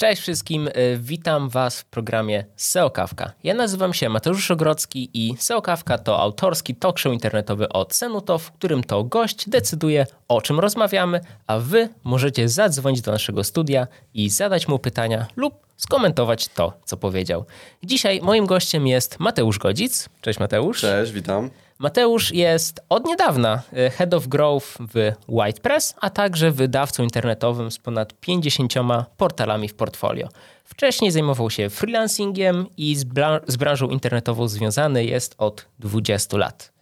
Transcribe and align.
Cześć 0.00 0.22
wszystkim, 0.22 0.68
y, 0.68 0.98
witam 1.00 1.48
Was 1.48 1.80
w 1.80 1.84
programie 1.84 2.44
SEO 2.56 2.90
Kawka. 2.90 3.32
Ja 3.44 3.54
nazywam 3.54 3.94
się 3.94 4.08
Mateusz 4.08 4.50
Ogrodzki 4.50 5.10
i 5.14 5.34
SEO 5.38 5.62
Kawka 5.62 5.98
to 5.98 6.20
autorski 6.20 6.74
talk 6.74 6.98
show 6.98 7.12
internetowy 7.12 7.68
od 7.68 7.94
Senuto, 7.94 8.38
w 8.38 8.52
którym 8.52 8.84
to 8.84 9.04
gość 9.04 9.48
decyduje 9.48 10.06
o 10.28 10.40
czym 10.40 10.60
rozmawiamy, 10.60 11.20
a 11.46 11.58
Wy 11.58 11.88
możecie 12.04 12.48
zadzwonić 12.48 13.00
do 13.00 13.12
naszego 13.12 13.44
studia 13.44 13.86
i 14.14 14.30
zadać 14.30 14.68
mu 14.68 14.78
pytania 14.78 15.26
lub 15.36 15.54
skomentować 15.76 16.48
to, 16.48 16.72
co 16.84 16.96
powiedział. 16.96 17.44
Dzisiaj 17.82 18.20
moim 18.22 18.46
gościem 18.46 18.86
jest 18.86 19.18
Mateusz 19.18 19.58
Godzic. 19.58 20.08
Cześć 20.20 20.38
Mateusz. 20.38 20.80
Cześć, 20.80 21.12
witam. 21.12 21.50
Mateusz 21.80 22.32
jest 22.32 22.80
od 22.88 23.04
niedawna 23.04 23.62
y, 23.72 23.90
Head 23.90 24.14
of 24.14 24.26
Growth 24.26 24.66
w 24.80 25.12
WhitePress, 25.28 25.94
a 26.00 26.10
także 26.10 26.50
wydawcą 26.50 27.02
internetowym 27.02 27.70
z 27.70 27.78
ponad 27.78 28.20
50 28.20 28.74
portalami 29.16 29.68
w 29.68 29.74
portfolio. 29.74 30.28
Wcześniej 30.64 31.10
zajmował 31.10 31.50
się 31.50 31.70
freelancingiem 31.70 32.66
i 32.76 32.96
z, 32.96 33.06
z 33.46 33.56
branżą 33.56 33.88
internetową 33.88 34.48
związany 34.48 35.04
jest 35.04 35.34
od 35.38 35.66
20 35.78 36.36
lat. 36.36 36.72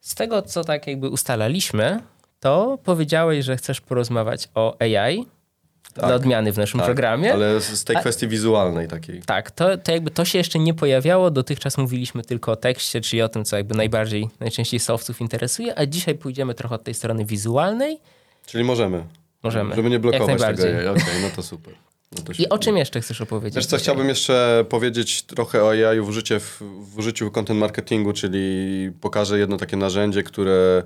Z 0.00 0.14
tego, 0.14 0.42
co 0.42 0.64
tak 0.64 0.86
jakby 0.86 1.08
ustalaliśmy, 1.08 2.00
to 2.40 2.78
powiedziałeś, 2.84 3.44
że 3.44 3.56
chcesz 3.56 3.80
porozmawiać 3.80 4.48
o 4.54 4.76
AI 4.80 5.26
Tak. 5.94 6.04
dla 6.06 6.14
odmiany 6.14 6.52
w 6.52 6.58
naszym 6.58 6.80
Tak, 6.80 6.86
programie. 6.86 7.32
Ale 7.32 7.60
z 7.60 7.84
tej 7.84 7.96
A- 7.96 8.00
kwestii 8.00 8.28
wizualnej 8.28 8.88
takiej. 8.88 9.22
Tak, 9.22 9.50
to, 9.50 9.78
to 9.78 9.92
jakby 9.92 10.10
to 10.10 10.24
się 10.24 10.38
jeszcze 10.38 10.58
nie 10.58 10.74
pojawiało. 10.74 11.30
Dotychczas 11.30 11.78
mówiliśmy 11.78 12.22
tylko 12.22 12.52
o 12.52 12.56
tekście, 12.56 13.00
czyli 13.00 13.22
o 13.22 13.28
tym, 13.28 13.44
co 13.44 13.56
jakby 13.56 13.74
najbardziej, 13.74 14.28
najczęściej 14.40 14.80
sowców 14.80 15.20
interesuje, 15.20 15.78
a 15.78 15.86
dzisiaj 15.86 16.14
pójdziemy 16.14 16.54
trochę 16.54 16.74
od 16.74 16.84
tej 16.84 16.94
strony 16.94 17.24
wizualnej. 17.24 17.98
Czyli 18.46 18.64
możemy. 18.64 19.04
możemy. 19.42 19.74
Żeby 19.74 19.90
nie 19.90 19.98
blokować 19.98 20.40
tego. 20.56 20.90
Okej, 20.90 21.22
no 21.22 21.28
to 21.36 21.42
super. 21.42 21.74
No 22.12 22.34
I 22.38 22.48
o 22.48 22.58
czym 22.58 22.76
jeszcze 22.76 23.00
chcesz 23.00 23.20
opowiedzieć? 23.20 23.56
Wiesz 23.56 23.66
co, 23.66 23.76
chciałbym 23.76 24.08
jeszcze 24.08 24.64
powiedzieć 24.68 25.22
trochę 25.22 25.64
o 25.64 25.70
AI 25.70 26.00
w 26.00 26.08
użyciu, 26.08 26.40
w, 26.40 26.62
w 26.92 26.98
użyciu 26.98 27.30
content 27.30 27.60
marketingu, 27.60 28.12
czyli 28.12 28.90
pokażę 29.00 29.38
jedno 29.38 29.56
takie 29.56 29.76
narzędzie, 29.76 30.22
które 30.22 30.82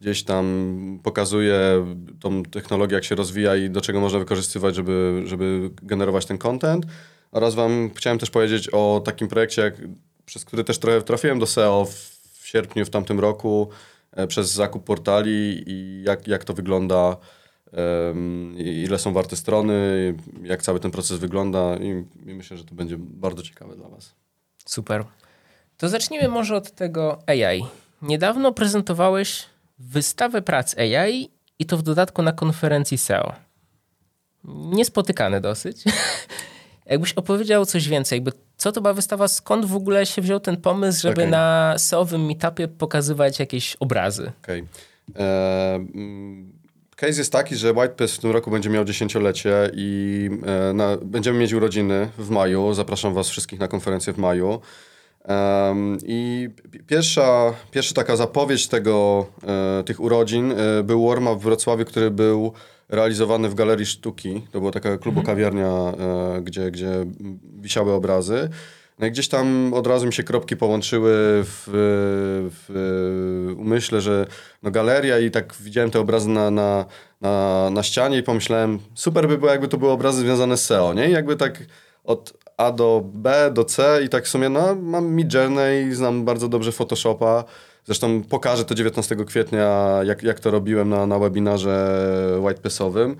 gdzieś 0.00 0.22
tam 0.22 0.98
pokazuje 1.02 1.86
tą 2.20 2.42
technologię, 2.42 2.94
jak 2.94 3.04
się 3.04 3.14
rozwija 3.14 3.56
i 3.56 3.70
do 3.70 3.80
czego 3.80 4.00
można 4.00 4.18
wykorzystywać, 4.18 4.74
żeby, 4.74 5.22
żeby 5.26 5.70
generować 5.82 6.26
ten 6.26 6.38
content. 6.38 6.86
Oraz 7.32 7.54
wam 7.54 7.90
chciałem 7.94 8.18
też 8.18 8.30
powiedzieć 8.30 8.68
o 8.68 9.02
takim 9.04 9.28
projekcie, 9.28 9.62
jak, 9.62 9.74
przez 10.24 10.44
który 10.44 10.64
też 10.64 10.78
trochę 10.78 11.02
trafiłem 11.02 11.38
do 11.38 11.46
SEO 11.46 11.84
w, 11.84 12.20
sierpniu 12.46 12.84
w 12.84 12.90
tamtym 12.90 13.20
roku 13.20 13.68
e, 14.12 14.26
przez 14.26 14.50
zakup 14.52 14.84
portali 14.84 15.64
i 15.66 16.02
jak, 16.06 16.28
jak 16.28 16.44
to 16.44 16.54
wygląda, 16.54 17.16
ile 18.56 18.98
są 18.98 19.12
warte 19.12 19.36
strony, 19.36 19.74
jak 20.42 20.62
cały 20.62 20.80
ten 20.80 20.90
proces 20.90 21.18
wygląda 21.18 21.76
i, 21.76 22.04
i 22.30 22.34
myślę, 22.34 22.56
że 22.56 22.64
to 22.64 22.74
będzie 22.74 22.96
bardzo 22.98 23.42
ciekawe 23.42 23.76
dla 23.76 23.88
was. 23.88 24.14
Super. 24.66 25.04
To 25.76 25.88
zacznijmy 25.88 26.28
może 26.28 26.56
od 26.56 26.70
tego 26.70 27.18
AI. 27.26 27.64
Niedawno 28.02 28.52
prezentowałeś 28.52 29.46
wystawę 29.80 30.42
prac 30.42 30.78
AI 30.78 31.30
i 31.58 31.66
to 31.66 31.76
w 31.76 31.82
dodatku 31.82 32.22
na 32.22 32.32
konferencji 32.32 32.98
SEO. 32.98 33.32
Niespotykane 34.44 35.40
dosyć. 35.40 35.84
Jakbyś 36.86 37.12
opowiedział 37.12 37.66
coś 37.66 37.88
więcej, 37.88 38.16
jakby 38.16 38.32
co 38.56 38.72
to 38.72 38.80
była 38.80 38.94
wystawa, 38.94 39.28
skąd 39.28 39.64
w 39.64 39.76
ogóle 39.76 40.06
się 40.06 40.22
wziął 40.22 40.40
ten 40.40 40.56
pomysł, 40.56 41.02
żeby 41.02 41.22
Okej. 41.22 41.30
na 41.30 41.74
SEO-owym 41.78 42.26
meetupie 42.26 42.68
pokazywać 42.68 43.38
jakieś 43.38 43.76
obrazy? 43.76 44.32
Okej. 44.42 44.64
E, 45.16 45.74
mm, 45.74 46.52
Case 46.96 47.18
jest 47.18 47.32
taki, 47.32 47.56
że 47.56 47.72
WhitePress 47.72 48.16
w 48.16 48.18
tym 48.18 48.30
roku 48.30 48.50
będzie 48.50 48.70
miał 48.70 48.84
dziesięciolecie 48.84 49.70
i 49.74 50.30
e, 50.46 50.72
na, 50.72 50.96
będziemy 51.02 51.38
mieć 51.38 51.52
urodziny 51.52 52.08
w 52.18 52.30
maju. 52.30 52.74
Zapraszam 52.74 53.14
was 53.14 53.28
wszystkich 53.28 53.60
na 53.60 53.68
konferencję 53.68 54.12
w 54.12 54.18
maju. 54.18 54.60
Em, 55.24 55.98
I 56.06 56.48
pi- 56.70 56.82
pierwsza, 56.86 57.54
pierwsza 57.70 57.94
taka 57.94 58.16
zapowiedź 58.16 58.68
tego, 58.68 59.26
e, 59.80 59.84
tych 59.84 60.00
urodzin 60.00 60.52
e, 60.52 60.82
był 60.82 61.08
warm-up 61.08 61.40
w 61.40 61.42
Wrocławiu, 61.42 61.84
który 61.84 62.10
był 62.10 62.52
realizowany 62.88 63.48
w 63.48 63.54
Galerii 63.54 63.86
Sztuki. 63.86 64.42
To 64.52 64.58
była 64.60 64.72
taka 64.72 64.98
klubokawiarnia, 64.98 65.68
e, 65.68 66.40
gdzie, 66.42 66.70
gdzie 66.70 66.90
wisiały 67.60 67.92
obrazy. 67.92 68.48
No 68.98 69.06
i 69.06 69.10
gdzieś 69.10 69.28
tam 69.28 69.74
od 69.74 69.86
razu 69.86 70.06
mi 70.06 70.12
się 70.12 70.22
kropki 70.22 70.56
połączyły 70.56 71.12
w, 71.44 71.62
w 72.50 73.54
umyśle, 73.58 74.00
że 74.00 74.26
no 74.62 74.70
galeria 74.70 75.18
i 75.18 75.30
tak 75.30 75.54
widziałem 75.60 75.90
te 75.90 76.00
obrazy 76.00 76.28
na, 76.28 76.50
na, 76.50 76.84
na, 77.20 77.68
na 77.70 77.82
ścianie 77.82 78.18
i 78.18 78.22
pomyślałem, 78.22 78.78
super 78.94 79.28
by 79.28 79.38
było, 79.38 79.50
jakby 79.50 79.68
to 79.68 79.76
były 79.78 79.90
obrazy 79.90 80.20
związane 80.20 80.56
z 80.56 80.64
SEO, 80.64 80.94
nie? 80.94 81.08
I 81.08 81.12
jakby 81.12 81.36
tak 81.36 81.58
od 82.04 82.32
A 82.60 82.72
do 82.72 83.02
B, 83.14 83.50
do 83.54 83.64
C 83.64 84.00
i 84.04 84.08
tak 84.08 84.24
w 84.24 84.28
sumie, 84.28 84.48
no 84.48 84.74
mam 84.74 85.06
Midjourney, 85.06 85.94
znam 85.94 86.24
bardzo 86.24 86.48
dobrze 86.48 86.72
Photoshopa, 86.72 87.44
zresztą 87.84 88.22
pokażę 88.22 88.64
to 88.64 88.74
19 88.74 89.16
kwietnia, 89.16 90.00
jak, 90.04 90.22
jak 90.22 90.40
to 90.40 90.50
robiłem 90.50 90.88
na, 90.88 91.06
na 91.06 91.18
webinarze 91.18 92.38
whitepressowym. 92.40 93.16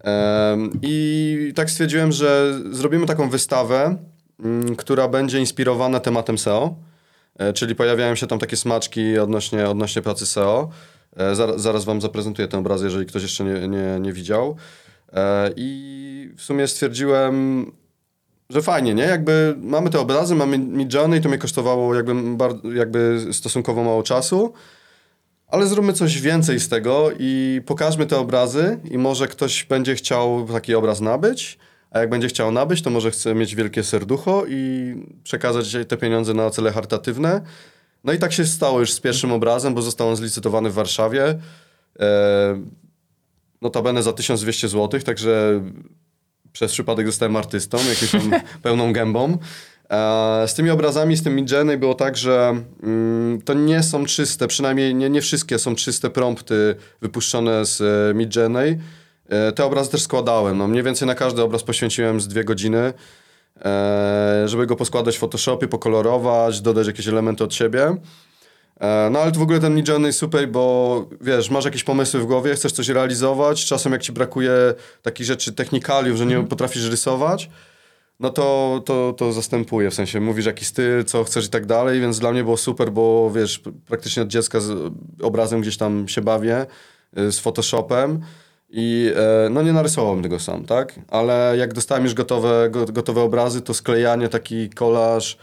Em, 0.00 0.70
I 0.82 1.52
tak 1.56 1.70
stwierdziłem, 1.70 2.12
że 2.12 2.60
zrobimy 2.70 3.06
taką 3.06 3.30
wystawę, 3.30 3.96
mm, 4.44 4.76
która 4.76 5.08
będzie 5.08 5.38
inspirowana 5.38 6.00
tematem 6.00 6.38
SEO, 6.38 6.74
e, 7.38 7.52
czyli 7.52 7.74
pojawiają 7.74 8.14
się 8.14 8.26
tam 8.26 8.38
takie 8.38 8.56
smaczki 8.56 9.18
odnośnie, 9.18 9.68
odnośnie 9.68 10.02
pracy 10.02 10.26
SEO. 10.26 10.70
E, 11.16 11.34
Zaraz, 11.34 11.60
zaraz 11.60 11.84
wam 11.84 12.00
zaprezentuję 12.00 12.48
ten 12.48 12.60
obraz, 12.60 12.82
jeżeli 12.82 13.06
ktoś 13.06 13.22
jeszcze 13.22 13.44
nie, 13.44 13.68
nie, 13.68 14.00
nie 14.00 14.12
widział. 14.12 14.56
E, 15.12 15.50
I 15.56 16.30
w 16.36 16.42
sumie 16.42 16.68
stwierdziłem, 16.68 17.66
że 18.50 18.62
fajnie, 18.62 18.94
nie? 18.94 19.02
Jakby 19.02 19.54
mamy 19.58 19.90
te 19.90 20.00
obrazy, 20.00 20.34
mamy 20.34 20.58
Midjourney 20.58 21.18
i 21.18 21.22
to 21.22 21.28
mnie 21.28 21.38
kosztowało 21.38 21.94
jakby, 21.94 22.14
jakby 22.74 23.26
stosunkowo 23.32 23.84
mało 23.84 24.02
czasu. 24.02 24.52
Ale 25.46 25.66
zróbmy 25.66 25.92
coś 25.92 26.20
więcej 26.20 26.60
z 26.60 26.68
tego 26.68 27.10
i 27.18 27.60
pokażmy 27.66 28.06
te 28.06 28.18
obrazy 28.18 28.78
i 28.90 28.98
może 28.98 29.28
ktoś 29.28 29.64
będzie 29.64 29.94
chciał 29.94 30.46
taki 30.52 30.74
obraz 30.74 31.00
nabyć, 31.00 31.58
a 31.90 31.98
jak 31.98 32.10
będzie 32.10 32.28
chciał 32.28 32.52
nabyć, 32.52 32.82
to 32.82 32.90
może 32.90 33.10
chce 33.10 33.34
mieć 33.34 33.54
wielkie 33.54 33.82
serducho 33.82 34.44
i 34.48 34.94
przekazać 35.22 35.76
te 35.88 35.96
pieniądze 35.96 36.34
na 36.34 36.50
cele 36.50 36.72
charytatywne. 36.72 37.40
No 38.04 38.12
i 38.12 38.18
tak 38.18 38.32
się 38.32 38.46
stało 38.46 38.80
już 38.80 38.92
z 38.92 39.00
pierwszym 39.00 39.32
obrazem, 39.32 39.74
bo 39.74 39.82
został 39.82 40.08
on 40.08 40.16
zlicytowany 40.16 40.70
w 40.70 40.74
Warszawie. 40.74 41.38
E, 42.00 42.62
notabene 43.62 44.02
za 44.02 44.12
1200 44.12 44.68
zł, 44.68 45.00
także 45.00 45.62
przez 46.52 46.72
przypadek 46.72 47.06
zostałem 47.06 47.36
artystą, 47.36 47.78
jakimś 47.88 48.10
tam 48.10 48.30
pełną 48.62 48.92
gębą. 48.92 49.38
E, 49.90 50.48
Z 50.48 50.54
tymi 50.54 50.70
obrazami, 50.70 51.16
z 51.16 51.22
tym 51.22 51.36
Midjourney 51.36 51.78
było 51.78 51.94
tak, 51.94 52.16
że 52.16 52.62
mm, 52.82 53.42
to 53.42 53.54
nie 53.54 53.82
są 53.82 54.04
czyste, 54.06 54.48
przynajmniej 54.48 54.94
nie, 54.94 55.10
nie 55.10 55.20
wszystkie 55.20 55.58
są 55.58 55.74
czyste 55.74 56.10
prompty 56.10 56.74
wypuszczone 57.02 57.64
z 57.66 57.80
e, 57.80 58.14
Midjourney. 58.14 58.78
E, 59.28 59.52
Te 59.52 59.64
obrazy 59.64 59.90
też 59.90 60.02
składałem. 60.02 60.58
No, 60.58 60.68
mniej 60.68 60.82
więcej 60.82 61.08
na 61.08 61.14
każdy 61.14 61.42
obraz 61.42 61.62
poświęciłem 61.62 62.20
z 62.20 62.28
dwie 62.28 62.44
godziny, 62.44 62.92
żeby 64.46 64.66
go 64.66 64.76
poskładać 64.76 65.16
w 65.16 65.18
Photoshopie, 65.18 65.68
pokolorować, 65.68 66.60
dodać 66.60 66.86
jakieś 66.86 67.08
elementy 67.08 67.44
od 67.44 67.54
siebie. 67.54 67.96
E, 68.80 69.10
No 69.10 69.18
ale 69.18 69.32
to 69.32 69.40
w 69.40 69.42
ogóle 69.42 69.60
ten 69.60 69.74
Midjourney 69.74 70.06
jest 70.06 70.18
super, 70.18 70.48
bo 70.48 71.06
wiesz, 71.20 71.50
masz 71.50 71.64
jakieś 71.64 71.84
pomysły 71.84 72.20
w 72.20 72.26
głowie, 72.26 72.54
chcesz 72.54 72.72
coś 72.72 72.88
realizować, 72.88 73.66
czasem 73.66 73.92
jak 73.92 74.02
ci 74.02 74.12
brakuje 74.12 74.52
takich 75.02 75.26
rzeczy, 75.26 75.52
technikaliów, 75.52 76.16
że 76.16 76.26
nie 76.26 76.42
potrafisz 76.44 76.90
rysować, 76.90 77.50
no 78.20 78.30
to, 78.30 78.82
to, 78.84 79.14
to 79.16 79.32
zastępuje, 79.32 79.90
w 79.90 79.94
sensie 79.94 80.20
mówisz 80.20 80.46
jaki 80.46 80.64
styl, 80.64 81.04
co 81.04 81.24
chcesz 81.24 81.46
i 81.46 81.50
tak 81.50 81.66
dalej, 81.66 82.00
więc 82.00 82.18
dla 82.18 82.32
mnie 82.32 82.44
było 82.44 82.56
super, 82.56 82.92
bo 82.92 83.30
wiesz, 83.30 83.62
praktycznie 83.86 84.22
od 84.22 84.28
dziecka 84.28 84.60
z 84.60 84.92
obrazem 85.22 85.60
gdzieś 85.60 85.76
tam 85.76 86.08
się 86.08 86.20
bawię, 86.20 86.66
y, 87.18 87.32
z 87.32 87.38
Photoshopem 87.38 88.20
i 88.70 89.12
e, 89.16 89.48
no 89.50 89.62
nie 89.62 89.72
narysowałem 89.72 90.22
tego 90.22 90.38
sam, 90.38 90.64
tak? 90.64 90.94
Ale 91.08 91.54
jak 91.58 91.72
dostałem 91.72 92.04
już 92.04 92.14
gotowe, 92.14 92.68
go, 92.70 92.86
gotowe 92.86 93.20
obrazy, 93.20 93.60
to 93.60 93.74
sklejanie, 93.74 94.28
taki 94.28 94.70
kolaż, 94.70 95.38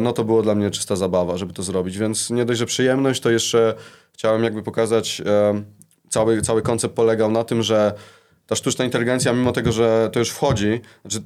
no 0.00 0.12
to 0.12 0.24
było 0.24 0.42
dla 0.42 0.54
mnie 0.54 0.70
czysta 0.70 0.96
zabawa, 0.96 1.36
żeby 1.36 1.52
to 1.52 1.62
zrobić, 1.62 1.98
więc 1.98 2.30
nie 2.30 2.44
dość, 2.44 2.58
że 2.58 2.66
przyjemność, 2.66 3.20
to 3.20 3.30
jeszcze 3.30 3.74
chciałem 4.12 4.44
jakby 4.44 4.62
pokazać, 4.62 5.22
e, 5.26 5.62
cały, 6.08 6.42
cały 6.42 6.62
koncept 6.62 6.94
polegał 6.94 7.30
na 7.30 7.44
tym, 7.44 7.62
że 7.62 7.92
ta 8.46 8.56
sztuczna 8.56 8.84
inteligencja, 8.84 9.32
mimo 9.32 9.52
tego, 9.52 9.72
że 9.72 10.10
to 10.12 10.18
już 10.18 10.30
wchodzi, 10.30 10.80
znaczy 11.02 11.22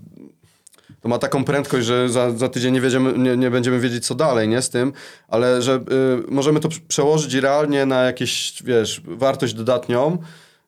to 1.01 1.09
ma 1.09 1.19
taką 1.19 1.45
prędkość, 1.45 1.87
że 1.87 2.09
za, 2.09 2.31
za 2.31 2.49
tydzień 2.49 2.75
nie, 2.75 2.81
wiedziemy, 2.81 3.19
nie, 3.19 3.37
nie 3.37 3.51
będziemy 3.51 3.81
wiedzieć, 3.81 4.07
co 4.07 4.15
dalej, 4.15 4.49
nie, 4.49 4.63
z 4.63 4.71
tym, 4.71 4.93
ale 5.29 5.63
że 5.63 5.75
y, 5.75 5.81
możemy 6.29 6.61
to 6.61 6.69
prze- 6.69 6.81
przełożyć 6.89 7.35
realnie 7.35 7.87
na 7.87 8.03
jakieś, 8.03 8.63
wiesz, 8.65 9.03
wartość 9.05 9.55
dodatnią. 9.55 10.19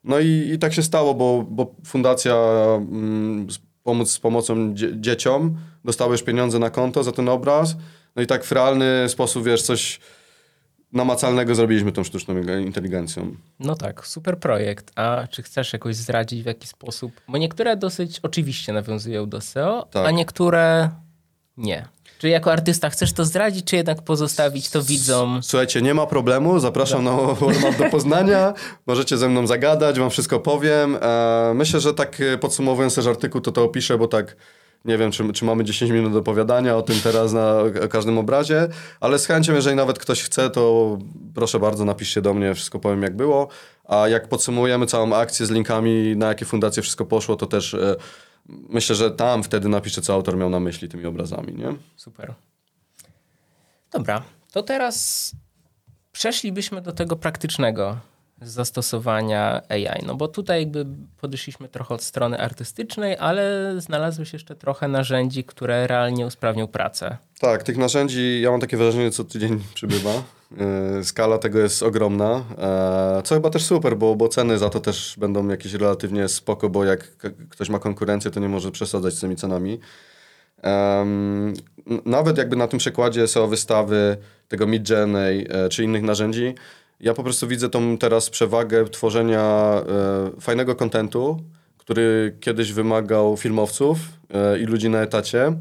No 0.04 0.18
i, 0.20 0.50
i 0.54 0.58
tak 0.58 0.74
się 0.74 0.82
stało, 0.82 1.14
bo, 1.14 1.46
bo 1.50 1.74
fundacja 1.86 2.34
mm, 2.76 3.46
pomóc, 3.82 4.10
z 4.10 4.18
pomocą 4.18 4.74
dzie, 4.74 5.00
dzieciom 5.00 5.56
dostała 5.84 6.12
już 6.12 6.22
pieniądze 6.22 6.58
na 6.58 6.70
konto 6.70 7.04
za 7.04 7.12
ten 7.12 7.28
obraz. 7.28 7.76
No 8.16 8.22
i 8.22 8.26
tak 8.26 8.44
w 8.44 8.52
realny 8.52 9.08
sposób, 9.08 9.44
wiesz, 9.44 9.62
coś 9.62 10.00
namacalnego 10.92 11.54
zrobiliśmy 11.54 11.92
tą 11.92 12.04
sztuczną 12.04 12.34
inteligencją. 12.64 13.34
No 13.60 13.74
tak, 13.74 14.06
super 14.06 14.38
projekt. 14.38 14.92
A 14.96 15.26
czy 15.30 15.42
chcesz 15.42 15.72
jakoś 15.72 15.96
zdradzić 15.96 16.42
w 16.42 16.46
jaki 16.46 16.66
sposób? 16.66 17.12
Bo 17.28 17.38
niektóre 17.38 17.76
dosyć 17.76 18.20
oczywiście 18.22 18.72
nawiązują 18.72 19.28
do 19.28 19.40
SEO, 19.40 19.86
Tak. 19.90 20.06
a 20.06 20.10
niektóre 20.10 20.90
nie. 21.56 21.88
Czy 22.18 22.28
jako 22.28 22.52
artysta 22.52 22.90
chcesz 22.90 23.12
to 23.12 23.24
zdradzić, 23.24 23.64
czy 23.64 23.76
jednak 23.76 24.02
pozostawić 24.02 24.70
to 24.70 24.82
widzom? 24.82 25.40
Słuchajcie, 25.42 25.82
nie 25.82 25.94
ma 25.94 26.06
problemu, 26.06 26.58
zapraszam 26.58 27.04
na 27.04 27.10
Warmap 27.12 27.76
do 27.78 27.84
Poznania, 27.90 28.54
możecie 28.86 29.18
ze 29.18 29.28
mną 29.28 29.46
zagadać, 29.46 29.98
wam 29.98 30.10
wszystko 30.10 30.40
powiem. 30.40 30.98
E, 31.00 31.52
myślę, 31.54 31.80
że 31.80 31.94
tak 31.94 32.20
e, 32.20 32.38
podsumowując 32.38 32.94
też 32.94 33.06
artykuł, 33.06 33.40
to 33.40 33.52
to 33.52 33.64
opiszę, 33.64 33.98
bo 33.98 34.08
tak 34.08 34.36
nie 34.84 34.98
wiem, 34.98 35.10
czy, 35.10 35.32
czy 35.32 35.44
mamy 35.44 35.64
10 35.64 35.92
minut 35.92 36.12
do 36.12 36.18
opowiadania 36.18 36.76
o 36.76 36.82
tym 36.82 37.00
teraz 37.02 37.32
na 37.32 37.56
każdym 37.90 38.18
obrazie, 38.18 38.68
ale 39.00 39.18
z 39.18 39.26
chęcią, 39.26 39.54
jeżeli 39.54 39.76
nawet 39.76 39.98
ktoś 39.98 40.22
chce, 40.22 40.50
to 40.50 40.98
proszę 41.34 41.60
bardzo, 41.60 41.84
napiszcie 41.84 42.22
do 42.22 42.34
mnie, 42.34 42.54
wszystko 42.54 42.78
powiem 42.78 43.02
jak 43.02 43.16
było. 43.16 43.48
A 43.84 44.08
jak 44.08 44.28
podsumujemy 44.28 44.86
całą 44.86 45.14
akcję 45.14 45.46
z 45.46 45.50
linkami, 45.50 46.16
na 46.16 46.28
jakie 46.28 46.44
fundacje 46.44 46.82
wszystko 46.82 47.04
poszło, 47.04 47.36
to 47.36 47.46
też 47.46 47.74
e, 47.74 47.96
myślę, 48.48 48.96
że 48.96 49.10
tam 49.10 49.42
wtedy 49.42 49.68
napiszę, 49.68 50.00
co 50.00 50.14
autor 50.14 50.36
miał 50.36 50.50
na 50.50 50.60
myśli 50.60 50.88
tymi 50.88 51.06
obrazami, 51.06 51.54
nie? 51.54 51.74
Super. 51.96 52.34
Dobra, 53.90 54.22
to 54.52 54.62
teraz 54.62 55.32
przeszlibyśmy 56.12 56.80
do 56.80 56.92
tego 56.92 57.16
praktycznego 57.16 57.96
zastosowania 58.42 59.62
AI. 59.68 60.02
No 60.06 60.14
bo 60.14 60.28
tutaj 60.28 60.60
jakby 60.60 60.86
podeszliśmy 61.20 61.68
trochę 61.68 61.94
od 61.94 62.02
strony 62.02 62.40
artystycznej, 62.40 63.16
ale 63.16 63.74
znalazło 63.78 64.24
się 64.24 64.34
jeszcze 64.34 64.54
trochę 64.56 64.88
narzędzi, 64.88 65.44
które 65.44 65.86
realnie 65.86 66.26
usprawnią 66.26 66.66
pracę. 66.66 67.16
Tak, 67.40 67.62
tych 67.62 67.76
narzędzi, 67.76 68.40
ja 68.40 68.50
mam 68.50 68.60
takie 68.60 68.76
wrażenie, 68.76 69.10
co 69.10 69.24
tydzień 69.24 69.62
przybywa. 69.74 70.22
Yy, 70.96 71.04
Skala 71.04 71.38
tego 71.38 71.58
jest 71.58 71.82
ogromna, 71.82 72.44
e, 72.58 73.22
co 73.24 73.34
chyba 73.34 73.50
też 73.50 73.64
super, 73.64 73.96
bo, 73.96 74.16
bo 74.16 74.28
ceny 74.28 74.58
za 74.58 74.70
to 74.70 74.80
też 74.80 75.14
będą 75.18 75.48
jakieś 75.48 75.74
relatywnie 75.74 76.28
spoko, 76.28 76.68
bo 76.68 76.84
jak 76.84 77.16
ktoś 77.50 77.68
ma 77.68 77.78
konkurencję, 77.78 78.30
to 78.30 78.40
nie 78.40 78.48
może 78.48 78.70
przesadzać 78.70 79.14
z 79.14 79.20
tymi 79.20 79.36
cenami. 79.36 79.80
Nawet 82.04 82.38
jakby 82.38 82.56
na 82.56 82.68
tym 82.68 82.78
przykładzie 82.78 83.28
SEO 83.28 83.46
wystawy, 83.46 84.16
tego 84.48 84.66
Midjourney 84.66 85.46
e, 85.50 85.68
czy 85.68 85.84
innych 85.84 86.02
narzędzi, 86.02 86.54
ja 87.00 87.14
po 87.14 87.22
prostu 87.22 87.48
widzę 87.48 87.68
tą 87.68 87.98
teraz 87.98 88.30
przewagę 88.30 88.84
tworzenia 88.84 89.40
e, 90.36 90.40
fajnego 90.40 90.74
kontentu, 90.74 91.40
który 91.78 92.36
kiedyś 92.40 92.72
wymagał 92.72 93.36
filmowców 93.36 93.98
e, 94.34 94.58
i 94.58 94.64
ludzi 94.64 94.88
na 94.90 95.02
etacie, 95.02 95.52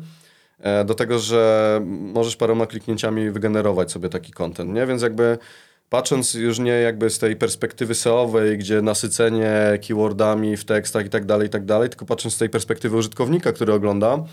e, 0.59 0.85
do 0.85 0.93
tego, 0.93 1.19
że 1.19 1.81
możesz 1.85 2.35
paroma 2.35 2.65
kliknięciami 2.65 3.31
wygenerować 3.31 3.91
sobie 3.91 4.09
taki 4.09 4.31
content, 4.31 4.73
nie? 4.73 4.85
Więc 4.85 5.01
jakby 5.01 5.37
patrząc 5.89 6.33
już 6.33 6.59
nie 6.59 6.71
jakby 6.71 7.09
z 7.09 7.19
tej 7.19 7.35
perspektywy 7.35 7.95
SEO-owej, 7.95 8.57
gdzie 8.57 8.81
nasycenie 8.81 9.79
keywordami 9.87 10.57
w 10.57 10.65
tekstach 10.65 11.05
i 11.05 11.09
tak 11.09 11.25
dalej, 11.25 11.47
i 11.47 11.49
tak 11.49 11.65
dalej, 11.65 11.89
tylko 11.89 12.05
patrząc 12.05 12.35
z 12.35 12.37
tej 12.37 12.49
perspektywy 12.49 12.97
użytkownika, 12.97 13.51
który 13.53 13.73
ogląda, 13.73 14.23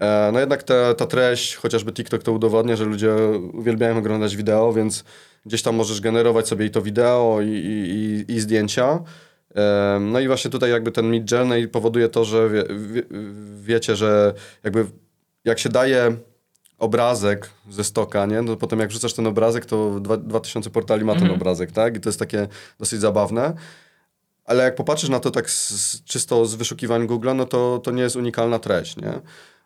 e, 0.00 0.30
no 0.32 0.40
jednak 0.40 0.62
ta, 0.62 0.94
ta 0.94 1.06
treść, 1.06 1.56
chociażby 1.56 1.92
TikTok 1.92 2.22
to 2.22 2.32
udowodnia, 2.32 2.76
że 2.76 2.84
ludzie 2.84 3.14
uwielbiają 3.52 3.98
oglądać 3.98 4.36
wideo, 4.36 4.72
więc 4.72 5.04
gdzieś 5.46 5.62
tam 5.62 5.76
możesz 5.76 6.00
generować 6.00 6.48
sobie 6.48 6.66
i 6.66 6.70
to 6.70 6.82
wideo, 6.82 7.38
i, 7.42 7.48
i, 7.48 8.32
i, 8.32 8.40
zdjęcia. 8.40 9.02
No 10.00 10.20
i 10.20 10.26
właśnie 10.26 10.50
tutaj 10.50 10.70
jakby 10.70 10.92
ten 10.92 11.10
Mid 11.10 11.30
Journey 11.30 11.68
powoduje 11.68 12.08
to, 12.08 12.24
że 12.24 12.48
wie, 12.48 12.64
wie, 12.88 13.02
wiecie, 13.60 13.96
że 13.96 14.34
jakby 14.64 14.86
jak 15.44 15.58
się 15.58 15.68
daje 15.68 16.16
obrazek 16.78 17.50
ze 17.70 17.84
stoka, 17.84 18.26
nie? 18.26 18.42
No 18.42 18.56
potem 18.56 18.80
jak 18.80 18.88
wrzucasz 18.88 19.14
ten 19.14 19.26
obrazek, 19.26 19.66
to 19.66 19.90
dwa- 20.00 20.16
2000 20.16 20.70
portali 20.70 21.04
ma 21.04 21.14
ten 21.14 21.30
obrazek, 21.30 21.72
tak? 21.72 21.96
I 21.96 22.00
to 22.00 22.08
jest 22.08 22.18
takie 22.18 22.48
dosyć 22.78 23.00
zabawne. 23.00 23.54
Ale 24.44 24.64
jak 24.64 24.74
popatrzysz 24.74 25.10
na 25.10 25.20
to 25.20 25.30
tak 25.30 25.50
z, 25.50 26.02
czysto 26.04 26.46
z 26.46 26.54
wyszukiwań 26.54 27.06
Google, 27.06 27.30
no 27.34 27.44
to, 27.46 27.80
to 27.84 27.90
nie 27.90 28.02
jest 28.02 28.16
unikalna 28.16 28.58
treść, 28.58 28.96
nie? 28.96 29.12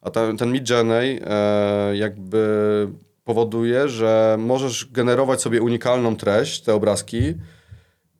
A 0.03 0.11
ten, 0.11 0.37
ten 0.37 0.53
Mid 0.53 0.71
Journey 0.71 1.21
e, 1.25 1.97
jakby 1.97 2.89
powoduje, 3.27 3.89
że 3.89 4.37
możesz 4.39 4.89
generować 4.93 5.41
sobie 5.41 5.63
unikalną 5.63 6.17
treść, 6.17 6.61
te 6.63 6.75
obrazki, 6.75 7.35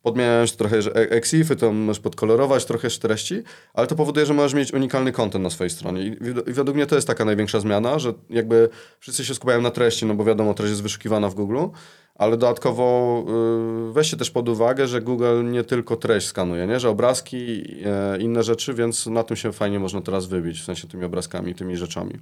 podmieniając 0.03 0.57
trochę 0.57 0.83
że 0.83 0.91
e- 0.91 1.11
exify, 1.11 1.57
to 1.57 1.73
możesz 1.73 2.01
podkolorować 2.01 2.65
trochę 2.65 2.91
treści, 2.91 3.43
ale 3.75 3.87
to 3.87 3.97
powoduje, 3.97 4.27
że 4.27 4.35
możesz 4.35 4.55
mieć 4.55 4.73
unikalny 4.73 5.13
content 5.13 5.43
na 5.43 5.51
swojej 5.51 5.71
stronie. 5.71 6.03
I, 6.03 6.17
według 6.47 6.77
mnie 6.77 6.87
to 6.87 6.95
jest 6.95 7.07
taka 7.07 7.25
największa 7.25 7.61
zmiana, 7.61 7.99
że 7.99 8.13
jakby 8.31 8.69
wszyscy 9.01 9.25
się 9.25 9.35
skupiają 9.35 9.61
na 9.61 9.71
treści, 9.71 10.07
no 10.07 10.15
bo 10.15 10.25
wiadomo, 10.25 10.55
treść 10.55 10.71
jest 10.71 10.83
wyszukiwana 10.83 11.29
w 11.29 11.35
Google, 11.35 11.59
ale 12.15 12.37
dodatkowo 12.37 13.25
y, 13.91 13.93
weźcie 13.93 14.17
też 14.17 14.31
pod 14.31 14.49
uwagę, 14.49 14.87
że 14.87 15.01
Google 15.01 15.51
nie 15.51 15.65
tylko 15.65 15.97
treść 15.97 16.27
skanuje, 16.27 16.67
nie? 16.67 16.81
że 16.81 16.89
obrazki, 16.89 17.63
e, 17.85 18.19
inne 18.19 18.43
rzeczy, 18.43 18.75
więc 18.75 19.07
na 19.07 19.23
tym 19.23 19.37
się 19.37 19.53
fajnie 19.53 19.79
można 19.79 20.01
teraz 20.01 20.27
wybić, 20.27 20.61
w 20.61 20.65
sensie 20.65 20.89
tymi 20.89 21.05
obrazkami, 21.05 21.55
tymi 21.55 21.77
rzeczami. 21.77 22.19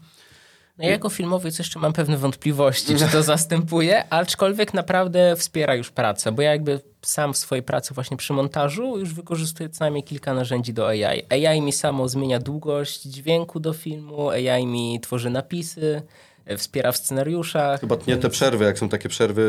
No 0.78 0.84
ja 0.84 0.90
jako 0.90 1.08
filmowiec 1.08 1.58
jeszcze 1.58 1.78
mam 1.78 1.92
pewne 1.92 2.16
wątpliwości, 2.16 2.96
czy 2.96 3.08
to 3.08 3.22
zastępuje, 3.22 4.08
aczkolwiek 4.10 4.74
naprawdę 4.74 5.36
wspiera 5.36 5.74
już 5.74 5.90
pracę, 5.90 6.32
bo 6.32 6.42
ja 6.42 6.50
jakby 6.50 6.80
sam 7.02 7.34
w 7.34 7.36
swojej 7.36 7.62
pracy 7.62 7.94
właśnie 7.94 8.16
przy 8.16 8.32
montażu 8.32 8.98
już 8.98 9.14
wykorzystuję 9.14 9.68
co 9.68 9.84
najmniej 9.84 10.02
kilka 10.02 10.34
narzędzi 10.34 10.72
do 10.72 10.88
AI. 10.88 11.22
AI 11.30 11.60
mi 11.60 11.72
samo 11.72 12.08
zmienia 12.08 12.38
długość 12.38 13.02
dźwięku 13.02 13.60
do 13.60 13.72
filmu, 13.72 14.30
AI 14.30 14.66
mi 14.66 15.00
tworzy 15.00 15.30
napisy, 15.30 16.02
wspiera 16.58 16.92
w 16.92 16.96
scenariuszach. 16.96 17.80
Chyba 17.80 17.96
nie 18.06 18.16
te 18.16 18.30
przerwy, 18.30 18.64
jak 18.64 18.78
są 18.78 18.88
takie 18.88 19.08
przerwy, 19.08 19.44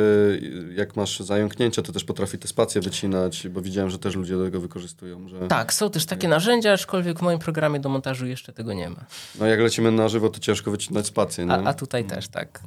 jak 0.75 0.95
masz 0.95 1.19
zająknięcia, 1.19 1.81
to 1.81 1.91
też 1.91 2.03
potrafi 2.03 2.37
te 2.37 2.47
spacje 2.47 2.81
wycinać, 2.81 3.47
bo 3.47 3.61
widziałem, 3.61 3.89
że 3.89 3.99
też 3.99 4.15
ludzie 4.15 4.37
do 4.37 4.45
tego 4.45 4.59
wykorzystują, 4.59 5.27
że 5.27 5.47
Tak, 5.47 5.73
są 5.73 5.89
też 5.89 6.05
takie 6.05 6.27
narzędzia, 6.27 6.73
aczkolwiek 6.73 7.19
w 7.19 7.21
moim 7.21 7.39
programie 7.39 7.79
do 7.79 7.89
montażu 7.89 8.25
jeszcze 8.25 8.53
tego 8.53 8.73
nie 8.73 8.89
ma. 8.89 9.05
no 9.39 9.45
jak 9.45 9.59
lecimy 9.59 9.91
na 9.91 10.09
żywo, 10.09 10.29
to 10.29 10.39
ciężko 10.39 10.71
wycinać 10.71 11.07
spacje, 11.07 11.45
nie? 11.45 11.53
A, 11.53 11.63
a 11.63 11.73
tutaj 11.73 12.05
też 12.05 12.27
tak. 12.27 12.59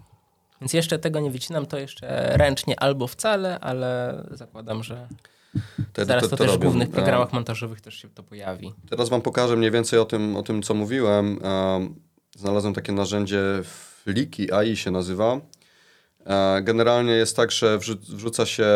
Więc 0.60 0.72
jeszcze 0.72 0.98
tego 0.98 1.20
nie 1.20 1.30
wycinam, 1.30 1.66
to 1.66 1.78
jeszcze 1.78 2.36
ręcznie 2.36 2.80
albo 2.80 3.06
wcale, 3.06 3.60
ale 3.60 4.22
zakładam, 4.30 4.82
że 4.82 5.08
Wtedy 5.92 6.06
zaraz 6.06 6.28
to, 6.28 6.36
też 6.36 6.46
w 6.46 6.50
robią. 6.50 6.62
głównych 6.68 6.88
A 6.88 6.92
programach 6.92 7.32
montażowych 7.32 7.80
też 7.80 7.94
się 7.94 8.08
to 8.08 8.22
pojawi. 8.22 8.74
Teraz 8.90 9.08
wam 9.08 9.22
pokażę 9.22 9.56
mniej 9.56 9.70
więcej 9.70 9.98
o 9.98 10.04
tym, 10.04 10.36
o 10.36 10.42
tym 10.42 10.62
co 10.62 10.74
mówiłem. 10.74 11.38
Um, 11.42 11.94
znalazłem 12.36 12.74
takie 12.74 12.92
narzędzie 12.92 13.40
Fliki, 14.08 14.52
AI 14.52 14.76
się 14.76 14.90
nazywa. 14.90 15.40
E, 16.26 16.62
Generalnie 16.62 17.12
jest 17.12 17.36
tak, 17.36 17.50
że 17.50 17.78
wrzu- 17.78 18.16
wrzuca 18.16 18.46
się, 18.46 18.66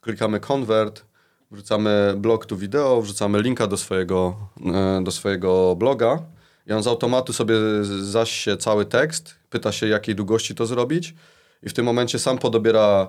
klikamy 0.00 0.40
convert, 0.40 1.04
wrzucamy 1.50 2.14
blog 2.16 2.46
to 2.46 2.56
wideo, 2.56 3.02
wrzucamy 3.02 3.42
linka 3.42 3.66
do 3.66 3.76
swojego, 3.76 4.36
e, 4.74 5.04
do 5.04 5.10
swojego 5.10 5.76
bloga 5.76 6.22
i 6.66 6.72
on 6.72 6.82
z 6.82 6.86
automatu 6.86 7.32
sobie 7.32 7.54
zaś 8.00 8.30
się 8.30 8.56
cały 8.56 8.84
tekst, 8.84 9.34
pyta 9.50 9.72
się 9.72 9.88
jakiej 9.88 10.14
długości 10.14 10.54
to 10.54 10.66
zrobić 10.66 11.14
i 11.62 11.68
w 11.68 11.72
tym 11.72 11.84
momencie 11.84 12.18
sam 12.18 12.38
podobiera 12.38 13.08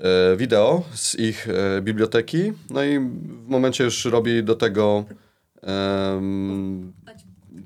e, 0.00 0.36
wideo 0.36 0.82
z 0.94 1.14
ich 1.14 1.48
biblioteki, 1.82 2.52
no 2.70 2.84
i 2.84 2.98
w 2.98 3.48
momencie 3.48 3.84
już 3.84 4.04
robi 4.04 4.44
do 4.44 4.54
tego 4.54 5.04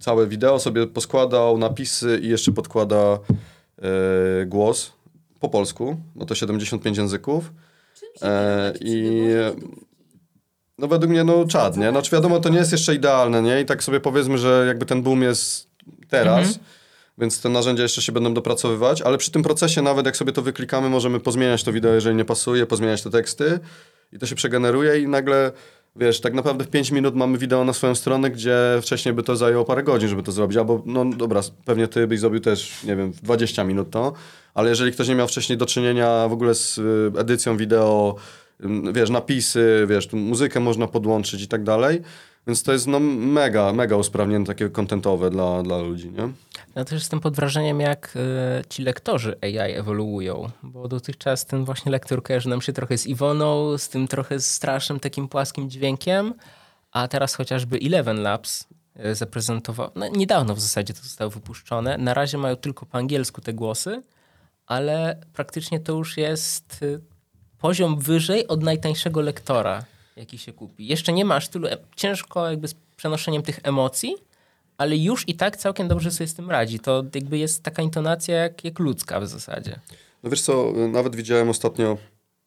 całe 0.00 0.26
wideo, 0.26 0.58
sobie 0.58 0.86
poskładał 0.86 1.58
napisy 1.58 2.20
i 2.22 2.28
jeszcze 2.28 2.52
podkłada 2.52 3.18
e, 3.78 4.46
głos 4.46 4.92
po 5.40 5.48
polsku, 5.48 5.96
no 6.16 6.26
to 6.26 6.34
75 6.34 6.98
języków. 6.98 7.52
E, 8.22 8.72
I 8.80 9.22
no 10.78 10.88
według 10.88 11.10
mnie 11.10 11.24
no 11.24 11.44
czad, 11.44 11.76
nie? 11.76 11.90
Znaczy 11.90 12.10
wiadomo, 12.10 12.40
to 12.40 12.48
nie 12.48 12.58
jest 12.58 12.72
jeszcze 12.72 12.94
idealne, 12.94 13.42
nie? 13.42 13.60
I 13.60 13.64
tak 13.64 13.84
sobie 13.84 14.00
powiedzmy, 14.00 14.38
że 14.38 14.64
jakby 14.66 14.86
ten 14.86 15.02
boom 15.02 15.22
jest 15.22 15.68
teraz, 16.08 16.58
więc 17.18 17.40
te 17.40 17.48
narzędzia 17.48 17.82
jeszcze 17.82 18.02
się 18.02 18.12
będą 18.12 18.34
dopracowywać, 18.34 19.02
ale 19.02 19.18
przy 19.18 19.30
tym 19.30 19.42
procesie 19.42 19.82
nawet 19.82 20.06
jak 20.06 20.16
sobie 20.16 20.32
to 20.32 20.42
wyklikamy, 20.42 20.88
możemy 20.88 21.20
pozmieniać 21.20 21.64
to 21.64 21.72
wideo, 21.72 21.94
jeżeli 21.94 22.16
nie 22.16 22.24
pasuje, 22.24 22.66
pozmieniać 22.66 23.02
te 23.02 23.10
teksty 23.10 23.60
i 24.12 24.18
to 24.18 24.26
się 24.26 24.34
przegeneruje 24.34 25.00
i 25.00 25.08
nagle, 25.08 25.52
wiesz, 25.97 26.21
tak 26.21 26.35
naprawdę 26.35 26.64
w 26.64 26.68
5 26.68 26.90
minut 26.90 27.14
mamy 27.14 27.38
wideo 27.38 27.64
na 27.64 27.73
swoją 27.73 27.95
stronę, 27.95 28.30
gdzie 28.30 28.57
wcześniej 28.83 29.14
by 29.14 29.23
to 29.23 29.37
zajęło 29.37 29.64
parę 29.64 29.83
godzin, 29.83 30.09
żeby 30.09 30.23
to 30.23 30.33
zrobić, 30.33 30.57
albo 30.59 30.83
no 30.87 31.04
dobra, 31.04 31.40
pewnie 31.64 31.88
ty 31.88 32.07
byś 32.07 32.21
zrobił 32.21 32.40
też, 32.40 32.85
nie 32.85 32.97
wiem, 32.97 33.12
w 33.12 33.21
20 33.21 33.64
minut 33.64 33.90
to, 33.90 34.12
ale 34.54 34.71
jeżeli 34.71 34.92
ktoś 34.92 35.09
nie 35.09 35.14
miał 35.14 35.28
wcześniej 35.28 35.59
do 35.59 35.66
czynienia 35.66 36.28
w 36.28 36.33
ogóle 36.33 36.54
z 36.54 36.78
y, 36.78 37.12
edycją 37.18 37.57
wideo, 37.57 38.16
wiesz, 38.92 39.11
napisy, 39.11 39.87
wiesz, 39.88 40.12
muzykę 40.12 40.61
można 40.61 40.87
podłączyć 40.87 41.42
i 41.42 41.49
tak 41.49 41.64
dalej, 41.64 42.00
więc 42.48 42.62
to 42.62 42.72
jest 42.72 42.86
no 42.86 43.00
mega, 43.00 43.72
mega 43.72 43.96
usprawnienie 43.96 44.46
takie 44.46 44.70
kontentowe 44.70 45.30
dla, 45.30 45.62
dla 45.62 45.78
ludzi, 45.78 46.10
nie? 46.10 46.32
Ja 46.74 46.84
też 46.84 46.92
jestem 46.92 47.20
pod 47.20 47.36
wrażeniem, 47.36 47.80
jak 47.80 48.14
e, 48.16 48.62
ci 48.68 48.82
lektorzy 48.82 49.36
AI 49.42 49.72
ewoluują, 49.72 50.50
bo 50.62 50.88
dotychczas 50.88 51.46
ten 51.46 51.64
właśnie 51.64 51.92
lektor 51.92 52.22
kojarzy 52.22 52.48
nam 52.48 52.62
się 52.62 52.72
trochę 52.72 52.98
z 52.98 53.06
Iwoną, 53.06 53.78
z 53.78 53.88
tym 53.88 54.08
trochę 54.08 54.40
strasznym 54.40 55.00
takim 55.00 55.28
płaskim 55.28 55.70
dźwiękiem, 55.70 56.34
a 56.92 57.08
teraz 57.08 57.34
chociażby 57.34 57.78
Eleven 57.86 58.22
Labs 58.22 58.66
e, 58.96 59.14
zaprezentował, 59.14 59.90
no 59.94 60.08
niedawno 60.08 60.54
w 60.54 60.60
zasadzie 60.60 60.94
to 60.94 61.02
zostało 61.02 61.30
wypuszczone, 61.30 61.98
na 61.98 62.14
razie 62.14 62.38
mają 62.38 62.56
tylko 62.56 62.86
po 62.86 62.98
angielsku 62.98 63.40
te 63.40 63.52
głosy, 63.52 64.02
ale 64.66 65.20
praktycznie 65.32 65.80
to 65.80 65.92
już 65.92 66.16
jest 66.16 66.82
y, 66.82 67.00
poziom 67.58 67.98
wyżej 67.98 68.48
od 68.48 68.62
najtańszego 68.62 69.20
lektora, 69.20 69.84
jaki 70.18 70.38
się 70.38 70.52
kupi. 70.52 70.87
Jeszcze 70.87 71.12
nie 71.12 71.25
masz 71.25 71.48
tylu, 71.48 71.68
e- 71.68 71.76
ciężko 71.96 72.50
jakby 72.50 72.68
z 72.68 72.75
przenoszeniem 72.96 73.42
tych 73.42 73.60
emocji, 73.62 74.16
ale 74.78 74.96
już 74.96 75.28
i 75.28 75.34
tak 75.34 75.56
całkiem 75.56 75.88
dobrze 75.88 76.10
sobie 76.10 76.28
z 76.28 76.34
tym 76.34 76.50
radzi. 76.50 76.78
To 76.78 77.04
jakby 77.14 77.38
jest 77.38 77.62
taka 77.62 77.82
intonacja 77.82 78.37
jak, 78.37 78.64
jak 78.64 78.78
ludzka 78.78 79.20
w 79.20 79.26
zasadzie. 79.26 79.80
No 80.22 80.30
wiesz 80.30 80.40
co, 80.40 80.72
nawet 80.92 81.16
widziałem 81.16 81.48
ostatnio, 81.48 81.98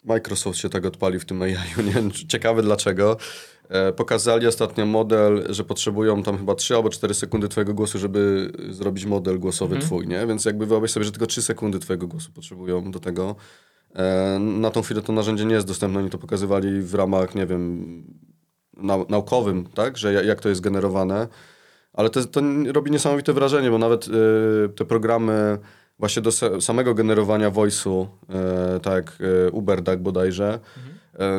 Microsoft 0.03 0.59
się 0.59 0.69
tak 0.69 0.85
odpalił 0.85 1.19
w 1.19 1.25
tym 1.25 1.41
AI, 1.41 1.55
nie 1.95 2.11
ciekawe 2.27 2.61
dlaczego. 2.61 3.17
E, 3.69 3.93
pokazali 3.93 4.47
ostatnio 4.47 4.85
model, 4.85 5.45
że 5.49 5.63
potrzebują 5.63 6.23
tam 6.23 6.37
chyba 6.37 6.55
3 6.55 6.75
albo 6.75 6.89
4 6.89 7.13
sekundy 7.13 7.47
twojego 7.47 7.73
głosu, 7.73 7.99
żeby 7.99 8.51
zrobić 8.69 9.05
model 9.05 9.39
głosowy 9.39 9.79
twój, 9.79 10.07
nie? 10.07 10.27
Więc 10.27 10.45
jakby 10.45 10.65
wyobraź 10.65 10.91
sobie, 10.91 11.03
że 11.03 11.11
tylko 11.11 11.27
3 11.27 11.41
sekundy 11.41 11.79
twojego 11.79 12.07
głosu 12.07 12.31
potrzebują 12.31 12.91
do 12.91 12.99
tego. 12.99 13.35
E, 13.95 14.39
na 14.39 14.69
tą 14.71 14.81
chwilę 14.81 15.01
to 15.01 15.13
narzędzie 15.13 15.45
nie 15.45 15.55
jest 15.55 15.67
dostępne, 15.67 15.99
oni 15.99 16.09
to 16.09 16.17
pokazywali 16.17 16.81
w 16.81 16.93
ramach, 16.93 17.35
nie 17.35 17.45
wiem, 17.45 18.03
nau 18.77 19.05
naukowym, 19.09 19.65
tak? 19.65 19.97
Że 19.97 20.13
ja- 20.13 20.21
jak 20.23 20.41
to 20.41 20.49
jest 20.49 20.61
generowane. 20.61 21.27
Ale 21.93 22.09
to, 22.09 22.25
to 22.25 22.41
robi 22.73 22.91
niesamowite 22.91 23.33
wrażenie, 23.33 23.71
bo 23.71 23.77
nawet 23.77 24.07
y, 24.07 24.69
te 24.75 24.85
programy 24.85 25.57
właśnie 25.99 26.21
do 26.21 26.31
samego 26.61 26.93
generowania 26.93 27.51
voice'u, 27.51 28.05
y, 28.75 28.79
tak 28.79 29.17
y, 29.47 29.51
UberDuck 29.51 29.97
bodajże, 29.97 30.59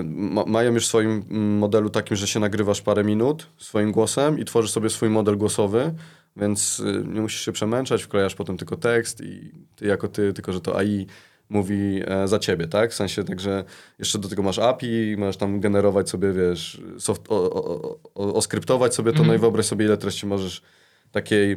ma, 0.04 0.44
mają 0.46 0.72
już 0.72 0.84
w 0.84 0.88
swoim 0.88 1.24
modelu 1.58 1.90
takim, 1.90 2.16
że 2.16 2.26
się 2.26 2.40
nagrywasz 2.40 2.82
parę 2.82 3.04
minut 3.04 3.46
swoim 3.58 3.92
głosem 3.92 4.38
i 4.38 4.44
tworzysz 4.44 4.70
sobie 4.70 4.90
swój 4.90 5.08
model 5.08 5.36
głosowy, 5.36 5.94
więc 6.36 6.82
nie 7.04 7.20
musisz 7.20 7.40
się 7.40 7.52
przemęczać, 7.52 8.02
wklejasz 8.02 8.34
potem 8.34 8.56
tylko 8.56 8.76
tekst 8.76 9.20
i 9.20 9.52
ty 9.76 9.86
jako 9.86 10.08
ty, 10.08 10.32
tylko 10.32 10.52
że 10.52 10.60
to 10.60 10.78
AI 10.78 11.06
mówi 11.52 12.02
e, 12.06 12.28
za 12.28 12.38
ciebie, 12.38 12.66
tak? 12.68 12.90
W 12.90 12.94
sensie, 12.94 13.24
także 13.24 13.64
jeszcze 13.98 14.18
do 14.18 14.28
tego 14.28 14.42
masz 14.42 14.58
API, 14.58 15.14
możesz 15.18 15.36
tam 15.36 15.60
generować 15.60 16.10
sobie, 16.10 16.32
wiesz, 16.32 16.82
soft, 16.98 17.22
o, 17.28 17.50
o, 17.50 17.98
o, 18.14 18.34
oskryptować 18.34 18.94
sobie 18.94 19.12
to, 19.12 19.22
no 19.24 19.34
i 19.34 19.38
wyobraź 19.38 19.66
sobie, 19.66 19.84
ile 19.84 19.96
treści 19.96 20.26
możesz 20.26 20.62
takiej 21.12 21.56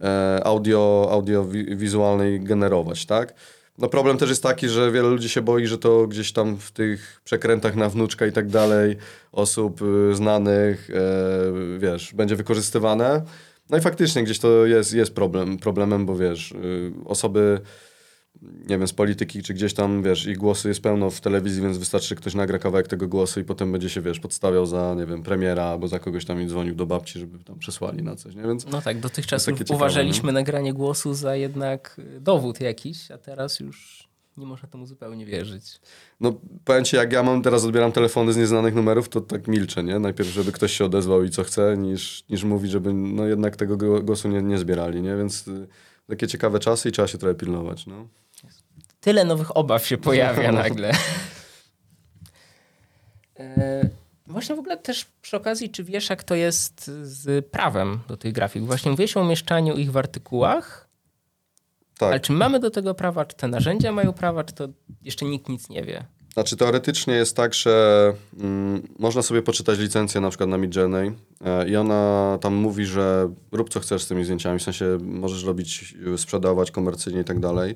e, 0.00 0.40
audio, 0.44 1.08
audio 1.10 1.44
wi- 1.44 1.76
wizualnej 1.76 2.40
generować, 2.40 3.06
tak? 3.06 3.34
No 3.78 3.88
problem 3.88 4.18
też 4.18 4.28
jest 4.28 4.42
taki, 4.42 4.68
że 4.68 4.92
wiele 4.92 5.08
ludzi 5.08 5.28
się 5.28 5.42
boi, 5.42 5.66
że 5.66 5.78
to 5.78 6.06
gdzieś 6.06 6.32
tam 6.32 6.56
w 6.56 6.72
tych 6.72 7.20
przekrętach 7.24 7.76
na 7.76 7.88
wnuczka 7.88 8.26
i 8.26 8.32
tak 8.32 8.48
dalej 8.48 8.96
osób 9.32 9.82
y, 9.82 10.14
znanych, 10.14 10.90
e, 10.90 11.78
wiesz, 11.78 12.14
będzie 12.14 12.36
wykorzystywane. 12.36 13.22
No 13.70 13.78
i 13.78 13.80
faktycznie 13.80 14.24
gdzieś 14.24 14.38
to 14.38 14.66
jest, 14.66 14.94
jest 14.94 15.14
problem, 15.14 15.58
problemem, 15.58 16.06
bo 16.06 16.16
wiesz, 16.16 16.52
y, 16.52 16.92
osoby 17.04 17.60
nie 18.42 18.78
wiem, 18.78 18.88
z 18.88 18.92
polityki, 18.92 19.42
czy 19.42 19.54
gdzieś 19.54 19.74
tam, 19.74 20.02
wiesz, 20.02 20.26
ich 20.26 20.38
głosy 20.38 20.68
jest 20.68 20.80
pełno 20.80 21.10
w 21.10 21.20
telewizji, 21.20 21.62
więc 21.62 21.78
wystarczy, 21.78 22.08
że 22.08 22.14
ktoś 22.14 22.34
nagra 22.34 22.58
kawałek 22.58 22.88
tego 22.88 23.08
głosu 23.08 23.40
i 23.40 23.44
potem 23.44 23.72
będzie 23.72 23.90
się, 23.90 24.00
wiesz, 24.00 24.20
podstawiał 24.20 24.66
za, 24.66 24.94
nie 24.98 25.06
wiem, 25.06 25.22
premiera 25.22 25.64
albo 25.64 25.88
za 25.88 25.98
kogoś 25.98 26.24
tam 26.24 26.42
i 26.42 26.46
dzwonił 26.46 26.74
do 26.74 26.86
babci, 26.86 27.18
żeby 27.18 27.38
tam 27.38 27.58
przesłali 27.58 28.02
na 28.02 28.16
coś, 28.16 28.34
nie? 28.34 28.42
Więc 28.42 28.66
No 28.66 28.82
tak, 28.82 29.00
dotychczas 29.00 29.46
ciekawe, 29.46 29.64
uważaliśmy 29.74 30.32
nagranie 30.32 30.72
głosu 30.72 31.14
za 31.14 31.36
jednak 31.36 31.96
y, 32.16 32.20
dowód 32.20 32.60
jakiś, 32.60 33.10
a 33.10 33.18
teraz 33.18 33.60
już 33.60 34.08
nie 34.36 34.46
można 34.46 34.68
temu 34.68 34.86
zupełnie 34.86 35.26
wierzyć. 35.26 35.80
No, 36.20 36.34
powiem 36.64 36.84
ci, 36.84 36.96
jak 36.96 37.12
ja 37.12 37.22
mam 37.22 37.42
teraz 37.42 37.64
odbieram 37.64 37.92
telefony 37.92 38.32
z 38.32 38.36
nieznanych 38.36 38.74
numerów, 38.74 39.08
to 39.08 39.20
tak 39.20 39.48
milczę, 39.48 39.84
nie? 39.84 39.98
Najpierw, 39.98 40.28
żeby 40.30 40.52
ktoś 40.52 40.72
się 40.72 40.84
odezwał 40.84 41.24
i 41.24 41.30
co 41.30 41.44
chce, 41.44 41.76
niż, 41.76 42.24
niż 42.30 42.44
mówi, 42.44 42.68
żeby 42.68 42.94
no 42.94 43.26
jednak 43.26 43.56
tego 43.56 43.76
go- 43.76 44.02
głosu 44.02 44.28
nie, 44.28 44.42
nie 44.42 44.58
zbierali, 44.58 45.02
nie? 45.02 45.16
Więc 45.16 45.48
y, 45.48 45.66
takie 46.06 46.26
ciekawe 46.26 46.58
czasy 46.58 46.88
i 46.88 46.92
trzeba 46.92 47.08
się 47.08 47.18
trochę 47.18 47.34
pilnować, 47.34 47.86
no. 47.86 48.08
Tyle 49.04 49.24
nowych 49.24 49.56
obaw 49.56 49.86
się 49.86 49.98
pojawia 49.98 50.52
nagle. 50.52 50.92
E, 53.38 53.88
Właśnie 54.26 54.54
w 54.54 54.58
ogóle 54.58 54.76
też 54.76 55.06
przy 55.22 55.36
okazji, 55.36 55.70
czy 55.70 55.84
wiesz, 55.84 56.10
jak 56.10 56.24
to 56.24 56.34
jest 56.34 56.86
z 57.02 57.46
prawem 57.46 57.98
do 58.08 58.16
tych 58.16 58.32
grafik? 58.32 58.62
Właśnie 58.62 58.90
mówiłeś 58.90 59.16
o 59.16 59.20
umieszczaniu 59.20 59.76
ich 59.76 59.92
w 59.92 59.96
artykułach, 59.96 60.88
Tak. 61.98 62.08
ale 62.08 62.20
czy 62.20 62.32
mamy 62.32 62.60
do 62.60 62.70
tego 62.70 62.94
prawa, 62.94 63.24
czy 63.24 63.36
te 63.36 63.48
narzędzia 63.48 63.92
mają 63.92 64.12
prawa, 64.12 64.44
czy 64.44 64.54
to 64.54 64.68
jeszcze 65.02 65.24
nikt 65.24 65.48
nic 65.48 65.68
nie 65.68 65.82
wie? 65.82 66.04
Znaczy 66.32 66.56
teoretycznie 66.56 67.14
jest 67.14 67.36
tak, 67.36 67.54
że 67.54 68.12
mm, 68.40 68.82
można 68.98 69.22
sobie 69.22 69.42
poczytać 69.42 69.78
licencję 69.78 70.20
na 70.20 70.28
przykład 70.28 70.48
na 70.48 70.58
Midjourney 70.58 71.12
e, 71.44 71.68
i 71.68 71.76
ona 71.76 72.38
tam 72.40 72.54
mówi, 72.54 72.86
że 72.86 73.32
rób 73.52 73.70
co 73.70 73.80
chcesz 73.80 74.02
z 74.02 74.08
tymi 74.08 74.24
zdjęciami, 74.24 74.58
w 74.58 74.62
sensie 74.62 74.98
możesz 75.02 75.44
robić, 75.44 75.94
sprzedawać 76.16 76.70
komercyjnie 76.70 77.20
i 77.20 77.24
tak 77.24 77.40
dalej. 77.40 77.74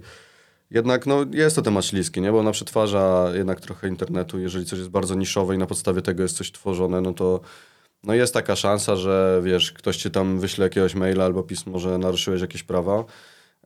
Jednak 0.70 1.06
no, 1.06 1.24
jest 1.32 1.56
to 1.56 1.62
temat 1.62 1.84
śliski, 1.84 2.20
nie? 2.20 2.32
bo 2.32 2.38
ona 2.38 2.52
przetwarza 2.52 3.30
jednak 3.34 3.60
trochę 3.60 3.88
internetu. 3.88 4.38
Jeżeli 4.38 4.66
coś 4.66 4.78
jest 4.78 4.90
bardzo 4.90 5.14
niszowe 5.14 5.54
i 5.54 5.58
na 5.58 5.66
podstawie 5.66 6.02
tego 6.02 6.22
jest 6.22 6.36
coś 6.36 6.52
tworzone, 6.52 7.00
no 7.00 7.12
to 7.12 7.40
no 8.04 8.14
jest 8.14 8.34
taka 8.34 8.56
szansa, 8.56 8.96
że 8.96 9.40
wiesz, 9.44 9.72
ktoś 9.72 9.96
ci 9.96 10.10
tam 10.10 10.38
wyśle 10.38 10.64
jakiegoś 10.64 10.94
maila 10.94 11.24
albo 11.24 11.42
pismo, 11.42 11.78
że 11.78 11.98
naruszyłeś 11.98 12.40
jakieś 12.40 12.62
prawa. 12.62 13.04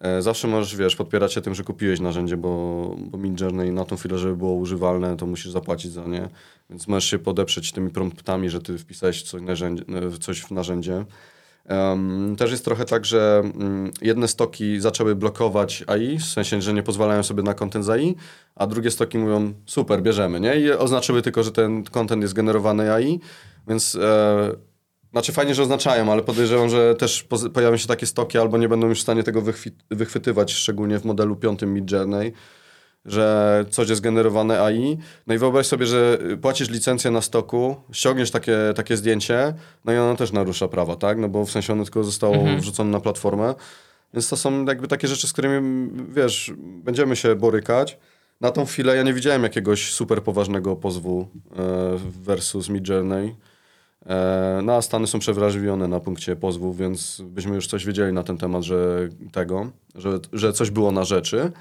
E, 0.00 0.22
Zawsze 0.22 0.48
możesz, 0.48 0.76
wiesz, 0.76 0.96
podpierać 0.96 1.32
się 1.32 1.40
tym, 1.40 1.54
że 1.54 1.64
kupiłeś 1.64 2.00
narzędzie, 2.00 2.36
bo, 2.36 2.94
bo 2.98 3.18
Midjourney 3.18 3.72
na 3.72 3.84
tą 3.84 3.96
chwilę, 3.96 4.18
żeby 4.18 4.36
było 4.36 4.52
używalne, 4.52 5.16
to 5.16 5.26
musisz 5.26 5.52
zapłacić 5.52 5.92
za 5.92 6.06
nie. 6.06 6.28
Więc 6.70 6.88
możesz 6.88 7.10
się 7.10 7.18
podeprzeć 7.18 7.72
tymi 7.72 7.90
promptami, 7.90 8.50
że 8.50 8.60
ty 8.60 8.78
wpisałeś 8.78 9.22
coś, 9.22 9.42
narzędzie, 9.42 9.84
coś 10.20 10.40
w 10.40 10.50
narzędzie. 10.50 11.04
Em, 11.66 12.36
też 12.36 12.50
jest 12.50 12.64
trochę 12.64 12.84
tak, 12.84 13.04
że 13.04 13.42
mm, 13.44 13.90
jedne 14.02 14.28
stoki 14.28 14.80
zaczęły 14.80 15.14
blokować 15.14 15.84
AI, 15.86 16.18
w 16.18 16.24
sensie, 16.24 16.62
że 16.62 16.74
nie 16.74 16.82
pozwalają 16.82 17.22
sobie 17.22 17.42
na 17.42 17.54
content 17.54 17.84
z 17.84 17.90
AI, 17.90 18.16
a 18.54 18.66
drugie 18.66 18.90
stoki 18.90 19.18
mówią, 19.18 19.52
super, 19.66 20.02
bierzemy, 20.02 20.40
nie? 20.40 20.60
I 20.60 20.72
oznaczyły 20.72 21.22
tylko, 21.22 21.42
że 21.42 21.52
ten 21.52 21.84
content 21.84 22.22
jest 22.22 22.34
generowany 22.34 22.92
AI, 22.92 23.20
więc... 23.68 23.94
E, 23.94 24.72
znaczy 25.12 25.32
fajnie, 25.32 25.54
że 25.54 25.62
oznaczają, 25.62 26.12
ale 26.12 26.22
podejrzewam, 26.22 26.68
że 26.68 26.94
też 26.94 27.26
pojawią 27.54 27.76
się 27.76 27.88
takie 27.88 28.06
stoki 28.06 28.38
albo 28.38 28.58
nie 28.58 28.68
będą 28.68 28.88
już 28.88 28.98
w 28.98 29.02
stanie 29.02 29.22
tego 29.22 29.42
wychwytywać, 29.90 30.52
szczególnie 30.52 30.98
w 30.98 31.04
modelu 31.04 31.36
piątym 31.36 31.74
Midjourney, 31.74 32.32
że 33.04 33.64
coś 33.70 33.88
jest 33.88 34.00
generowane 34.00 34.62
AI. 34.62 34.98
No 35.26 35.34
i 35.34 35.38
wyobraź 35.38 35.66
sobie, 35.66 35.86
że 35.86 36.18
płacisz 36.42 36.70
licencję 36.70 37.10
na 37.10 37.20
stoku, 37.20 37.76
ściągniesz 37.92 38.30
takie, 38.30 38.56
takie 38.76 38.96
zdjęcie, 38.96 39.54
no 39.84 39.92
i 39.92 39.96
ono 39.96 40.16
też 40.16 40.32
narusza 40.32 40.68
prawa, 40.68 40.96
tak? 40.96 41.18
No 41.18 41.28
bo 41.28 41.44
w 41.44 41.50
sensie 41.50 41.72
ono 41.72 41.84
tylko 41.84 42.04
zostało 42.04 42.44
wrzucone 42.58 42.90
na 42.90 43.00
platformę. 43.00 43.54
Więc 44.14 44.28
to 44.28 44.36
są 44.36 44.64
jakby 44.64 44.88
takie 44.88 45.08
rzeczy, 45.08 45.28
z 45.28 45.32
którymi, 45.32 45.90
wiesz, 46.08 46.52
będziemy 46.58 47.16
się 47.16 47.34
borykać. 47.36 47.98
Na 48.40 48.50
tą 48.50 48.64
chwilę 48.64 48.96
ja 48.96 49.02
nie 49.02 49.14
widziałem 49.14 49.42
jakiegoś 49.42 49.92
super 49.92 50.22
poważnego 50.22 50.76
pozwu 50.76 51.28
e, 51.58 51.98
versus 52.24 52.68
Midjourney. 52.68 53.34
E, 54.06 54.60
No 54.62 54.74
a 54.74 54.82
Stany 54.82 55.06
są 55.06 55.18
przewrażliwione 55.18 55.88
na 55.88 56.00
punkcie 56.00 56.36
pozwów, 56.36 56.78
więc 56.78 57.22
byśmy 57.24 57.54
już 57.54 57.66
coś 57.66 57.86
wiedzieli 57.86 58.12
na 58.12 58.22
ten 58.22 58.38
temat, 58.38 58.62
że 58.62 59.08
tego, 59.32 59.70
że, 59.94 60.18
że 60.32 60.52
coś 60.52 60.70
było 60.70 60.92
na 60.92 61.04
rzeczy. 61.04 61.52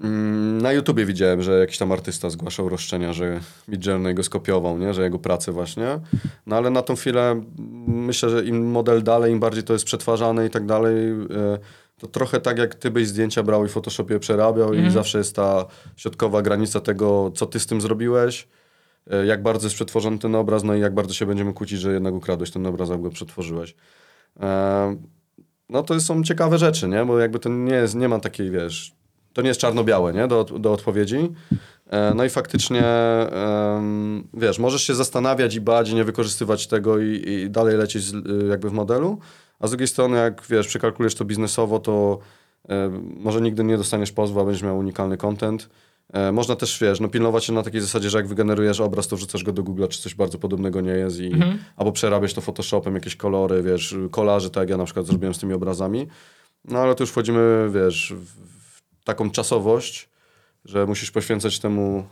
Mm, 0.00 0.58
Na 0.62 0.72
YouTubie 0.72 1.04
widziałem, 1.06 1.42
że 1.42 1.58
jakiś 1.58 1.78
tam 1.78 1.92
artysta 1.92 2.30
zgłaszał 2.30 2.68
roszczenia, 2.68 3.12
że 3.12 3.40
Midjourney 3.68 4.14
go 4.14 4.22
skopiował, 4.22 4.78
nie? 4.78 4.94
że 4.94 5.02
jego 5.02 5.18
pracę 5.18 5.52
właśnie. 5.52 6.00
No 6.46 6.56
ale 6.56 6.70
na 6.70 6.82
tą 6.82 6.96
chwilę 6.96 7.30
mm, 7.30 7.44
myślę, 7.86 8.30
że 8.30 8.44
im 8.44 8.70
model 8.70 9.02
dalej, 9.02 9.32
im 9.32 9.40
bardziej 9.40 9.62
to 9.64 9.72
jest 9.72 9.84
przetwarzane 9.84 10.46
i 10.46 10.50
tak 10.50 10.66
dalej, 10.66 11.08
e, 11.10 11.58
to 11.98 12.06
trochę 12.06 12.40
tak 12.40 12.58
jak 12.58 12.74
ty 12.74 12.90
byś 12.90 13.08
zdjęcia 13.08 13.42
brał 13.42 13.64
i 13.64 13.68
w 13.68 13.72
Photoshopie 13.72 14.18
przerabiał 14.18 14.74
i 14.74 14.90
zawsze 14.90 15.18
jest 15.18 15.36
ta 15.36 15.66
środkowa 15.96 16.42
granica 16.42 16.80
tego, 16.80 17.32
co 17.34 17.46
ty 17.46 17.60
z 17.60 17.66
tym 17.66 17.80
zrobiłeś, 17.80 18.48
e, 19.10 19.26
jak 19.26 19.42
bardzo 19.42 19.66
jest 19.66 19.74
przetworzony 19.76 20.18
ten 20.18 20.34
obraz, 20.34 20.64
no 20.64 20.74
i 20.74 20.80
jak 20.80 20.94
bardzo 20.94 21.14
się 21.14 21.26
będziemy 21.26 21.52
kłócić, 21.52 21.80
że 21.80 21.92
jednak 21.92 22.14
ukradłeś 22.14 22.50
ten 22.50 22.66
obraz, 22.66 22.90
albo 22.90 23.02
go 23.02 23.10
przetworzyłeś. 23.10 23.74
E, 24.40 24.96
No 25.68 25.82
to 25.82 26.00
są 26.00 26.22
ciekawe 26.22 26.58
rzeczy, 26.58 26.88
nie? 26.88 27.04
Bo 27.04 27.18
jakby 27.18 27.38
to 27.38 27.48
nie 27.48 27.74
jest, 27.74 27.94
nie 27.94 28.08
ma 28.08 28.20
takiej, 28.20 28.50
wiesz, 28.50 28.92
to 29.36 29.42
nie 29.42 29.48
jest 29.48 29.60
czarno-białe, 29.60 30.12
nie? 30.12 30.28
Do, 30.28 30.44
do 30.44 30.72
odpowiedzi. 30.72 31.32
E, 31.90 32.14
No 32.14 32.24
i 32.24 32.28
faktycznie, 32.28 32.84
wiesz, 34.34 34.58
możesz 34.58 34.82
się 34.82 34.94
zastanawiać 34.94 35.54
i 35.54 35.60
bać 35.60 35.90
i 35.90 35.94
nie 35.94 36.04
wykorzystywać 36.04 36.66
tego 36.66 36.98
i, 36.98 37.22
i 37.28 37.50
dalej 37.50 37.76
lecieć 37.76 38.02
z, 38.02 38.14
y, 38.14 38.46
jakby 38.50 38.70
w 38.70 38.72
modelu, 38.72 39.18
a 39.60 39.66
z 39.66 39.70
drugiej 39.70 39.88
strony, 39.88 40.16
jak, 40.16 40.42
wiesz, 40.50 40.66
przekalkulujesz 40.68 41.14
to 41.14 41.24
biznesowo, 41.24 41.78
to 41.78 42.18
e, 42.68 42.90
może 43.16 43.40
nigdy 43.40 43.64
nie 43.64 43.76
dostaniesz 43.76 44.12
pozwu, 44.12 44.40
a 44.40 44.44
będziesz 44.44 44.62
miał 44.62 44.78
unikalny 44.78 45.16
content. 45.16 45.68
E, 46.12 46.32
Można 46.32 46.56
też, 46.56 46.78
wiesz, 46.80 47.00
no 47.00 47.08
pilnować 47.08 47.44
się 47.44 47.52
na 47.52 47.62
takiej 47.62 47.80
zasadzie, 47.80 48.10
że 48.10 48.18
jak 48.18 48.28
wygenerujesz 48.28 48.80
obraz, 48.80 49.08
to 49.08 49.16
wrzucasz 49.16 49.44
go 49.44 49.52
do 49.52 49.62
Google, 49.62 49.86
czy 49.88 50.02
coś 50.02 50.14
bardzo 50.14 50.38
podobnego 50.38 50.80
nie 50.80 50.90
jest 50.92 51.20
i 51.20 51.30
albo 51.76 51.92
przerabiasz 51.92 52.34
to 52.34 52.40
Photoshopem, 52.40 52.94
jakieś 52.94 53.16
kolory, 53.16 53.62
wiesz, 53.62 53.94
kolarzy, 54.10 54.50
tak 54.50 54.60
jak 54.60 54.70
ja 54.70 54.76
na 54.76 54.84
przykład 54.84 55.06
zrobiłem 55.06 55.34
z 55.34 55.38
tymi 55.38 55.52
obrazami. 55.54 56.06
No 56.64 56.78
ale 56.78 56.94
tu 56.94 57.02
już 57.02 57.10
wchodzimy, 57.10 57.70
wiesz, 57.74 58.14
w 58.16 58.55
taką 59.06 59.30
czasowość, 59.30 60.08
że 60.64 60.86
musisz 60.86 61.10
poświęcać 61.10 61.58
temu 61.58 62.06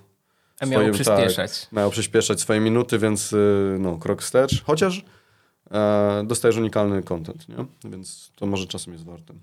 A 0.61 0.67
miało 0.67 0.85
swoim- 0.85 0.95
przyspieszać. 0.95 1.61
Tak, 1.61 1.73
miało 1.73 1.91
przyspieszać 1.91 2.41
swoje 2.41 2.61
minuty, 2.61 2.99
więc 2.99 3.33
y, 3.33 3.77
no, 3.81 3.97
krok 3.99 4.23
wstecz. 4.23 4.63
Chociaż 4.65 5.05
e, 5.71 6.23
dostajesz 6.27 6.57
unikalny 6.57 7.03
content, 7.03 7.49
nie? 7.49 7.57
Więc 7.85 8.31
to 8.37 8.47
może 8.47 8.67
czasem 8.67 8.93
jest 8.93 9.05
warte. 9.05 9.35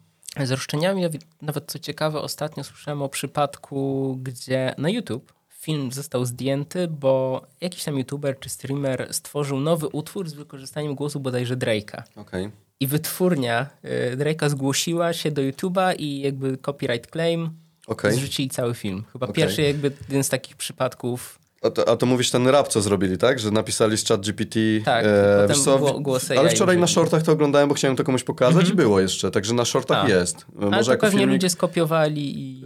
Z 0.44 0.52
roszczeniami, 0.52 1.04
nawet 1.42 1.72
co 1.72 1.80
ciekawe, 1.80 2.22
ostatnio 2.22 2.64
słyszałem 2.64 3.02
o 3.02 3.10
przypadku, 3.10 4.18
gdzie 4.24 4.76
na 4.78 4.90
YouTube 4.90 5.34
film 5.50 5.92
został 5.92 6.26
zdjęty, 6.26 6.88
bo 6.88 7.42
jakiś 7.62 7.84
tam 7.84 7.98
youtuber 7.98 8.40
czy 8.40 8.50
streamer 8.50 9.08
stworzył 9.12 9.60
nowy 9.60 9.88
utwór 9.88 10.30
z 10.30 10.34
wykorzystaniem 10.34 10.96
głosu 10.96 11.20
bodajże 11.20 11.58
Drake'a. 11.58 12.04
Okay. 12.16 12.52
I 12.82 12.88
wytwórnia 12.88 13.70
y, 14.14 14.18
Drake'a 14.18 14.50
zgłosiła 14.50 15.14
się 15.14 15.32
do 15.32 15.42
YouTube'a 15.42 15.96
i 15.98 16.22
jakby 16.22 16.58
copyright 16.58 17.12
claim 17.12 17.50
okay. 17.88 18.14
zrzucili 18.14 18.50
cały 18.50 18.74
film. 18.74 19.04
Chyba 19.14 19.26
okay. 19.26 19.36
pierwszy 19.36 19.62
jakby 19.62 19.92
jeden 20.10 20.24
z 20.24 20.30
takich 20.30 20.56
przypadków 20.56 21.42
a 21.62 21.70
to, 21.70 21.90
a 21.90 21.96
to, 21.96 22.06
mówisz 22.06 22.32
ten 22.32 22.48
rap, 22.48 22.68
co 22.68 22.82
zrobili, 22.82 23.18
tak? 23.18 23.40
Że 23.40 23.52
napisali 23.52 23.98
z 23.98 24.08
chat 24.08 24.22
GPT. 24.22 24.60
Tak, 24.86 25.06
e, 25.50 25.54
co, 25.54 26.00
głosy 26.00 26.40
Ale 26.40 26.50
wczoraj 26.50 26.78
na 26.78 26.88
shortach 26.88 27.24
to 27.24 27.32
oglądałem, 27.32 27.70
bo 27.70 27.76
chciałem 27.76 27.98
to 27.98 28.04
komuś 28.04 28.24
pokazać 28.24 28.66
-hmm. 28.66 28.72
i 28.72 28.76
było 28.76 29.00
jeszcze, 29.00 29.32
także 29.32 29.54
na 29.54 29.66
shortach 29.66 30.06
a. 30.06 30.10
jest. 30.10 30.46
Może 30.56 30.76
ale 30.76 30.84
to 30.84 30.98
pewnie 30.98 31.20
filmik... 31.20 31.34
ludzie 31.34 31.50
skopiowali 31.50 32.40
i... 32.40 32.64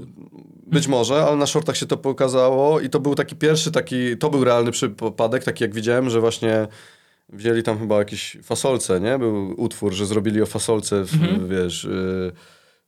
Być 0.68 0.88
może, 0.88 1.26
ale 1.26 1.36
na 1.36 1.46
shortach 1.46 1.78
się 1.78 1.86
to 1.86 1.98
pokazało 1.98 2.80
i 2.80 2.90
to 2.90 3.00
był 3.00 3.16
taki 3.16 3.36
pierwszy 3.36 3.72
taki, 3.72 4.18
to 4.18 4.30
był 4.30 4.44
realny 4.44 4.72
przypadek, 4.72 5.44
taki 5.44 5.64
jak 5.64 5.74
widziałem, 5.74 6.10
że 6.10 6.20
właśnie 6.20 6.68
wzięli 7.30 7.64
tam 7.64 7.80
chyba 7.80 8.00
jakieś 8.00 8.38
fasolce, 8.44 9.02
nie? 9.02 9.20
Był 9.20 9.62
utwór, 9.62 9.94
że 9.94 10.06
zrobili 10.06 10.42
o 10.42 10.46
fasolce, 10.46 11.06
w, 11.06 11.12
-hmm. 11.12 11.48
wiesz... 11.48 11.86
Y 11.86 12.32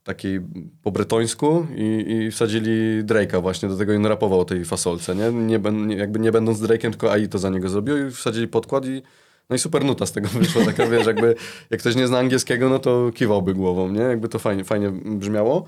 takiej 0.08 0.42
po 0.84 0.92
bretońsku 0.92 1.68
i, 1.76 2.06
i 2.12 2.32
wsadzili 2.32 3.04
Drake'a 3.04 3.42
właśnie, 3.42 3.70
do 3.70 3.78
tego 3.78 3.94
i 3.94 4.04
rapował 4.04 4.40
o 4.40 4.46
tej 4.46 4.66
fasolce, 4.66 5.16
nie? 5.16 5.32
nie? 5.32 5.60
Jakby 5.96 6.20
nie 6.20 6.32
będąc 6.32 6.60
Drake'em, 6.60 6.90
tylko 6.90 7.12
AI 7.12 7.30
to 7.30 7.40
za 7.40 7.50
niego 7.50 7.70
zrobił 7.70 8.08
i 8.08 8.12
wsadzili 8.12 8.48
podkład 8.48 8.86
i 8.86 9.02
no 9.50 9.56
i 9.56 9.60
super 9.60 9.86
nuta 9.86 10.06
z 10.06 10.12
tego 10.12 10.28
wyszła, 10.40 10.66
taka 10.66 10.88
wiesz, 10.88 11.08
jakby 11.08 11.36
jak 11.70 11.80
ktoś 11.80 11.96
nie 11.96 12.08
zna 12.08 12.20
angielskiego, 12.20 12.70
no 12.70 12.80
to 12.80 13.12
kiwałby 13.16 13.54
głową, 13.54 13.92
nie? 13.92 14.02
Jakby 14.02 14.30
to 14.30 14.40
fajnie, 14.40 14.64
fajnie 14.64 14.92
brzmiało. 15.06 15.66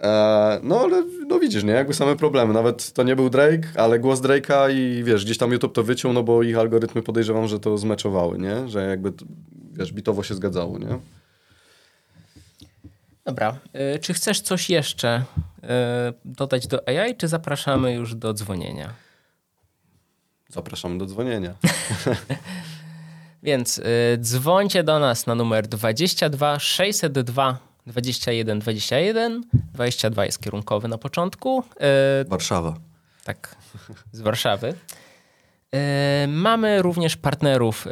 E, 0.00 0.60
no 0.62 0.80
ale 0.80 1.04
no 1.26 1.38
widzisz, 1.38 1.64
nie? 1.64 1.72
Jakby 1.72 1.94
same 1.94 2.16
problemy. 2.16 2.54
Nawet 2.54 2.92
to 2.92 3.02
nie 3.02 3.16
był 3.16 3.30
Drake, 3.30 3.68
ale 3.76 3.98
głos 3.98 4.20
Drake'a 4.20 4.72
i 4.74 5.04
wiesz, 5.04 5.24
gdzieś 5.24 5.38
tam 5.38 5.52
YouTube 5.52 5.74
to 5.74 5.82
wyciął, 5.82 6.12
no 6.12 6.22
bo 6.22 6.42
ich 6.42 6.58
algorytmy 6.58 7.02
podejrzewam, 7.02 7.48
że 7.48 7.60
to 7.60 7.78
zmeczowały, 7.78 8.38
nie? 8.38 8.68
Że 8.68 8.86
jakby, 8.86 9.12
wiesz, 9.72 9.92
bitowo 9.92 10.22
się 10.22 10.34
zgadzało, 10.34 10.78
nie? 10.78 10.98
Dobra. 13.24 13.58
Y, 13.94 13.98
czy 13.98 14.14
chcesz 14.14 14.40
coś 14.40 14.70
jeszcze 14.70 15.24
y, 15.58 15.66
dodać 16.24 16.66
do 16.66 16.88
AI, 16.88 17.16
czy 17.16 17.28
zapraszamy 17.28 17.94
już 17.94 18.14
do 18.14 18.34
dzwonienia? 18.34 18.92
Zapraszamy 20.48 20.98
do 20.98 21.06
dzwonienia. 21.06 21.54
Więc 23.42 23.80
dzwońcie 24.18 24.84
do 24.84 24.98
nas 24.98 25.26
na 25.26 25.34
numer 25.34 25.66
22 25.66 26.58
602 26.58 27.65
21 27.86 28.58
21. 28.58 29.44
22 29.74 30.24
jest 30.24 30.40
kierunkowy 30.40 30.88
na 30.88 30.98
początku. 30.98 31.62
Warszawa. 32.26 32.76
Tak, 33.24 33.56
z 34.12 34.20
Warszawy. 34.20 34.74
E, 35.74 36.26
mamy 36.28 36.82
również 36.82 37.16
partnerów 37.16 37.86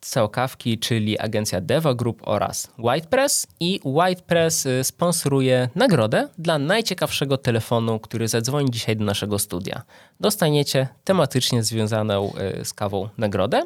CEO 0.00 0.28
Kawki, 0.28 0.78
czyli 0.78 1.18
agencja 1.18 1.60
Deva 1.60 1.94
Group 1.94 2.22
oraz 2.24 2.68
WhitePress 2.78 3.46
i 3.60 3.80
WhitePress 3.84 4.66
e, 4.66 4.84
sponsoruje 4.84 5.68
nagrodę 5.74 6.28
dla 6.38 6.58
najciekawszego 6.58 7.36
telefonu, 7.36 8.00
który 8.00 8.28
zadzwoni 8.28 8.70
dzisiaj 8.70 8.96
do 8.96 9.04
naszego 9.04 9.38
studia. 9.38 9.82
Dostaniecie 10.20 10.88
tematycznie 11.04 11.62
związaną 11.62 12.32
e, 12.34 12.64
z 12.64 12.72
kawą 12.72 13.08
nagrodę. 13.18 13.62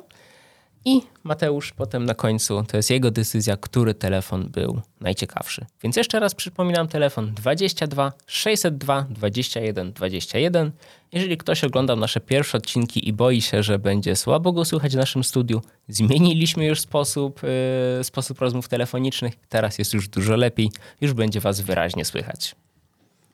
I 0.88 1.02
Mateusz 1.25 1.73
potem 1.73 2.04
na 2.04 2.14
końcu, 2.14 2.64
to 2.68 2.76
jest 2.76 2.90
jego 2.90 3.11
decyzja, 3.11 3.57
który 3.57 3.95
telefon 3.95 4.49
był 4.49 4.80
najciekawszy. 5.00 5.66
Więc 5.83 5.97
jeszcze 5.97 6.21
raz 6.21 6.35
przypominam 6.35 6.88
telefon 6.88 7.35
22 7.35 8.12
602 8.26 9.07
21 9.11 9.92
21. 9.92 10.73
Jeżeli 11.12 11.37
ktoś 11.37 11.64
oglądał 11.64 11.97
nasze 11.97 12.21
pierwsze 12.21 12.59
odcinki 12.59 13.09
i 13.09 13.12
boi 13.12 13.41
się, 13.41 13.62
że 13.62 13.78
będzie 13.78 14.17
słabo 14.17 14.52
go 14.52 14.65
słychać 14.65 14.93
w 14.93 14.97
naszym 14.97 15.25
studiu, 15.25 15.62
zmieniliśmy 15.89 16.67
już 16.67 16.80
sposób, 16.80 17.41
yy, 17.43 18.04
sposób 18.04 18.41
rozmów 18.41 18.69
telefonicznych. 18.69 19.34
Teraz 19.49 19.78
jest 19.78 19.95
już 19.95 20.08
dużo 20.08 20.36
lepiej, 20.36 20.71
już 21.00 21.12
będzie 21.12 21.41
was 21.41 21.60
wyraźnie 21.60 22.04
słychać. 22.04 22.54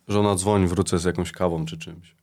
Żona 0.08 0.34
dzwoni, 0.34 0.66
wrócę 0.66 0.98
z 0.98 1.04
jakąś 1.04 1.32
kawą 1.32 1.66
czy 1.66 1.78
czymś. 1.78 2.14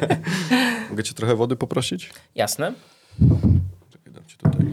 Mogę 0.90 1.02
cię 1.02 1.14
trochę 1.14 1.36
wody 1.36 1.56
poprosić? 1.56 2.10
Jasne. 2.34 2.72
Ci 4.26 4.36
tutaj. 4.36 4.70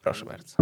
Proszę 0.00 0.24
bardzo. 0.24 0.56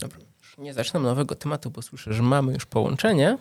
Dobra, 0.00 0.18
nie 0.58 0.74
zacznę 0.74 1.00
nowego 1.00 1.34
tematu, 1.34 1.70
bo 1.70 1.82
słyszę, 1.82 2.12
że 2.12 2.22
mamy 2.22 2.52
już 2.52 2.66
połączenie. 2.66 3.38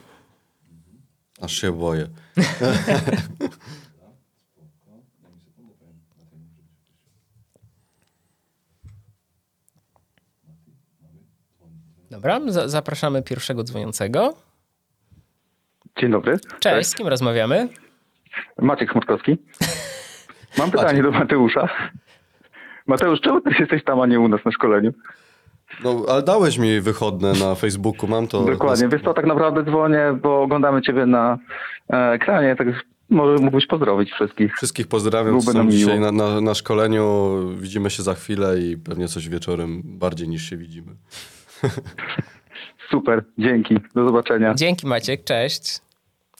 Aż 1.42 1.54
się 1.54 1.72
boję. 1.72 2.08
Dobra, 12.22 12.40
zapraszamy 12.66 13.24
pierwszego 13.24 13.64
dzwoniącego. 13.64 14.34
Dzień 16.00 16.12
dobry. 16.12 16.38
Cześć, 16.60 16.90
z 16.90 16.96
kim 16.96 17.08
rozmawiamy? 17.08 17.70
Maciek 18.60 18.92
Chmurkowski. 18.92 19.38
Mam 20.58 20.72
pytanie 20.72 21.04
do 21.04 21.12
Mateusza. 21.12 21.70
Mateusz, 22.88 23.22
czemu 23.22 23.42
ty 23.42 23.50
jesteś 23.60 23.84
tam, 23.84 24.00
a 24.02 24.06
nie 24.06 24.20
u 24.20 24.28
nas 24.28 24.46
na 24.46 24.52
szkoleniu? 24.52 24.94
No, 25.84 26.06
ale 26.10 26.24
dałeś 26.24 26.58
mi 26.58 26.82
wychodne 26.82 27.34
na 27.34 27.56
Facebooku, 27.56 28.10
mam 28.10 28.28
to... 28.28 28.44
Dokładnie, 28.44 28.88
wiesz 28.88 29.02
co, 29.04 29.14
tak 29.14 29.26
naprawdę 29.26 29.64
dzwonię, 29.64 30.20
bo 30.22 30.42
oglądamy 30.42 30.82
ciebie 30.82 31.06
na 31.06 31.38
e, 31.90 32.12
ekranie, 32.12 32.56
tak 32.56 32.68
może 33.10 33.44
mógłbyś 33.44 33.68
pozdrowić 33.68 34.12
wszystkich. 34.12 34.56
Wszystkich 34.56 34.88
pozdrawiam, 34.88 35.42
są 35.42 35.70
dzisiaj 35.70 36.00
na, 36.00 36.12
na, 36.12 36.42
na 36.42 36.54
szkoleniu, 36.54 37.38
widzimy 37.58 37.90
się 37.90 38.04
za 38.04 38.14
chwilę 38.14 38.60
i 38.60 38.78
pewnie 38.78 39.08
coś 39.08 39.30
wieczorem 39.30 39.82
bardziej 39.86 40.30
niż 40.30 40.50
się 40.50 40.58
widzimy. 40.58 40.92
Super, 42.91 43.26
dzięki. 43.38 43.76
Do 43.95 44.08
zobaczenia. 44.08 44.54
Dzięki 44.54 44.88
Maciek, 44.88 45.24
cześć. 45.24 45.80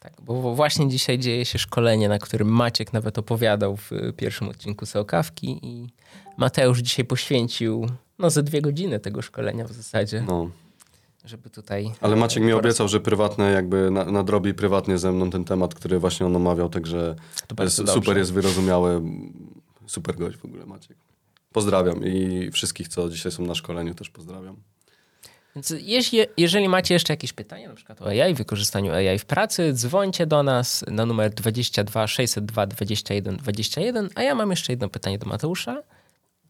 Tak, 0.01 0.13
bo 0.21 0.55
właśnie 0.55 0.89
dzisiaj 0.89 1.19
dzieje 1.19 1.45
się 1.45 1.60
szkolenie, 1.60 2.10
na 2.10 2.19
którym 2.19 2.47
Maciek 2.47 2.93
nawet 2.93 3.17
opowiadał 3.17 3.77
w 3.77 3.91
pierwszym 4.17 4.49
odcinku 4.49 4.86
Seokawki 4.86 5.60
i 5.63 5.88
Mateusz 6.38 6.79
dzisiaj 6.79 7.05
poświęcił 7.05 7.88
no 8.19 8.29
ze 8.29 8.43
dwie 8.43 8.62
godziny 8.62 8.99
tego 8.99 9.21
szkolenia 9.21 9.65
w 9.65 9.71
zasadzie. 9.71 10.23
No. 10.27 10.49
Żeby 11.25 11.49
tutaj... 11.49 11.91
Ale 12.01 12.15
Maciek 12.15 12.43
mi 12.43 12.53
obiecał, 12.53 12.88
że 12.88 12.99
prywatne 12.99 13.51
jakby 13.51 13.91
nadrobi 13.91 14.53
prywatnie 14.53 14.97
ze 14.97 15.12
mną 15.12 15.29
ten 15.29 15.45
temat, 15.45 15.75
który 15.75 15.99
właśnie 15.99 16.25
on 16.25 16.36
omawiał, 16.36 16.69
także 16.69 17.15
jest, 17.60 17.89
super 17.89 18.17
jest 18.17 18.34
wyrozumiały. 18.34 19.01
Super 19.88 20.15
gość 20.15 20.38
w 20.38 20.45
ogóle 20.45 20.65
Maciek. 20.65 20.97
Pozdrawiam 21.51 22.05
i 22.05 22.49
wszystkich, 22.51 22.88
co 22.88 23.10
dzisiaj 23.10 23.31
są 23.31 23.45
na 23.45 23.55
szkoleniu 23.55 23.93
też 23.93 24.10
pozdrawiam. 24.10 24.55
Więc 25.55 25.73
jeżeli 26.37 26.69
macie 26.69 26.93
jeszcze 26.93 27.13
jakieś 27.13 27.33
pytania, 27.33 27.69
na 27.69 27.75
przykład 27.75 28.01
o 28.01 28.05
AI, 28.05 28.33
wykorzystaniu 28.33 28.93
AI 28.93 29.19
w 29.19 29.25
pracy, 29.25 29.73
dzwońcie 29.73 30.25
do 30.25 30.43
nas 30.43 30.85
na 30.87 31.05
numer 31.05 31.33
22 31.33 32.07
602 32.07 32.67
21 32.67 33.37
21. 33.37 34.09
A 34.15 34.21
ja 34.21 34.35
mam 34.35 34.49
jeszcze 34.49 34.73
jedno 34.73 34.89
pytanie 34.89 35.17
do 35.17 35.25
Mateusza. 35.25 35.83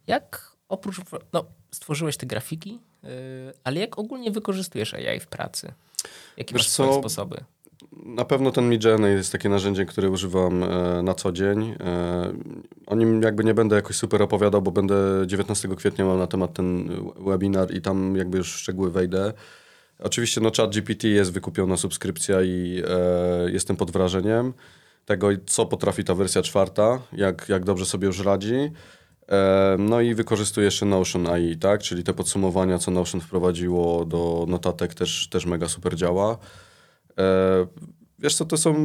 Jak 0.07 0.51
oprócz, 0.69 1.01
no 1.33 1.45
stworzyłeś 1.71 2.17
te 2.17 2.25
grafiki, 2.25 2.79
yy, 3.03 3.09
ale 3.63 3.79
jak 3.79 3.99
ogólnie 3.99 4.31
wykorzystujesz 4.31 4.93
AI 4.93 5.19
w 5.19 5.27
pracy? 5.27 5.73
Jakie 6.37 6.53
Wiesz 6.53 6.63
masz 6.63 6.69
co, 6.69 6.99
sposoby? 6.99 7.43
Na 7.91 8.25
pewno 8.25 8.51
ten 8.51 8.69
Midjourney 8.69 9.13
jest 9.13 9.31
takie 9.31 9.49
narzędzie, 9.49 9.85
które 9.85 10.09
używam 10.09 10.63
e, 10.63 11.03
na 11.03 11.13
co 11.13 11.31
dzień. 11.31 11.75
E, 11.79 12.33
o 12.85 12.95
nim 12.95 13.21
jakby 13.21 13.43
nie 13.43 13.53
będę 13.53 13.75
jakoś 13.75 13.95
super 13.95 14.21
opowiadał, 14.21 14.61
bo 14.61 14.71
będę 14.71 14.95
19 15.25 15.67
kwietnia 15.75 16.05
mam 16.05 16.19
na 16.19 16.27
temat 16.27 16.53
ten 16.53 16.89
webinar 17.19 17.73
i 17.73 17.81
tam 17.81 18.15
jakby 18.15 18.37
już 18.37 18.53
w 18.53 18.57
szczegóły 18.57 18.91
wejdę. 18.91 19.33
Oczywiście 19.99 20.41
no 20.41 20.51
chat 20.57 20.73
GPT 20.73 21.07
jest 21.07 21.33
wykupiona 21.33 21.77
subskrypcja 21.77 22.41
i 22.41 22.83
e, 22.87 23.51
jestem 23.51 23.75
pod 23.75 23.91
wrażeniem 23.91 24.53
tego, 25.05 25.27
co 25.45 25.65
potrafi 25.65 26.03
ta 26.03 26.15
wersja 26.15 26.41
czwarta, 26.41 26.99
jak, 27.13 27.49
jak 27.49 27.63
dobrze 27.63 27.85
sobie 27.85 28.07
już 28.07 28.19
radzi. 28.19 28.71
E, 29.29 29.75
no 29.79 30.01
i 30.01 30.15
wykorzystuję 30.15 30.65
jeszcze 30.65 30.85
Notion 30.85 31.27
AI, 31.27 31.57
tak? 31.57 31.81
czyli 31.81 32.03
te 32.03 32.13
podsumowania, 32.13 32.77
co 32.77 32.91
Notion 32.91 33.21
wprowadziło 33.21 34.05
do 34.05 34.45
notatek 34.47 34.93
też, 34.93 35.27
też 35.29 35.45
mega 35.45 35.67
super 35.67 35.95
działa. 35.95 36.37
E, 37.17 37.67
wiesz 38.19 38.35
co, 38.35 38.45
to 38.45 38.57
są... 38.57 38.75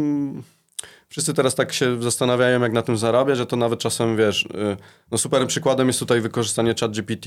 Wszyscy 1.08 1.34
teraz 1.34 1.54
tak 1.54 1.72
się 1.72 2.02
zastanawiają, 2.02 2.60
jak 2.60 2.72
na 2.72 2.82
tym 2.82 2.96
zarabiać, 2.96 3.36
że 3.36 3.46
to 3.46 3.56
nawet 3.56 3.80
czasem, 3.80 4.16
wiesz, 4.16 4.48
e, 4.54 4.76
no 5.10 5.18
superem 5.18 5.48
przykładem 5.48 5.86
jest 5.86 5.98
tutaj 5.98 6.20
wykorzystanie 6.20 6.74
ChatGPT. 6.80 7.26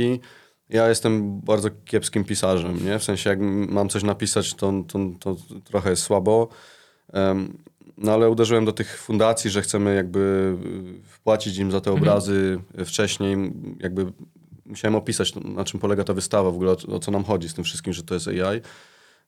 Ja 0.70 0.90
jestem 0.90 1.42
bardzo 1.42 1.70
kiepskim 1.86 2.24
pisarzem, 2.24 2.86
nie? 2.86 3.00
W 3.00 3.04
sensie, 3.04 3.30
jak 3.30 3.40
mam 3.70 3.90
coś 3.90 4.04
napisać, 4.04 4.54
to, 4.54 4.74
to, 4.88 5.00
to 5.20 5.36
trochę 5.64 5.90
jest 5.90 6.04
słabo. 6.04 6.50
no 7.98 8.12
ale 8.12 8.30
uderzyłem 8.30 8.66
do 8.66 8.72
tych 8.72 8.98
fundacji, 8.98 9.50
że 9.50 9.62
chcemy 9.62 9.96
jakby 9.96 10.20
y, 11.00 11.08
wpłacić 11.08 11.58
im 11.58 11.72
za 11.72 11.82
te 11.82 11.92
obrazy 11.92 12.60
wcześniej, 12.86 13.38
jakby 13.80 14.12
musiałem 14.70 14.96
opisać, 14.96 15.36
na 15.36 15.64
czym 15.64 15.80
polega 15.80 16.04
ta 16.04 16.14
wystawa, 16.14 16.52
w 16.52 16.56
ogóle 16.56 16.72
o, 16.72 16.96
o 16.96 17.00
co 17.00 17.12
nam 17.12 17.24
chodzi 17.24 17.50
z 17.50 17.54
tym 17.54 17.64
wszystkim, 17.64 17.94
że 17.94 18.04
to 18.04 18.14
jest 18.14 18.28
AI. 18.28 18.62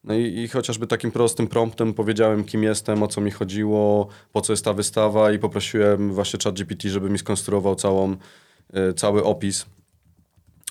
No 0.03 0.13
i, 0.13 0.39
i, 0.39 0.47
chociażby 0.47 0.87
takim 0.87 1.11
prostym 1.11 1.47
promptem 1.47 1.93
powiedziałem, 1.93 2.43
kim 2.43 2.63
jestem, 2.63 3.03
o 3.03 3.07
co 3.07 3.21
mi 3.21 3.31
chodziło, 3.31 4.07
po 4.31 4.41
co 4.41 4.53
jest 4.53 4.65
ta 4.65 4.73
wystawa 4.73 5.31
i 5.31 5.39
poprosiłem 5.39 6.13
właśnie 6.13 6.39
ChatGPT, 6.43 6.83
żeby 6.83 7.09
mi 7.09 7.17
skonstruował 7.17 7.75
całą, 7.75 8.15
y, 8.89 8.93
cały 8.93 9.23
opis 9.23 9.65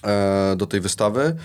e, 0.05 0.55
do 0.57 0.67
tej 0.67 0.81
wystawy. 0.81 1.37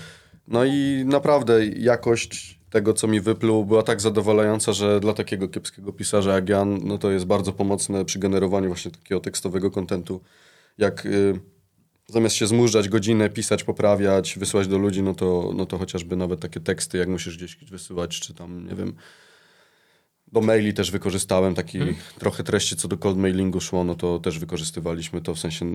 No 0.48 0.64
i 0.64 1.04
naprawdę 1.06 1.66
jakość 1.66 2.58
tego, 2.70 2.92
co 2.92 3.06
mi 3.06 3.20
wypluł, 3.20 3.64
była 3.64 3.82
tak 3.82 4.00
zadowalająca, 4.00 4.72
że 4.72 5.00
dla 5.00 5.12
takiego 5.12 5.48
kiepskiego 5.48 5.92
pisarza 5.92 6.34
jak 6.34 6.48
Jan, 6.48 6.80
no 6.84 6.98
to 6.98 7.10
jest 7.10 7.24
bardzo 7.24 7.52
pomocne 7.52 8.04
przy 8.04 8.18
generowaniu 8.18 8.68
właśnie 8.68 8.90
takiego 8.90 9.20
tekstowego 9.20 9.70
kontentu. 9.70 10.20
Jak 10.78 11.06
y, 11.06 11.40
zamiast 12.06 12.36
się 12.36 12.46
zmurzać 12.46 12.88
godzinę, 12.88 13.30
pisać, 13.30 13.64
poprawiać, 13.64 14.38
wysłać 14.38 14.68
do 14.68 14.78
ludzi, 14.78 15.02
no 15.02 15.14
to, 15.14 15.52
no 15.56 15.66
to 15.66 15.78
chociażby 15.78 16.16
nawet 16.16 16.40
takie 16.40 16.60
teksty, 16.60 16.98
jak 16.98 17.08
musisz 17.08 17.36
gdzieś 17.36 17.56
wysyłać, 17.56 18.20
czy 18.20 18.34
tam, 18.34 18.68
nie 18.68 18.74
wiem, 18.74 18.94
do 20.32 20.40
maili 20.40 20.74
też 20.74 20.90
wykorzystałem 20.90 21.54
taki 21.54 21.78
hmm. 21.78 21.96
trochę 22.18 22.44
treści, 22.44 22.76
co 22.76 22.88
do 22.88 22.96
cold 22.96 23.18
mailingu 23.18 23.60
szło, 23.60 23.84
no 23.84 23.94
to 23.94 24.18
też 24.18 24.38
wykorzystywaliśmy 24.38 25.20
to, 25.20 25.34
w 25.34 25.38
sensie, 25.38 25.66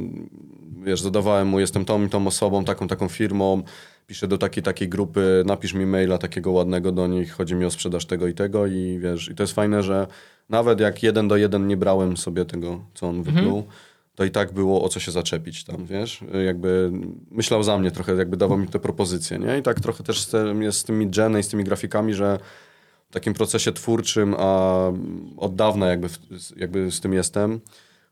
wiesz, 0.84 1.02
zadawałem 1.02 1.48
mu, 1.48 1.60
jestem 1.60 1.86
tą 1.86 2.06
i 2.06 2.10
tą 2.10 2.28
osobą, 2.28 2.66
taką, 2.66 2.88
taką 2.88 3.08
firmą, 3.08 3.64
piszę 4.08 4.28
do 4.28 4.38
takiej, 4.38 4.64
takiej 4.64 4.90
grupy, 4.90 5.44
napisz 5.46 5.74
mi 5.74 5.86
maila 5.86 6.18
takiego 6.18 6.52
ładnego 6.52 6.92
do 6.92 7.08
nich, 7.08 7.32
chodzi 7.32 7.56
mi 7.56 7.66
o 7.66 7.72
sprzedaż 7.72 8.06
tego 8.06 8.28
i 8.28 8.34
tego 8.34 8.68
i 8.68 9.00
wiesz, 9.00 9.30
i 9.30 9.36
to 9.36 9.44
jest 9.44 9.54
fajne, 9.54 9.84
że 9.84 10.08
nawet 10.50 10.80
jak 10.80 11.04
jeden 11.04 11.28
do 11.28 11.38
jeden 11.38 11.68
nie 11.68 11.78
brałem 11.78 12.18
sobie 12.18 12.46
tego, 12.46 12.86
co 12.94 13.08
on 13.08 13.24
wypluł, 13.24 13.62
hmm. 13.62 13.72
To 14.16 14.26
i 14.26 14.32
tak 14.32 14.54
było 14.54 14.84
o 14.84 14.90
co 14.90 15.00
się 15.00 15.12
zaczepić 15.12 15.64
tam, 15.64 15.86
wiesz, 15.86 16.24
jakby 16.46 16.92
myślał 17.32 17.64
za 17.64 17.78
mnie 17.78 17.92
trochę, 17.92 18.16
jakby 18.16 18.38
dawał 18.38 18.58
mi 18.58 18.68
te 18.68 18.80
propozycje, 18.80 19.40
nie? 19.40 19.58
I 19.58 19.62
tak 19.62 19.80
trochę 19.80 20.04
też 20.04 20.30
jest 20.60 20.80
z 20.80 20.84
tymi 20.84 21.10
Jenny 21.18 21.40
i 21.40 21.44
z 21.44 21.48
tymi 21.48 21.64
grafikami, 21.64 22.14
że 22.14 22.40
w 23.10 23.14
takim 23.14 23.34
procesie 23.34 23.72
twórczym, 23.72 24.36
a 24.38 24.78
od 25.38 25.56
dawna 25.56 25.88
jakby, 25.88 26.08
jakby 26.56 26.92
z 26.92 27.00
tym 27.00 27.14
jestem, 27.14 27.60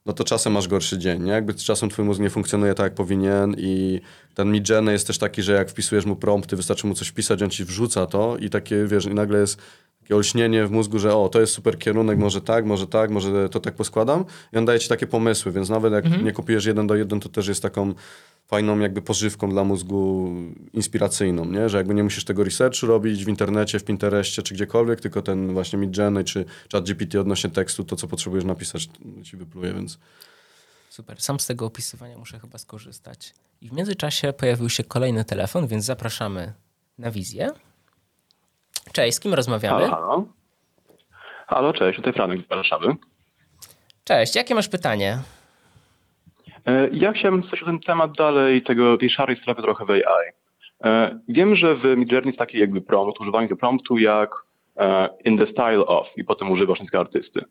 no 0.05 0.13
to 0.13 0.23
czasem 0.23 0.53
masz 0.53 0.67
gorszy 0.67 0.97
dzień, 0.97 1.23
nie? 1.23 1.31
Jakby 1.31 1.53
czasem 1.53 1.89
twój 1.89 2.05
mózg 2.05 2.21
nie 2.21 2.29
funkcjonuje 2.29 2.73
tak, 2.73 2.83
jak 2.83 2.93
powinien 2.93 3.55
i 3.57 4.01
ten 4.35 4.51
Midjourney 4.51 4.91
jest 4.91 5.07
też 5.07 5.17
taki, 5.17 5.43
że 5.43 5.53
jak 5.53 5.69
wpisujesz 5.69 6.05
mu 6.05 6.15
prompty, 6.15 6.55
wystarczy 6.55 6.87
mu 6.87 6.93
coś 6.93 7.07
wpisać, 7.07 7.43
on 7.43 7.49
ci 7.49 7.65
wrzuca 7.65 8.05
to 8.05 8.37
i 8.37 8.49
takie, 8.49 8.85
wiesz, 8.85 9.05
i 9.05 9.13
nagle 9.13 9.39
jest 9.39 9.61
takie 10.01 10.15
olśnienie 10.15 10.65
w 10.65 10.71
mózgu, 10.71 10.99
że 10.99 11.15
o, 11.15 11.29
to 11.29 11.41
jest 11.41 11.53
super 11.53 11.79
kierunek, 11.79 12.17
może 12.17 12.41
tak, 12.41 12.65
może 12.65 12.87
tak, 12.87 13.09
może 13.09 13.49
to 13.49 13.59
tak 13.59 13.75
poskładam 13.75 14.25
i 14.53 14.57
on 14.57 14.65
daje 14.65 14.79
ci 14.79 14.89
takie 14.89 15.07
pomysły, 15.07 15.51
więc 15.51 15.69
nawet 15.69 15.93
jak 15.93 16.05
mhm. 16.05 16.25
nie 16.25 16.31
kopiujesz 16.31 16.65
jeden 16.65 16.87
do 16.87 16.95
jeden, 16.95 17.19
to 17.19 17.29
też 17.29 17.47
jest 17.47 17.61
taką 17.61 17.93
fajną 18.49 18.79
jakby 18.79 19.01
pożywką 19.01 19.49
dla 19.49 19.63
mózgu 19.63 20.33
inspiracyjną, 20.73 21.45
nie? 21.45 21.69
że 21.69 21.77
jakby 21.77 21.93
nie 21.93 22.03
musisz 22.03 22.25
tego 22.25 22.43
researchu 22.43 22.87
robić 22.87 23.25
w 23.25 23.27
internecie, 23.27 23.79
w 23.79 23.83
Pinterestie 23.83 24.41
czy 24.41 24.53
gdziekolwiek, 24.53 25.01
tylko 25.01 25.21
ten 25.21 25.53
właśnie 25.53 25.79
Midjourney 25.79 26.23
czy 26.23 26.45
ChatGPT 26.71 27.15
odnośnie 27.15 27.49
tekstu, 27.49 27.83
to 27.83 27.95
co 27.95 28.07
potrzebujesz 28.07 28.45
napisać 28.45 28.89
ci 29.23 29.37
wypluje, 29.37 29.73
więc... 29.73 29.99
Super, 30.89 31.21
sam 31.21 31.39
z 31.39 31.47
tego 31.47 31.65
opisywania 31.65 32.17
muszę 32.17 32.39
chyba 32.39 32.57
skorzystać. 32.57 33.33
I 33.61 33.69
w 33.69 33.73
międzyczasie 33.73 34.33
pojawił 34.33 34.69
się 34.69 34.83
kolejny 34.83 35.25
telefon, 35.25 35.67
więc 35.67 35.85
zapraszamy 35.85 36.53
na 36.97 37.11
wizję. 37.11 37.49
Cześć, 38.91 39.17
z 39.17 39.19
kim 39.19 39.33
rozmawiamy? 39.33 39.79
Halo, 39.79 39.95
halo. 39.95 40.25
Halo, 41.47 41.73
cześć, 41.73 41.97
tutaj 41.97 42.13
Franek 42.13 42.45
z 42.45 42.49
Warszawy. 42.49 42.95
Cześć, 44.03 44.35
jakie 44.35 44.55
masz 44.55 44.67
pytanie? 44.67 45.19
E, 46.65 46.89
ja 46.93 47.11
chciałem 47.11 47.43
coś 47.43 47.63
o 47.63 47.65
ten 47.65 47.79
temat 47.79 48.17
dalej, 48.17 48.61
tego, 48.61 48.97
tej 48.97 49.09
szarej 49.09 49.37
strefy 49.37 49.61
trochę 49.61 49.85
w 49.85 49.89
AI. 49.89 50.31
E, 50.83 51.19
wiem, 51.27 51.55
że 51.55 51.75
w 51.75 51.83
Midjourney 51.97 52.27
jest 52.27 52.39
taki 52.39 52.59
jakby 52.59 52.81
prompt, 52.81 53.21
używanie 53.21 53.47
tego 53.47 53.59
promptu 53.59 53.97
jak 53.97 54.29
e, 54.77 55.09
in 55.25 55.37
the 55.37 55.47
style 55.47 55.85
of 55.85 56.07
i 56.17 56.23
potem 56.23 56.51
używasz 56.51 56.79
tego 56.79 56.99
artysty. 56.99 57.45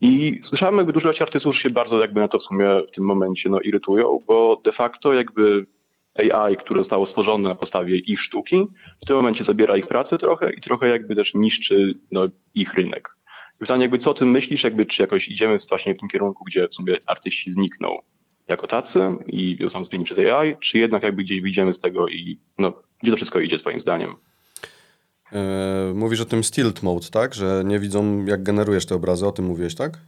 I 0.00 0.40
słyszałem 0.48 0.76
jakby 0.76 0.92
dużo 0.92 1.12
artystów 1.20 1.56
się 1.56 1.70
bardzo 1.70 2.00
jakby 2.00 2.20
na 2.20 2.28
to 2.28 2.38
w 2.38 2.42
sumie 2.42 2.66
w 2.92 2.94
tym 2.94 3.04
momencie 3.04 3.48
no, 3.48 3.60
irytują, 3.60 4.18
bo 4.26 4.60
de 4.64 4.72
facto 4.72 5.12
jakby 5.12 5.66
AI, 6.14 6.56
które 6.56 6.80
zostało 6.80 7.06
stworzone 7.06 7.48
na 7.48 7.54
podstawie 7.54 7.96
ich 7.96 8.20
sztuki, 8.20 8.66
w 9.02 9.06
tym 9.06 9.16
momencie 9.16 9.44
zabiera 9.44 9.76
ich 9.76 9.86
pracę 9.86 10.18
trochę 10.18 10.52
i 10.52 10.60
trochę 10.60 10.88
jakby 10.88 11.16
też 11.16 11.34
niszczy 11.34 11.94
no, 12.12 12.26
ich 12.54 12.74
rynek. 12.74 13.08
I 13.56 13.58
pytanie 13.58 13.82
jakby 13.82 13.98
co 13.98 14.10
o 14.10 14.14
tym 14.14 14.30
myślisz, 14.30 14.64
jakby 14.64 14.86
czy 14.86 15.02
jakoś 15.02 15.28
idziemy 15.28 15.58
właśnie 15.68 15.94
w 15.94 15.98
tym 15.98 16.08
kierunku, 16.08 16.44
gdzie 16.44 16.68
w 16.68 16.74
sumie 16.74 16.96
artyści 17.06 17.52
znikną 17.52 17.98
jako 18.48 18.66
tacy 18.66 18.98
i 19.26 19.58
są 19.72 19.84
zmienieni 19.84 20.04
przez 20.04 20.18
AI, 20.18 20.56
czy 20.60 20.78
jednak 20.78 21.02
jakby 21.02 21.24
gdzieś 21.24 21.40
wyjdziemy 21.40 21.74
z 21.74 21.80
tego 21.80 22.08
i 22.08 22.38
no, 22.58 22.72
gdzie 23.02 23.10
to 23.10 23.16
wszystko 23.16 23.40
idzie 23.40 23.58
twoim 23.58 23.80
zdaniem? 23.80 24.14
E, 25.32 25.92
mówisz 25.94 26.20
o 26.20 26.24
tym 26.24 26.44
stilt 26.44 26.82
mode, 26.82 27.06
tak? 27.12 27.34
Że 27.34 27.62
nie 27.64 27.78
widzą 27.78 28.24
jak 28.24 28.42
generujesz 28.42 28.86
te 28.86 28.94
obrazy, 28.94 29.26
o 29.26 29.32
tym 29.32 29.44
mówiłeś, 29.44 29.74
tak? 29.74 29.98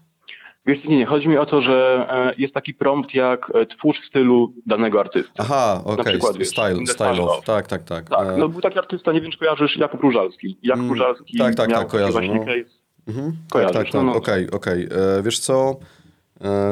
Wiesz, 0.67 0.85
nie, 0.85 0.97
nie, 0.97 1.07
chodzi 1.07 1.29
mi 1.29 1.37
o 1.37 1.47
to, 1.47 1.63
że 1.63 2.07
e, 2.11 2.35
jest 2.39 2.55
taki 2.55 2.75
prompt 2.75 3.15
jak 3.15 3.53
e, 3.55 3.67
twórz 3.67 4.01
w 4.01 4.09
stylu 4.09 4.53
danego 4.67 5.01
artysty. 5.01 5.33
Aha, 5.39 5.83
okej, 5.85 6.19
okay. 6.21 6.45
style, 6.45 6.87
style 6.87 7.23
of. 7.23 7.45
Tak, 7.45 7.67
tak, 7.67 7.83
tak. 7.83 8.09
Tak, 8.09 8.29
no 8.39 8.49
był 8.49 8.61
taki 8.61 8.79
artysta, 8.79 9.13
nie 9.13 9.21
wiem 9.21 9.31
czy 9.31 9.39
kojarzysz, 9.39 9.77
Jakub 9.77 10.01
Różalski. 10.01 10.59
Jakub 10.63 10.81
mm, 10.81 10.93
Różalski 10.93 11.39
tak, 11.39 11.55
tak, 11.55 11.71
miał 11.71 11.81
tak, 11.81 11.89
kojarzę. 11.89 12.13
właśnie 12.13 12.35
no. 12.35 12.41
case. 12.41 12.77
Mhm. 13.09 13.37
Tak, 13.53 13.73
tak, 13.73 13.91
tak, 13.91 14.17
okej, 14.17 14.51
okej. 14.51 14.89
Wiesz 15.23 15.39
co, 15.39 15.77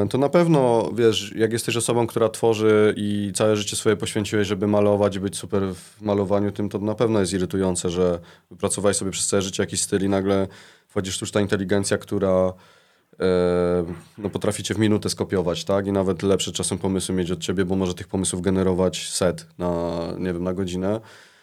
to 0.09 0.17
na 0.17 0.29
pewno, 0.29 0.91
wiesz, 0.95 1.33
jak 1.35 1.53
jesteś 1.53 1.77
osobą, 1.77 2.07
która 2.07 2.29
tworzy 2.29 2.93
i 2.97 3.31
całe 3.35 3.55
życie 3.57 3.75
swoje 3.75 3.95
poświęciłeś, 3.95 4.47
żeby 4.47 4.67
malować 4.67 5.15
i 5.15 5.19
być 5.19 5.37
super 5.37 5.63
w 5.75 6.01
malowaniu 6.01 6.51
tym, 6.51 6.69
to 6.69 6.79
na 6.79 6.95
pewno 6.95 7.19
jest 7.19 7.33
irytujące, 7.33 7.89
że 7.89 8.19
wypracowałeś 8.51 8.97
sobie 8.97 9.11
przez 9.11 9.27
całe 9.27 9.41
życie 9.41 9.63
jakiś 9.63 9.81
styl 9.81 10.05
i 10.05 10.09
nagle 10.09 10.47
wchodzi 10.87 11.11
sztuczna 11.11 11.41
inteligencja, 11.41 11.97
która 11.97 12.53
e, 13.19 13.25
no, 14.17 14.29
potrafi 14.29 14.63
cię 14.63 14.73
w 14.73 14.77
minutę 14.77 15.09
skopiować, 15.09 15.63
tak? 15.63 15.87
I 15.87 15.91
nawet 15.91 16.23
lepsze 16.23 16.51
czasem 16.51 16.77
pomysły 16.77 17.15
mieć 17.15 17.31
od 17.31 17.39
ciebie, 17.39 17.65
bo 17.65 17.75
może 17.75 17.93
tych 17.93 18.07
pomysłów 18.07 18.41
generować 18.41 19.09
set 19.09 19.47
na, 19.57 19.99
nie 20.19 20.33
wiem, 20.33 20.43
na 20.43 20.53
godzinę. 20.53 20.99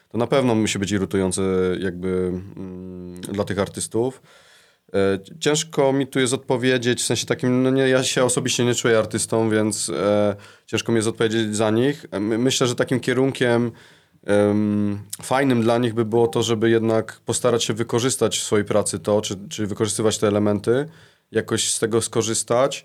To 0.08 0.18
na 0.18 0.26
pewno 0.26 0.54
musi 0.54 0.78
być 0.78 0.92
irytujące 0.92 1.42
jakby 1.78 2.32
mm, 2.56 3.20
dla 3.20 3.44
tych 3.44 3.58
artystów. 3.58 4.22
E, 4.94 5.18
ciężko 5.40 5.92
mi 5.92 6.06
tu 6.06 6.20
jest 6.20 6.34
odpowiedzieć, 6.34 7.00
w 7.00 7.04
sensie 7.04 7.26
takim, 7.26 7.62
no 7.62 7.70
nie, 7.70 7.88
ja 7.88 8.02
się 8.02 8.24
osobiście 8.24 8.64
nie 8.64 8.74
czuję 8.74 8.98
artystą, 8.98 9.50
więc 9.50 9.88
e, 9.88 10.36
ciężko 10.66 10.92
mi 10.92 10.96
jest 10.96 11.08
odpowiedzieć 11.08 11.56
za 11.56 11.70
nich. 11.70 12.06
E, 12.10 12.20
myślę, 12.20 12.66
że 12.66 12.74
takim 12.74 13.00
kierunkiem 13.00 13.72
fajnym 15.22 15.62
dla 15.62 15.78
nich 15.78 15.94
by 15.94 16.04
było 16.04 16.28
to, 16.28 16.42
żeby 16.42 16.70
jednak 16.70 17.20
postarać 17.24 17.64
się 17.64 17.74
wykorzystać 17.74 18.38
w 18.38 18.42
swojej 18.42 18.64
pracy 18.64 18.98
to, 18.98 19.22
czy, 19.22 19.48
czy 19.48 19.66
wykorzystywać 19.66 20.18
te 20.18 20.28
elementy, 20.28 20.88
jakoś 21.32 21.72
z 21.72 21.78
tego 21.78 22.00
skorzystać, 22.00 22.84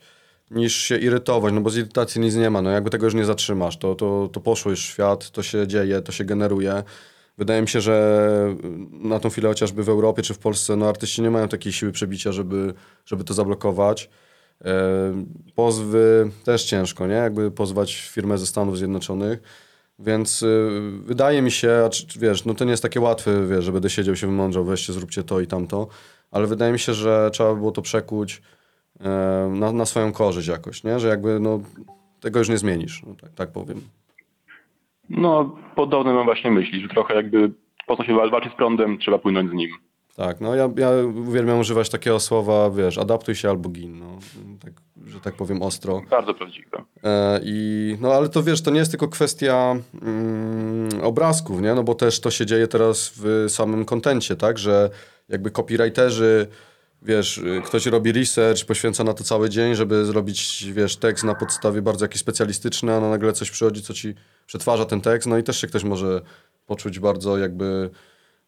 niż 0.51 0.75
się 0.75 0.97
irytować, 0.97 1.53
no 1.53 1.61
bo 1.61 1.69
z 1.69 1.77
irytacji 1.77 2.21
nic 2.21 2.35
nie 2.35 2.49
ma, 2.49 2.61
no 2.61 2.69
jakby 2.69 2.89
tego 2.89 3.05
już 3.05 3.13
nie 3.13 3.25
zatrzymasz, 3.25 3.77
to, 3.77 3.95
to, 3.95 4.29
to 4.33 4.39
poszło 4.39 4.71
już 4.71 4.87
w 4.87 4.89
świat, 4.89 5.31
to 5.31 5.43
się 5.43 5.67
dzieje, 5.67 6.01
to 6.01 6.11
się 6.11 6.25
generuje. 6.25 6.83
Wydaje 7.37 7.61
mi 7.61 7.67
się, 7.67 7.81
że 7.81 8.55
na 8.91 9.19
tą 9.19 9.29
chwilę 9.29 9.49
chociażby 9.49 9.83
w 9.83 9.89
Europie 9.89 10.21
czy 10.21 10.33
w 10.33 10.39
Polsce 10.39 10.75
no, 10.75 10.89
artyści 10.89 11.21
nie 11.21 11.31
mają 11.31 11.47
takiej 11.47 11.73
siły 11.73 11.91
przebicia, 11.91 12.31
żeby, 12.31 12.73
żeby 13.05 13.23
to 13.23 13.33
zablokować. 13.33 14.09
E, 14.65 15.23
pozwy 15.55 16.31
też 16.43 16.63
ciężko, 16.63 17.07
nie? 17.07 17.13
Jakby 17.13 17.51
pozwać 17.51 17.95
firmę 17.95 18.37
ze 18.37 18.47
Stanów 18.47 18.77
Zjednoczonych. 18.77 19.41
Więc 19.99 20.43
y, 20.43 20.69
wydaje 21.03 21.41
mi 21.41 21.51
się, 21.51 21.89
wiesz, 22.19 22.45
no 22.45 22.53
to 22.53 22.65
nie 22.65 22.71
jest 22.71 22.83
takie 22.83 23.01
łatwe, 23.01 23.47
wiesz, 23.47 23.65
że 23.65 23.71
będę 23.71 23.89
siedział 23.89 24.15
się 24.15 24.27
wymądrzał, 24.27 24.65
weźcie, 24.65 24.93
zróbcie 24.93 25.23
to 25.23 25.39
i 25.39 25.47
tamto, 25.47 25.87
ale 26.31 26.47
wydaje 26.47 26.73
mi 26.73 26.79
się, 26.79 26.93
że 26.93 27.29
trzeba 27.33 27.53
by 27.53 27.59
było 27.59 27.71
to 27.71 27.81
przekuć 27.81 28.41
e, 28.99 29.49
na, 29.53 29.71
na 29.71 29.85
swoją 29.85 30.11
korzyść 30.11 30.47
jakoś, 30.47 30.83
nie? 30.83 30.99
Że 30.99 31.07
jakby, 31.07 31.39
no, 31.39 31.59
tego 32.19 32.39
już 32.39 32.49
nie 32.49 32.57
zmienisz, 32.57 33.03
no, 33.07 33.15
tak, 33.21 33.33
tak 33.33 33.51
powiem. 33.51 33.81
No, 35.09 35.55
podobne 35.75 36.13
mam 36.13 36.25
właśnie 36.25 36.51
myśli, 36.51 36.81
że 36.81 36.87
trochę 36.87 37.15
jakby 37.15 37.51
po 37.87 37.97
co 37.97 38.03
się 38.03 38.15
walczyć 38.15 38.53
z 38.53 38.55
prądem, 38.55 38.97
trzeba 38.97 39.17
płynąć 39.17 39.51
z 39.51 39.53
nim. 39.53 39.69
Tak, 40.17 40.41
no 40.41 40.55
ja, 40.55 40.69
ja 40.77 40.89
uwielbiam 41.27 41.59
używać 41.59 41.89
takiego 41.89 42.19
słowa, 42.19 42.69
wiesz, 42.69 42.97
adaptuj 42.97 43.35
się 43.35 43.49
albo 43.49 43.69
gin, 43.69 43.99
no, 43.99 44.17
tak, 44.63 44.73
że 45.05 45.19
tak 45.19 45.35
powiem 45.35 45.61
ostro. 45.61 46.01
Bardzo 46.09 46.33
prawdziwe. 46.33 46.83
E, 47.03 47.39
i, 47.43 47.97
no 48.01 48.13
ale 48.13 48.29
to 48.29 48.43
wiesz, 48.43 48.63
to 48.63 48.71
nie 48.71 48.79
jest 48.79 48.91
tylko 48.91 49.07
kwestia 49.07 49.75
mm, 50.01 50.89
obrazków, 51.03 51.61
nie, 51.61 51.75
no 51.75 51.83
bo 51.83 51.95
też 51.95 52.19
to 52.19 52.31
się 52.31 52.45
dzieje 52.45 52.67
teraz 52.67 53.13
w 53.15 53.45
samym 53.49 53.85
kontencie, 53.85 54.35
tak, 54.35 54.57
że 54.57 54.89
jakby 55.29 55.51
copywriterzy 55.51 56.47
wiesz, 57.01 57.41
ktoś 57.65 57.85
robi 57.85 58.11
research, 58.11 58.65
poświęca 58.65 59.03
na 59.03 59.13
to 59.13 59.23
cały 59.23 59.49
dzień, 59.49 59.75
żeby 59.75 60.05
zrobić, 60.05 60.65
wiesz, 60.73 60.97
tekst 60.97 61.23
na 61.23 61.35
podstawie 61.35 61.81
bardzo 61.81 62.05
jakiś 62.05 62.21
specjalistyczny, 62.21 62.93
a 62.93 62.99
nagle 62.99 63.33
coś 63.33 63.51
przychodzi, 63.51 63.81
co 63.81 63.93
ci 63.93 64.15
przetwarza 64.45 64.85
ten 64.85 65.01
tekst, 65.01 65.27
no 65.27 65.37
i 65.37 65.43
też 65.43 65.61
się 65.61 65.67
ktoś 65.67 65.83
może 65.83 66.21
poczuć 66.65 66.99
bardzo 66.99 67.37
jakby 67.37 67.89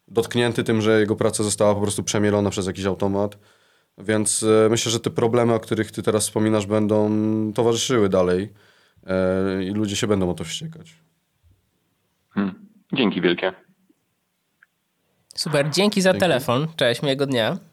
dotknięty 0.08 0.64
tym, 0.64 0.80
że 0.80 1.00
jego 1.00 1.16
praca 1.16 1.42
została 1.44 1.74
po 1.74 1.80
prostu 1.80 2.02
przemielona 2.02 2.50
przez 2.50 2.66
jakiś 2.66 2.84
automat. 2.84 3.38
Więc 3.98 4.42
e, 4.42 4.68
myślę, 4.70 4.92
że 4.92 5.00
te 5.00 5.10
problemy, 5.10 5.54
o 5.54 5.60
których 5.60 5.92
ty 5.92 6.02
teraz 6.02 6.22
wspominasz, 6.26 6.66
będą 6.66 7.10
towarzyszyły 7.54 8.08
dalej 8.08 8.52
e, 9.06 9.64
i 9.64 9.70
ludzie 9.70 9.96
się 9.96 10.06
będą 10.06 10.30
o 10.30 10.34
to 10.34 10.44
wściekać. 10.44 10.94
Hmm. 12.30 12.66
Dzięki 12.92 13.20
wielkie. 13.20 13.52
Super, 15.34 15.70
dzięki 15.70 16.00
za 16.00 16.14
telefon. 16.14 16.66
Cześć, 16.76 17.02
miłego 17.02 17.26
dnia. 17.26 17.69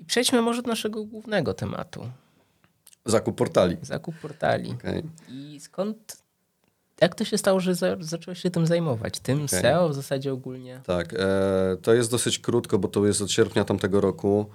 I 0.00 0.04
przejdźmy 0.04 0.42
może 0.42 0.62
do 0.62 0.68
naszego 0.68 1.04
głównego 1.04 1.54
tematu. 1.54 2.08
Zakup 3.04 3.36
portali. 3.36 3.76
Zakup 3.82 4.14
portali. 4.14 4.72
Okay. 4.72 5.02
I 5.28 5.60
skąd, 5.60 6.16
jak 7.00 7.14
to 7.14 7.24
się 7.24 7.38
stało, 7.38 7.60
że 7.60 7.74
za, 7.74 7.96
zacząłeś 8.00 8.42
się 8.42 8.50
tym 8.50 8.66
zajmować? 8.66 9.20
Tym 9.20 9.44
okay. 9.44 9.60
SEO 9.60 9.88
w 9.88 9.94
zasadzie 9.94 10.32
ogólnie? 10.32 10.80
Tak, 10.86 11.14
e, 11.18 11.76
to 11.82 11.94
jest 11.94 12.10
dosyć 12.10 12.38
krótko, 12.38 12.78
bo 12.78 12.88
to 12.88 13.06
jest 13.06 13.22
od 13.22 13.30
sierpnia 13.30 13.64
tamtego 13.64 14.00
roku. 14.00 14.46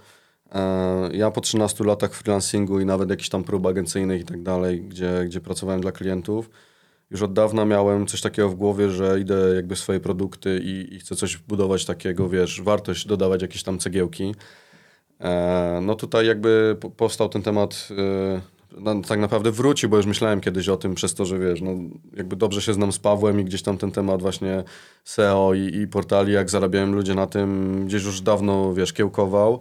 E, 0.52 1.10
ja 1.14 1.32
po 1.32 1.42
13 1.42 1.84
latach 1.84 2.14
freelancingu 2.14 2.80
i 2.80 2.86
nawet 2.86 3.10
jakichś 3.10 3.30
tam 3.30 3.44
prób 3.44 3.66
agencyjnych 3.66 4.22
i 4.22 4.26
tak 4.26 4.44
dalej, 4.44 4.82
gdzie, 4.82 5.24
gdzie 5.26 5.42
pracowałem 5.42 5.82
dla 5.82 5.92
klientów, 5.92 6.50
już 7.12 7.22
od 7.22 7.34
dawna 7.34 7.66
miałem 7.66 8.08
coś 8.08 8.22
takiego 8.22 8.50
w 8.50 8.56
głowie, 8.56 8.90
że 8.90 9.20
idę 9.20 9.56
jakby 9.56 9.76
swoje 9.76 10.00
produkty 10.00 10.60
i, 10.64 10.96
i 10.96 11.00
chcę 11.00 11.16
coś 11.16 11.38
budować 11.38 11.86
takiego, 11.86 12.30
wiesz, 12.30 12.62
wartość, 12.62 13.08
dodawać 13.08 13.42
jakieś 13.42 13.64
tam 13.64 13.80
cegiełki. 13.80 14.36
E, 15.22 15.80
no 15.82 15.96
tutaj 15.96 16.28
jakby 16.28 16.78
powstał 16.98 17.30
ten 17.30 17.42
temat, 17.42 17.88
e, 17.98 19.02
tak 19.08 19.20
naprawdę 19.20 19.52
wrócił, 19.52 19.90
bo 19.90 19.98
już 19.98 20.06
myślałem 20.06 20.42
kiedyś 20.42 20.70
o 20.70 20.78
tym 20.78 20.96
przez 20.96 21.14
to, 21.14 21.26
że 21.26 21.40
wiesz, 21.40 21.62
no 21.62 21.72
jakby 22.18 22.36
dobrze 22.36 22.62
się 22.62 22.74
znam 22.74 22.92
z 22.92 23.00
Pawłem 23.00 23.40
i 23.40 23.46
gdzieś 23.46 23.62
tam 23.62 23.78
ten 23.78 23.92
temat 23.92 24.22
właśnie 24.22 24.64
SEO 25.04 25.54
i, 25.54 25.76
i 25.76 25.88
portali, 25.88 26.34
jak 26.34 26.50
zarabiałem 26.50 26.96
ludzie 26.96 27.16
na 27.16 27.28
tym, 27.28 27.82
gdzieś 27.86 28.04
już 28.04 28.22
dawno, 28.22 28.74
wiesz, 28.74 28.94
kiełkował. 28.94 29.60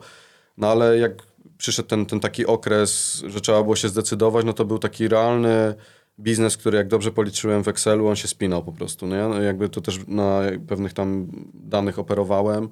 No 0.57 0.69
ale 0.69 0.99
jak 0.99 1.13
przyszedł 1.59 1.89
ten, 1.89 2.07
ten 2.07 2.21
taki 2.21 2.47
okres, 2.47 3.23
że 3.27 3.41
trzeba 3.41 3.63
było 3.63 3.77
się 3.77 3.89
zdecydować, 3.89 4.47
no 4.47 4.53
to 4.53 4.65
był 4.65 4.79
taki 4.79 5.09
realny 5.09 5.75
biznes, 6.21 6.57
który 6.57 6.79
jak 6.79 6.89
dobrze 6.89 7.13
policzyłem 7.13 7.65
w 7.65 7.69
Excelu, 7.69 8.09
on 8.09 8.17
się 8.17 8.29
spinał 8.29 8.65
po 8.65 8.73
prostu. 8.73 9.07
Nie? 9.07 9.29
No 9.29 9.43
jakby 9.43 9.69
to 9.69 9.81
też 9.81 10.01
na 10.07 10.41
pewnych 10.69 10.93
tam 10.93 11.27
danych 11.55 11.99
operowałem. 11.99 12.69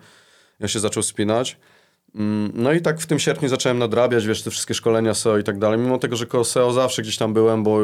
Ja 0.60 0.68
się 0.68 0.80
zaczął 0.80 1.02
spinać. 1.02 1.56
Mm, 2.18 2.52
no 2.54 2.72
i 2.72 2.80
tak 2.80 3.00
w 3.00 3.06
tym 3.06 3.18
sierpniu 3.18 3.48
zacząłem 3.48 3.78
nadrabiać, 3.78 4.26
wiesz, 4.26 4.42
te 4.42 4.50
wszystkie 4.50 4.74
szkolenia 4.74 5.14
SEO 5.14 5.38
i 5.38 5.44
tak 5.44 5.58
dalej. 5.58 5.78
Mimo 5.78 5.98
tego, 5.98 6.16
że 6.16 6.26
koło 6.26 6.44
SEO 6.44 6.72
zawsze 6.72 7.02
gdzieś 7.02 7.16
tam 7.16 7.34
byłem, 7.34 7.62
bo 7.62 7.78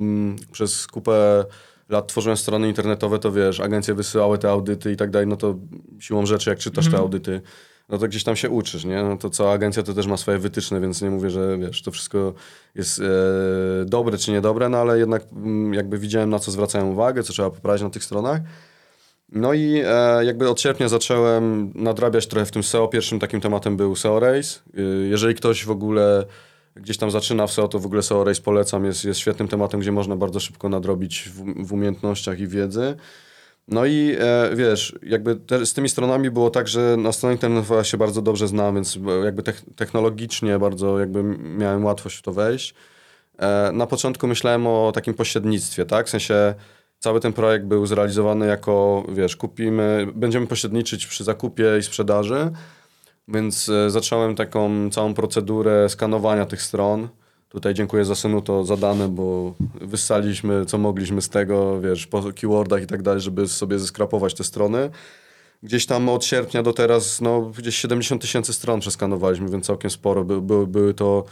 mm, 0.00 0.36
przez 0.52 0.86
kupę 0.86 1.44
lat 1.88 2.08
tworzyłem 2.08 2.36
strony 2.36 2.68
internetowe, 2.68 3.18
to 3.18 3.32
wiesz, 3.32 3.60
agencje 3.60 3.94
wysyłały 3.94 4.38
te 4.38 4.50
audyty 4.50 4.92
i 4.92 4.96
tak 4.96 5.10
dalej, 5.10 5.28
no 5.28 5.36
to 5.36 5.54
siłą 6.00 6.26
rzeczy, 6.26 6.50
jak 6.50 6.58
czytasz 6.58 6.86
mm 6.86 6.92
te 6.92 6.96
mhm. 6.96 7.02
audyty, 7.02 7.40
no 7.88 7.98
to 7.98 8.08
gdzieś 8.08 8.24
tam 8.24 8.36
się 8.36 8.50
uczysz, 8.50 8.84
nie? 8.84 9.02
No 9.02 9.16
to 9.16 9.30
cała 9.30 9.52
agencja 9.52 9.82
to 9.82 9.94
też 9.94 10.06
ma 10.06 10.16
swoje 10.16 10.38
wytyczne, 10.38 10.80
więc 10.80 11.02
nie 11.02 11.10
mówię, 11.10 11.30
że 11.30 11.58
wiesz, 11.58 11.82
to 11.82 11.90
wszystko 11.90 12.34
jest 12.74 13.00
e, 13.00 13.04
dobre 13.84 14.18
czy 14.18 14.32
niedobre, 14.32 14.68
no 14.68 14.78
ale 14.78 14.98
jednak 14.98 15.22
m, 15.22 15.44
mm, 15.44 15.74
jakby 15.74 15.98
widziałem 15.98 16.30
na 16.30 16.38
co 16.38 16.50
zwracają 16.50 16.92
uwagę, 16.92 17.22
co 17.22 17.32
trzeba 17.32 17.50
poprawić 17.50 17.82
na 17.82 17.90
tych 17.90 18.04
stronach. 18.04 18.40
No 19.32 19.52
i 19.52 19.82
e, 19.86 20.24
jakby 20.24 20.50
od 20.50 20.60
sierpnia 20.60 20.88
zacząłem 20.88 21.72
nadrabiać 21.74 22.26
trochę 22.26 22.46
w 22.46 22.50
tym 22.50 22.62
SEO. 22.62 22.88
Pierwszym 22.88 23.18
takim 23.18 23.40
tematem 23.40 23.76
był 23.76 23.96
SEO 23.96 24.20
Race. 24.20 24.60
E, 24.76 24.80
jeżeli 24.82 25.34
ktoś 25.34 25.64
w 25.64 25.70
ogóle 25.70 26.24
gdzieś 26.76 26.96
tam 26.96 27.10
zaczyna 27.10 27.46
w 27.46 27.52
SEO, 27.52 27.68
to 27.68 27.78
w 27.78 27.86
ogóle 27.86 28.02
SEO 28.02 28.24
Race 28.24 28.42
polecam. 28.42 28.84
Jest, 28.84 29.04
jest 29.04 29.20
świetnym 29.20 29.48
tematem, 29.48 29.80
gdzie 29.80 29.92
można 29.92 30.16
bardzo 30.16 30.40
szybko 30.40 30.68
nadrobić 30.68 31.28
w, 31.34 31.66
w 31.66 31.72
umiejętnościach 31.72 32.40
i 32.40 32.46
wiedzy. 32.46 32.96
No 33.68 33.86
i 33.86 34.16
e, 34.18 34.56
wiesz, 34.56 34.98
jakby 35.02 35.36
te, 35.36 35.66
z 35.66 35.74
tymi 35.74 35.88
stronami 35.88 36.30
było 36.30 36.50
tak, 36.50 36.68
że 36.68 36.96
na 36.96 37.12
stronie 37.12 37.34
internetowej 37.34 37.84
się 37.84 37.96
bardzo 37.96 38.22
dobrze 38.22 38.48
znam, 38.48 38.74
więc 38.74 38.98
jakby 39.24 39.42
technologicznie 39.76 40.58
bardzo 40.58 40.98
jakby 40.98 41.22
miałem 41.38 41.84
łatwość 41.84 42.16
w 42.16 42.22
to 42.22 42.32
wejść. 42.32 42.74
E, 43.38 43.70
na 43.72 43.86
początku 43.86 44.26
myślałem 44.26 44.66
o 44.66 44.92
takim 44.94 45.14
pośrednictwie, 45.14 45.86
tak? 45.86 46.06
W 46.06 46.10
sensie 46.10 46.54
cały 46.98 47.20
ten 47.20 47.32
projekt 47.32 47.64
był 47.66 47.86
zrealizowany 47.86 48.46
jako, 48.46 49.04
wiesz, 49.08 49.36
kupimy, 49.36 50.06
będziemy 50.14 50.46
pośredniczyć 50.46 51.06
przy 51.06 51.24
zakupie 51.24 51.64
i 51.78 51.82
sprzedaży, 51.82 52.50
więc 53.28 53.68
e, 53.68 53.90
zacząłem 53.90 54.34
taką 54.34 54.90
całą 54.90 55.14
procedurę 55.14 55.88
skanowania 55.88 56.46
tych 56.46 56.62
stron. 56.62 57.08
Tutaj 57.48 57.74
dziękuję 57.74 58.04
za 58.04 58.14
to 58.44 58.64
zadane, 58.64 59.08
bo 59.08 59.54
wyssaliśmy 59.80 60.66
co 60.66 60.78
mogliśmy 60.78 61.22
z 61.22 61.28
tego, 61.28 61.80
wiesz, 61.80 62.06
po 62.06 62.22
keywordach 62.32 62.82
i 62.82 62.86
tak 62.86 63.02
dalej, 63.02 63.20
żeby 63.20 63.48
sobie 63.48 63.78
zeskrapować 63.78 64.34
te 64.34 64.44
strony. 64.44 64.90
Gdzieś 65.62 65.86
tam 65.86 66.08
od 66.08 66.24
sierpnia 66.24 66.62
do 66.62 66.72
teraz, 66.72 67.20
no 67.20 67.40
gdzieś 67.58 67.76
70 67.76 68.22
tysięcy 68.22 68.52
stron 68.52 68.80
przeskanowaliśmy, 68.80 69.48
więc 69.48 69.66
całkiem 69.66 69.90
sporo. 69.90 70.24
By, 70.24 70.42
by, 70.42 70.66
były 70.66 70.94
to 70.94 71.24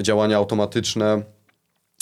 działania 0.00 0.36
automatyczne, 0.36 1.22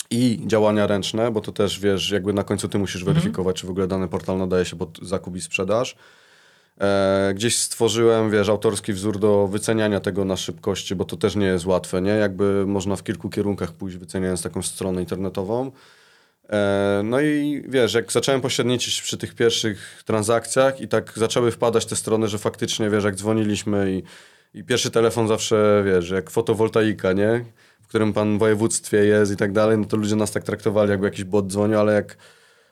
i 0.09 0.43
działania 0.47 0.87
ręczne, 0.87 1.31
bo 1.31 1.41
to 1.41 1.51
też 1.51 1.79
wiesz, 1.79 2.11
jakby 2.11 2.33
na 2.33 2.43
końcu 2.43 2.69
ty 2.69 2.77
musisz 2.77 3.03
weryfikować, 3.03 3.53
mm. 3.53 3.61
czy 3.61 3.67
w 3.67 3.69
ogóle 3.69 3.87
dany 3.87 4.07
portal 4.07 4.37
nadaje 4.37 4.65
się 4.65 4.75
pod 4.75 4.99
zakup 5.01 5.35
i 5.35 5.41
sprzedaż. 5.41 5.95
E, 6.81 7.31
gdzieś 7.35 7.57
stworzyłem, 7.57 8.31
wiesz, 8.31 8.49
autorski 8.49 8.93
wzór 8.93 9.19
do 9.19 9.47
wyceniania 9.47 9.99
tego 9.99 10.25
na 10.25 10.37
szybkości, 10.37 10.95
bo 10.95 11.05
to 11.05 11.17
też 11.17 11.35
nie 11.35 11.45
jest 11.45 11.65
łatwe, 11.65 12.01
nie? 12.01 12.11
Jakby 12.11 12.65
można 12.67 12.95
w 12.95 13.03
kilku 13.03 13.29
kierunkach 13.29 13.73
pójść 13.73 13.97
wyceniając 13.97 14.41
taką 14.41 14.61
stronę 14.61 15.01
internetową. 15.01 15.71
E, 16.49 17.01
no 17.03 17.21
i 17.21 17.63
wiesz, 17.67 17.93
jak 17.93 18.11
zacząłem 18.11 18.41
pośredniczyć 18.41 19.01
przy 19.01 19.17
tych 19.17 19.35
pierwszych 19.35 20.03
transakcjach 20.05 20.81
i 20.81 20.87
tak 20.87 21.13
zaczęły 21.15 21.51
wpadać 21.51 21.85
te 21.85 21.95
strony, 21.95 22.27
że 22.27 22.37
faktycznie, 22.37 22.89
wiesz, 22.89 23.03
jak 23.03 23.15
dzwoniliśmy 23.15 23.91
i, 23.91 24.03
i 24.59 24.63
pierwszy 24.63 24.91
telefon 24.91 25.27
zawsze, 25.27 25.83
wiesz, 25.85 26.09
jak 26.09 26.29
fotowoltaika, 26.29 27.13
nie? 27.13 27.45
W 27.87 27.89
którym 27.89 28.13
pan 28.13 28.37
województwie 28.37 28.97
jest 28.97 29.31
i 29.31 29.37
tak 29.37 29.51
dalej, 29.51 29.77
no 29.77 29.85
to 29.85 29.97
ludzie 29.97 30.15
nas 30.15 30.31
tak 30.31 30.43
traktowali, 30.43 30.91
jakby 30.91 31.05
jakiś 31.05 31.23
bot 31.23 31.47
dzwonił, 31.47 31.79
ale 31.79 31.93
jak 31.93 32.17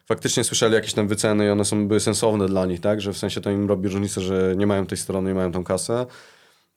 faktycznie 0.05 0.43
słyszeli 0.43 0.73
jakieś 0.73 0.93
tam 0.93 1.07
wyceny 1.07 1.45
i 1.45 1.49
one 1.49 1.65
są, 1.65 1.87
były 1.87 1.99
sensowne 1.99 2.47
dla 2.47 2.65
nich, 2.65 2.79
tak, 2.79 3.01
że 3.01 3.13
w 3.13 3.17
sensie 3.17 3.41
to 3.41 3.51
im 3.51 3.67
robi 3.69 3.89
różnicę, 3.89 4.21
że 4.21 4.53
nie 4.57 4.67
mają 4.67 4.85
tej 4.85 4.97
strony, 4.97 5.29
nie 5.29 5.35
mają 5.35 5.51
tą 5.51 5.63
kasę, 5.63 6.05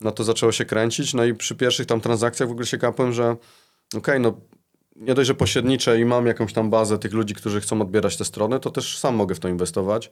no 0.01 0.11
to 0.11 0.23
zaczęło 0.23 0.51
się 0.51 0.65
kręcić, 0.65 1.13
no 1.13 1.25
i 1.25 1.33
przy 1.33 1.55
pierwszych 1.55 1.85
tam 1.85 2.01
transakcjach 2.01 2.49
w 2.49 2.51
ogóle 2.51 2.67
się 2.67 2.77
kapłem, 2.77 3.13
że 3.13 3.29
okej, 3.31 3.39
okay, 3.97 4.19
no 4.19 4.41
nie 4.95 5.13
dość, 5.13 5.27
że 5.27 5.35
pośredniczę 5.35 5.99
i 5.99 6.05
mam 6.05 6.27
jakąś 6.27 6.53
tam 6.53 6.69
bazę 6.69 6.99
tych 6.99 7.13
ludzi, 7.13 7.35
którzy 7.35 7.61
chcą 7.61 7.81
odbierać 7.81 8.17
te 8.17 8.25
strony, 8.25 8.59
to 8.59 8.69
też 8.69 8.97
sam 8.97 9.15
mogę 9.15 9.35
w 9.35 9.39
to 9.39 9.47
inwestować. 9.47 10.11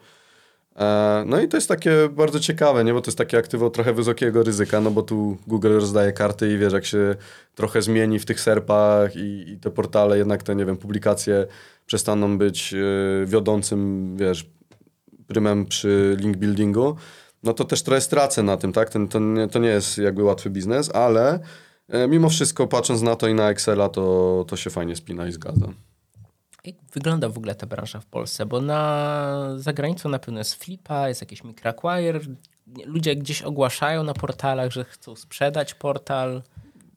E, 0.78 1.24
no 1.28 1.42
i 1.42 1.48
to 1.48 1.58
jest 1.58 1.68
takie 1.68 2.10
bardzo 2.10 2.40
ciekawe, 2.40 2.84
nie? 2.84 2.94
bo 2.94 3.02
to 3.02 3.10
jest 3.10 3.18
takie 3.18 3.38
aktywo 3.38 3.70
trochę 3.70 3.94
wysokiego 3.94 4.44
ryzyka, 4.44 4.82
no 4.82 4.92
bo 4.92 5.02
tu 5.02 5.38
Google 5.48 5.74
rozdaje 5.74 6.14
karty 6.14 6.54
i 6.54 6.58
wiesz, 6.58 6.74
jak 6.74 6.86
się 6.86 7.16
trochę 7.56 7.82
zmieni 7.82 8.20
w 8.20 8.26
tych 8.26 8.42
serpach 8.42 9.16
i, 9.16 9.52
i 9.52 9.58
te 9.58 9.72
portale, 9.72 10.18
jednak 10.18 10.44
te, 10.44 10.56
nie 10.56 10.66
wiem, 10.66 10.78
publikacje 10.78 11.48
przestaną 11.86 12.38
być 12.38 12.72
yy, 12.72 13.26
wiodącym, 13.26 14.16
wiesz, 14.18 14.50
prymem 15.28 15.66
przy 15.66 16.18
link 16.20 16.38
buildingu, 16.38 16.96
no 17.44 17.54
to 17.54 17.64
też 17.66 17.84
trochę 17.84 18.02
stracę 18.02 18.44
na 18.44 18.58
tym, 18.58 18.74
tak? 18.74 18.90
Ten, 18.90 19.08
to, 19.08 19.20
nie, 19.20 19.48
to 19.48 19.60
nie 19.60 19.70
jest 19.70 19.98
jakby 19.98 20.24
łatwy 20.24 20.50
biznes, 20.50 20.96
ale 20.96 21.40
yy, 21.90 22.08
mimo 22.08 22.30
wszystko 22.30 22.68
patrząc 22.68 23.02
na 23.02 23.16
to 23.16 23.28
i 23.28 23.34
na 23.34 23.50
Excela, 23.50 23.90
to, 23.90 24.46
to 24.48 24.56
się 24.56 24.70
fajnie 24.70 24.96
spina 24.96 25.28
i 25.28 25.32
zgadza. 25.32 25.68
Jak 26.68 26.76
wygląda 26.94 27.30
w 27.30 27.38
ogóle 27.38 27.56
ta 27.56 27.68
branża 27.68 28.00
w 28.00 28.06
Polsce? 28.06 28.46
Bo 28.46 28.62
na 28.62 29.54
zagranicą 29.56 30.10
na 30.10 30.20
pewno 30.20 30.40
jest 30.40 30.64
Flipa, 30.64 31.10
jest 31.10 31.22
jakiś 31.22 31.44
microacquire. 31.44 32.20
Ludzie 32.86 33.16
gdzieś 33.16 33.42
ogłaszają 33.42 34.04
na 34.04 34.14
portalach, 34.14 34.72
że 34.72 34.84
chcą 34.84 35.16
sprzedać 35.16 35.74
portal. 35.74 36.44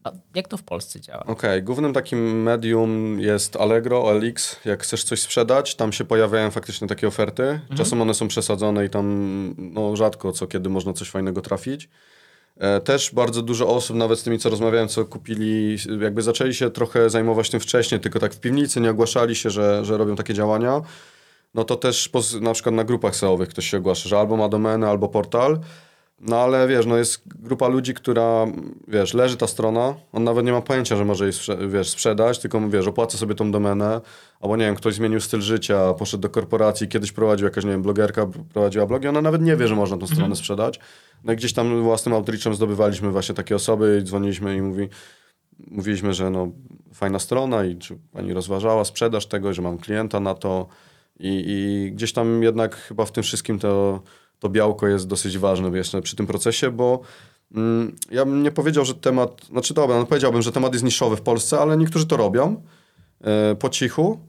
A 0.04 0.12
jak 0.34 0.48
to 0.48 0.56
w 0.56 0.62
Polsce 0.62 1.00
działa? 1.00 1.20
Okej, 1.20 1.32
okay. 1.32 1.62
głównym 1.62 1.92
takim 1.92 2.42
medium 2.42 3.20
jest 3.20 3.56
Allegro, 3.56 4.04
OLX. 4.04 4.56
Jak 4.64 4.82
chcesz 4.82 5.04
coś 5.04 5.20
sprzedać, 5.20 5.74
tam 5.74 5.92
się 5.92 6.04
pojawiają 6.04 6.50
faktycznie 6.50 6.88
takie 6.88 7.08
oferty. 7.08 7.42
Mhm. 7.42 7.76
Czasem 7.76 8.02
one 8.02 8.14
są 8.14 8.28
przesadzone 8.28 8.84
i 8.84 8.90
tam 8.90 9.54
no, 9.58 9.96
rzadko 9.96 10.32
co 10.32 10.46
kiedy 10.46 10.68
można 10.68 10.92
coś 10.92 11.10
fajnego 11.10 11.40
trafić. 11.40 11.88
E, 12.60 12.80
też 12.80 13.10
bardzo 13.14 13.42
dużo 13.42 13.68
osób, 13.68 13.96
nawet 13.96 14.18
z 14.18 14.22
tymi, 14.22 14.38
co 14.38 14.50
rozmawiałem, 14.50 14.88
co 14.88 15.04
kupili, 15.04 15.76
jakby 16.00 16.22
zaczęli 16.22 16.54
się 16.54 16.70
trochę 16.70 17.10
zajmować 17.10 17.50
tym 17.50 17.60
wcześniej, 17.60 18.00
tylko 18.00 18.18
tak 18.18 18.34
w 18.34 18.40
piwnicy 18.40 18.80
nie 18.80 18.90
ogłaszali 18.90 19.36
się, 19.36 19.50
że, 19.50 19.84
że 19.84 19.98
robią 19.98 20.16
takie 20.16 20.34
działania. 20.34 20.80
No 21.54 21.64
to 21.64 21.76
też 21.76 22.10
na 22.40 22.52
przykład 22.52 22.74
na 22.74 22.84
grupach 22.84 23.16
SEO-owych 23.16 23.48
ktoś 23.48 23.70
się 23.70 23.76
ogłasza, 23.76 24.08
że 24.08 24.18
albo 24.18 24.36
ma 24.36 24.48
domenę, 24.48 24.88
albo 24.88 25.08
portal. 25.08 25.58
No 26.20 26.38
ale 26.38 26.68
wiesz, 26.68 26.86
no 26.86 26.96
jest 26.96 27.22
grupa 27.26 27.68
ludzi, 27.68 27.94
która, 27.94 28.46
wiesz, 28.88 29.14
leży 29.14 29.36
ta 29.36 29.46
strona, 29.46 29.94
on 30.12 30.24
nawet 30.24 30.46
nie 30.46 30.52
ma 30.52 30.60
pojęcia, 30.60 30.96
że 30.96 31.04
może 31.04 31.24
jej 31.24 31.32
wiesz, 31.68 31.90
sprzedać, 31.90 32.38
tylko 32.38 32.68
wiesz, 32.68 32.86
opłaca 32.86 33.18
sobie 33.18 33.34
tą 33.34 33.52
domenę, 33.52 34.00
albo 34.40 34.56
nie 34.56 34.64
wiem, 34.64 34.74
ktoś 34.74 34.94
zmienił 34.94 35.20
styl 35.20 35.40
życia, 35.40 35.94
poszedł 35.94 36.20
do 36.20 36.28
korporacji, 36.28 36.88
kiedyś 36.88 37.12
prowadził 37.12 37.44
jakaś, 37.44 37.64
nie 37.64 37.70
wiem, 37.70 37.82
blogerka, 37.82 38.26
prowadziła 38.52 38.86
blogi, 38.86 39.08
ona 39.08 39.22
nawet 39.22 39.42
nie 39.42 39.56
wie, 39.56 39.68
że 39.68 39.76
można 39.76 39.96
tą 39.96 40.06
stronę 40.06 40.22
mhm. 40.22 40.36
sprzedać. 40.36 40.80
No 41.24 41.32
i 41.32 41.36
gdzieś 41.36 41.52
tam 41.52 41.82
własnym 41.82 42.14
outreachem 42.14 42.54
zdobywaliśmy 42.54 43.10
właśnie 43.10 43.34
takie 43.34 43.56
osoby 43.56 43.98
i 44.02 44.04
dzwoniliśmy 44.04 44.56
i 44.56 44.62
mówi, 44.62 44.88
mówiliśmy, 45.70 46.14
że 46.14 46.30
no 46.30 46.48
fajna 46.94 47.18
strona 47.18 47.64
i 47.64 47.76
czy 47.76 47.98
pani 48.12 48.32
rozważała 48.32 48.84
sprzedaż 48.84 49.26
tego, 49.26 49.54
że 49.54 49.62
mam 49.62 49.78
klienta 49.78 50.20
na 50.20 50.34
to 50.34 50.66
i, 51.20 51.44
i 51.46 51.92
gdzieś 51.92 52.12
tam 52.12 52.42
jednak 52.42 52.76
chyba 52.76 53.04
w 53.04 53.12
tym 53.12 53.22
wszystkim 53.22 53.58
to, 53.58 54.02
to 54.38 54.48
białko 54.48 54.88
jest 54.88 55.06
dosyć 55.06 55.38
ważne 55.38 55.78
jeszcze 55.78 56.02
przy 56.02 56.16
tym 56.16 56.26
procesie, 56.26 56.70
bo 56.70 57.00
Mm, 57.54 57.96
Ja 58.10 58.24
bym 58.24 58.42
nie 58.42 58.50
powiedział, 58.50 58.84
że 58.84 58.94
temat, 58.94 59.44
znaczy 59.44 59.74
dobra, 59.74 59.98
no 59.98 60.06
powiedziałbym, 60.06 60.42
że 60.42 60.52
temat 60.52 60.72
jest 60.72 60.84
niszowy 60.84 61.16
w 61.16 61.20
Polsce, 61.20 61.58
ale 61.58 61.76
niektórzy 61.76 62.06
to 62.06 62.16
robią 62.16 62.62
po 63.58 63.68
cichu. 63.68 64.20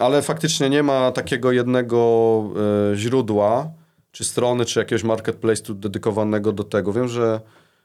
Ale 0.00 0.22
faktycznie 0.22 0.70
nie 0.70 0.82
ma 0.82 1.12
takiego 1.12 1.52
jednego 1.52 2.44
e, 2.92 2.96
źródła, 2.96 3.70
czy 4.12 4.24
strony, 4.24 4.64
czy 4.64 4.78
jakiegoś 4.78 5.04
marketplace'u 5.04 5.74
dedykowanego 5.74 6.52
do 6.52 6.64
tego. 6.64 6.92
Wiem, 6.92 7.08
że, 7.08 7.40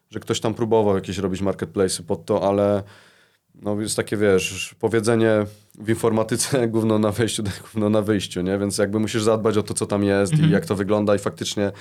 że 0.09 0.19
ktoś 0.19 0.39
tam 0.39 0.53
próbował 0.53 0.95
jakieś 0.95 1.17
robić 1.17 1.41
marketplace'y 1.41 2.03
pod 2.03 2.25
to, 2.25 2.47
ale 2.47 2.83
no 3.55 3.81
jest 3.81 3.95
takie, 3.95 4.17
wiesz, 4.17 4.75
powiedzenie 4.79 5.45
w 5.79 5.89
informatyce 5.89 6.67
gówno 6.73 6.99
na 6.99 7.11
wejściu, 7.11 7.43
gówno 7.73 7.89
na 7.89 8.01
wyjściu, 8.01 8.41
nie? 8.41 8.57
Więc 8.57 8.77
jakby 8.77 8.99
musisz 8.99 9.23
zadbać 9.23 9.57
o 9.57 9.63
to, 9.63 9.73
co 9.73 9.85
tam 9.85 10.03
jest 10.03 10.33
i 10.33 10.49
jak 10.49 10.65
to 10.65 10.75
wygląda 10.75 11.15
i 11.15 11.19
faktycznie 11.19 11.71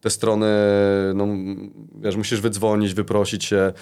te 0.00 0.10
strony, 0.10 0.46
no 1.14 1.26
wiesz, 2.00 2.16
musisz 2.16 2.40
wydzwonić, 2.40 2.94
wyprosić 2.94 3.44
się. 3.44 3.72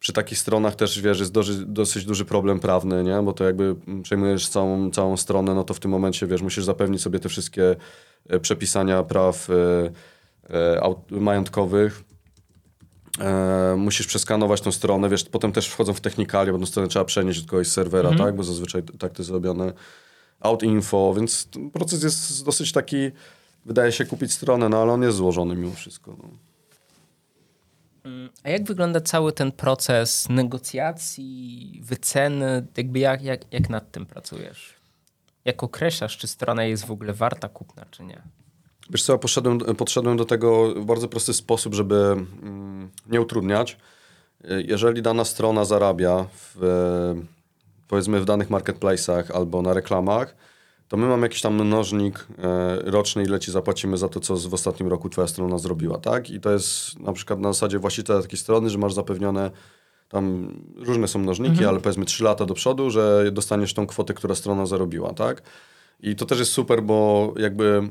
Przy 0.00 0.12
takich 0.12 0.38
stronach 0.38 0.74
też, 0.74 1.00
wiesz, 1.00 1.18
jest 1.20 1.32
doży, 1.32 1.66
dosyć 1.66 2.04
duży 2.04 2.24
problem 2.24 2.60
prawny, 2.60 3.04
nie? 3.04 3.22
Bo 3.22 3.32
to 3.32 3.44
jakby 3.44 3.76
przejmujesz 4.02 4.48
całą, 4.48 4.90
całą 4.90 5.16
stronę, 5.16 5.54
no 5.54 5.64
to 5.64 5.74
w 5.74 5.80
tym 5.80 5.90
momencie, 5.90 6.26
wiesz, 6.26 6.42
musisz 6.42 6.64
zapewnić 6.64 7.02
sobie 7.02 7.18
te 7.18 7.28
wszystkie 7.28 7.76
e, 8.28 8.40
przepisania 8.40 9.02
praw 9.02 9.48
e, 9.50 9.54
e, 10.50 10.94
majątkowych. 11.10 12.04
E, 13.20 13.74
musisz 13.78 14.06
przeskanować 14.06 14.60
tą 14.60 14.72
stronę, 14.72 15.08
wiesz, 15.08 15.24
potem 15.24 15.52
też 15.52 15.68
wchodzą 15.68 15.94
w 15.94 16.00
technikalia, 16.00 16.52
bo 16.52 16.58
tą 16.58 16.66
stronę 16.66 16.88
trzeba 16.88 17.04
przenieść 17.04 17.42
do 17.42 17.50
kogoś 17.50 17.66
z 17.68 17.72
serwera, 17.72 18.16
tak? 18.16 18.36
Bo 18.36 18.42
zazwyczaj 18.42 18.82
tak 18.82 19.12
to 19.12 19.22
jest 19.22 19.28
zrobione. 19.28 19.72
Out 20.40 20.62
info, 20.62 21.14
więc 21.14 21.48
proces 21.72 22.02
jest 22.02 22.44
dosyć 22.44 22.72
taki, 22.72 23.10
wydaje 23.64 23.92
się 23.92 24.04
kupić 24.04 24.32
stronę, 24.32 24.68
no 24.68 24.82
ale 24.82 24.92
on 24.92 25.02
jest 25.02 25.16
złożony 25.16 25.56
mimo 25.56 25.74
wszystko. 25.74 26.16
No. 26.22 26.47
A 28.44 28.48
jak 28.48 28.64
wygląda 28.64 29.00
cały 29.00 29.32
ten 29.32 29.52
proces 29.52 30.28
negocjacji, 30.28 31.80
wyceny? 31.84 32.66
Jakby 32.76 32.98
jak, 32.98 33.22
jak, 33.22 33.52
jak 33.52 33.70
nad 33.70 33.92
tym 33.92 34.06
pracujesz? 34.06 34.74
Jak 35.44 35.62
określasz, 35.62 36.16
czy 36.16 36.26
strona 36.26 36.64
jest 36.64 36.84
w 36.84 36.90
ogóle 36.90 37.12
warta 37.12 37.48
kupna, 37.48 37.84
czy 37.90 38.04
nie? 38.04 38.22
Wiesz 38.90 39.02
co, 39.02 39.12
ja 39.12 39.18
poszedłem, 39.18 39.58
podszedłem 39.58 40.16
do 40.16 40.24
tego 40.24 40.74
w 40.74 40.84
bardzo 40.84 41.08
prosty 41.08 41.34
sposób, 41.34 41.74
żeby 41.74 41.96
mm, 41.96 42.90
nie 43.06 43.20
utrudniać. 43.20 43.76
Jeżeli 44.64 45.02
dana 45.02 45.24
strona 45.24 45.64
zarabia 45.64 46.26
w, 46.34 46.56
powiedzmy 47.88 48.20
w 48.20 48.24
danych 48.24 48.50
marketplace'ach 48.50 49.32
albo 49.32 49.62
na 49.62 49.72
reklamach, 49.72 50.36
to 50.88 50.96
my 50.96 51.06
mamy 51.06 51.22
jakiś 51.22 51.40
tam 51.40 51.54
mnożnik 51.54 52.26
e, 52.38 52.78
roczny, 52.90 53.22
ile 53.22 53.40
ci 53.40 53.52
zapłacimy 53.52 53.96
za 53.96 54.08
to, 54.08 54.20
co 54.20 54.36
w 54.36 54.54
ostatnim 54.54 54.88
roku 54.88 55.08
twoja 55.08 55.26
strona 55.26 55.58
zrobiła, 55.58 55.98
tak? 55.98 56.30
I 56.30 56.40
to 56.40 56.50
jest 56.50 57.00
na 57.00 57.12
przykład 57.12 57.40
na 57.40 57.52
zasadzie 57.52 57.78
właściciela 57.78 58.22
takiej 58.22 58.38
strony, 58.38 58.70
że 58.70 58.78
masz 58.78 58.94
zapewnione 58.94 59.50
tam 60.08 60.54
różne 60.76 61.08
są 61.08 61.18
mnożniki, 61.18 61.64
ale 61.64 61.80
powiedzmy 61.80 62.04
3 62.04 62.24
lata 62.24 62.46
do 62.46 62.54
przodu, 62.54 62.90
że 62.90 63.30
dostaniesz 63.32 63.74
tą 63.74 63.86
kwotę, 63.86 64.14
która 64.14 64.34
strona 64.34 64.66
zarobiła, 64.66 65.14
tak? 65.14 65.42
I 66.00 66.16
to 66.16 66.26
też 66.26 66.38
jest 66.38 66.52
super, 66.52 66.82
bo 66.82 67.32
jakby 67.36 67.90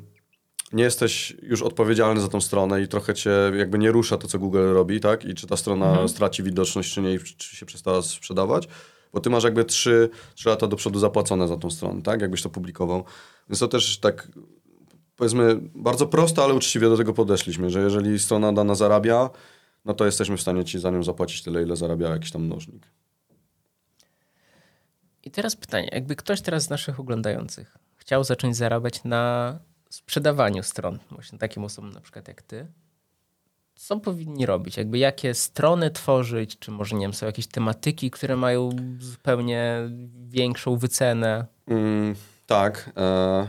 nie 0.73 0.83
jesteś 0.83 1.37
już 1.41 1.61
odpowiedzialny 1.61 2.21
za 2.21 2.27
tą 2.27 2.41
stronę 2.41 2.81
i 2.81 2.87
trochę 2.87 3.13
cię 3.13 3.31
jakby 3.57 3.77
nie 3.77 3.91
rusza 3.91 4.17
to, 4.17 4.27
co 4.27 4.39
Google 4.39 4.73
robi, 4.73 4.99
tak? 4.99 5.25
I 5.25 5.33
czy 5.33 5.47
ta 5.47 5.57
strona 5.57 6.07
straci 6.07 6.43
widoczność, 6.43 6.93
czy 6.93 7.01
nie, 7.01 7.13
i 7.13 7.19
czy 7.19 7.55
się 7.55 7.65
przestała 7.65 8.01
sprzedawać. 8.01 8.67
Bo 9.13 9.19
ty 9.19 9.29
masz 9.29 9.43
jakby 9.43 9.65
3, 9.65 10.09
3 10.35 10.49
lata 10.49 10.67
do 10.67 10.75
przodu 10.75 10.99
zapłacone 10.99 11.47
za 11.47 11.57
tą 11.57 11.69
stronę, 11.69 12.01
tak? 12.01 12.21
Jakbyś 12.21 12.41
to 12.41 12.49
publikował. 12.49 13.03
Więc 13.49 13.59
to 13.59 13.67
też 13.67 13.99
tak, 13.99 14.27
powiedzmy, 15.15 15.59
bardzo 15.75 16.07
prosto, 16.07 16.43
ale 16.43 16.53
uczciwie 16.53 16.89
do 16.89 16.97
tego 16.97 17.13
podeszliśmy, 17.13 17.69
że 17.69 17.81
jeżeli 17.81 18.19
strona 18.19 18.53
dana 18.53 18.75
zarabia, 18.75 19.29
no 19.85 19.93
to 19.93 20.05
jesteśmy 20.05 20.37
w 20.37 20.41
stanie 20.41 20.65
ci 20.65 20.79
za 20.79 20.91
nią 20.91 21.03
zapłacić 21.03 21.43
tyle, 21.43 21.63
ile 21.63 21.75
zarabia 21.75 22.09
jakiś 22.09 22.31
tam 22.31 22.41
mnożnik. 22.41 22.87
I 25.23 25.31
teraz 25.31 25.55
pytanie, 25.55 25.89
jakby 25.91 26.15
ktoś 26.15 26.41
teraz 26.41 26.63
z 26.63 26.69
naszych 26.69 26.99
oglądających 26.99 27.77
chciał 27.95 28.23
zacząć 28.23 28.55
zarabiać 28.55 29.03
na 29.03 29.59
sprzedawaniu 29.89 30.63
stron, 30.63 30.99
właśnie 31.11 31.39
takim 31.39 31.63
osobom 31.63 31.89
na 31.91 32.01
przykład 32.01 32.27
jak 32.27 32.41
ty, 32.41 32.67
co 33.77 33.99
powinni 33.99 34.45
robić? 34.45 34.77
Jakby 34.77 34.97
jakie 34.97 35.33
strony 35.33 35.91
tworzyć, 35.91 36.59
czy 36.59 36.71
może 36.71 36.95
nie 36.95 37.01
wiem, 37.01 37.13
są 37.13 37.25
jakieś 37.25 37.47
tematyki, 37.47 38.11
które 38.11 38.35
mają 38.35 38.69
zupełnie 38.99 39.89
większą 40.27 40.77
wycenę? 40.77 41.45
Mm, 41.67 42.15
tak. 42.45 42.91
E, 42.97 43.47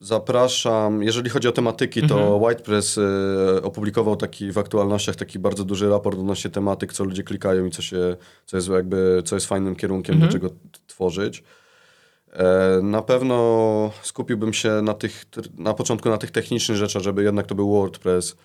zapraszam. 0.00 1.02
Jeżeli 1.02 1.30
chodzi 1.30 1.48
o 1.48 1.52
tematyki, 1.52 2.02
to 2.02 2.40
WhitePress 2.46 2.98
e, 2.98 3.62
opublikował 3.62 4.16
taki 4.16 4.52
w 4.52 4.58
aktualnościach 4.58 5.16
taki 5.16 5.38
bardzo 5.38 5.64
duży 5.64 5.88
raport 5.88 6.18
odnośnie 6.18 6.50
tematyk, 6.50 6.92
co 6.92 7.04
ludzie 7.04 7.22
klikają 7.22 7.66
i 7.66 7.70
co 7.70 7.82
się, 7.82 8.16
co 8.46 8.56
jest 8.56 8.68
jakby, 8.68 9.22
co 9.24 9.36
jest 9.36 9.46
fajnym 9.46 9.76
kierunkiem, 9.76 10.20
do 10.20 10.28
czego 10.28 10.50
tworzyć. 10.86 11.44
E, 12.32 12.80
na 12.82 13.02
pewno 13.02 13.90
skupiłbym 14.02 14.52
się 14.52 14.82
na 14.82 14.94
tych, 14.94 15.24
na 15.58 15.74
początku 15.74 16.08
na 16.08 16.18
tych 16.18 16.30
technicznych 16.30 16.78
rzeczach, 16.78 17.02
żeby 17.02 17.22
jednak 17.22 17.46
to 17.46 17.54
był 17.54 17.70
WordPress, 17.70 18.36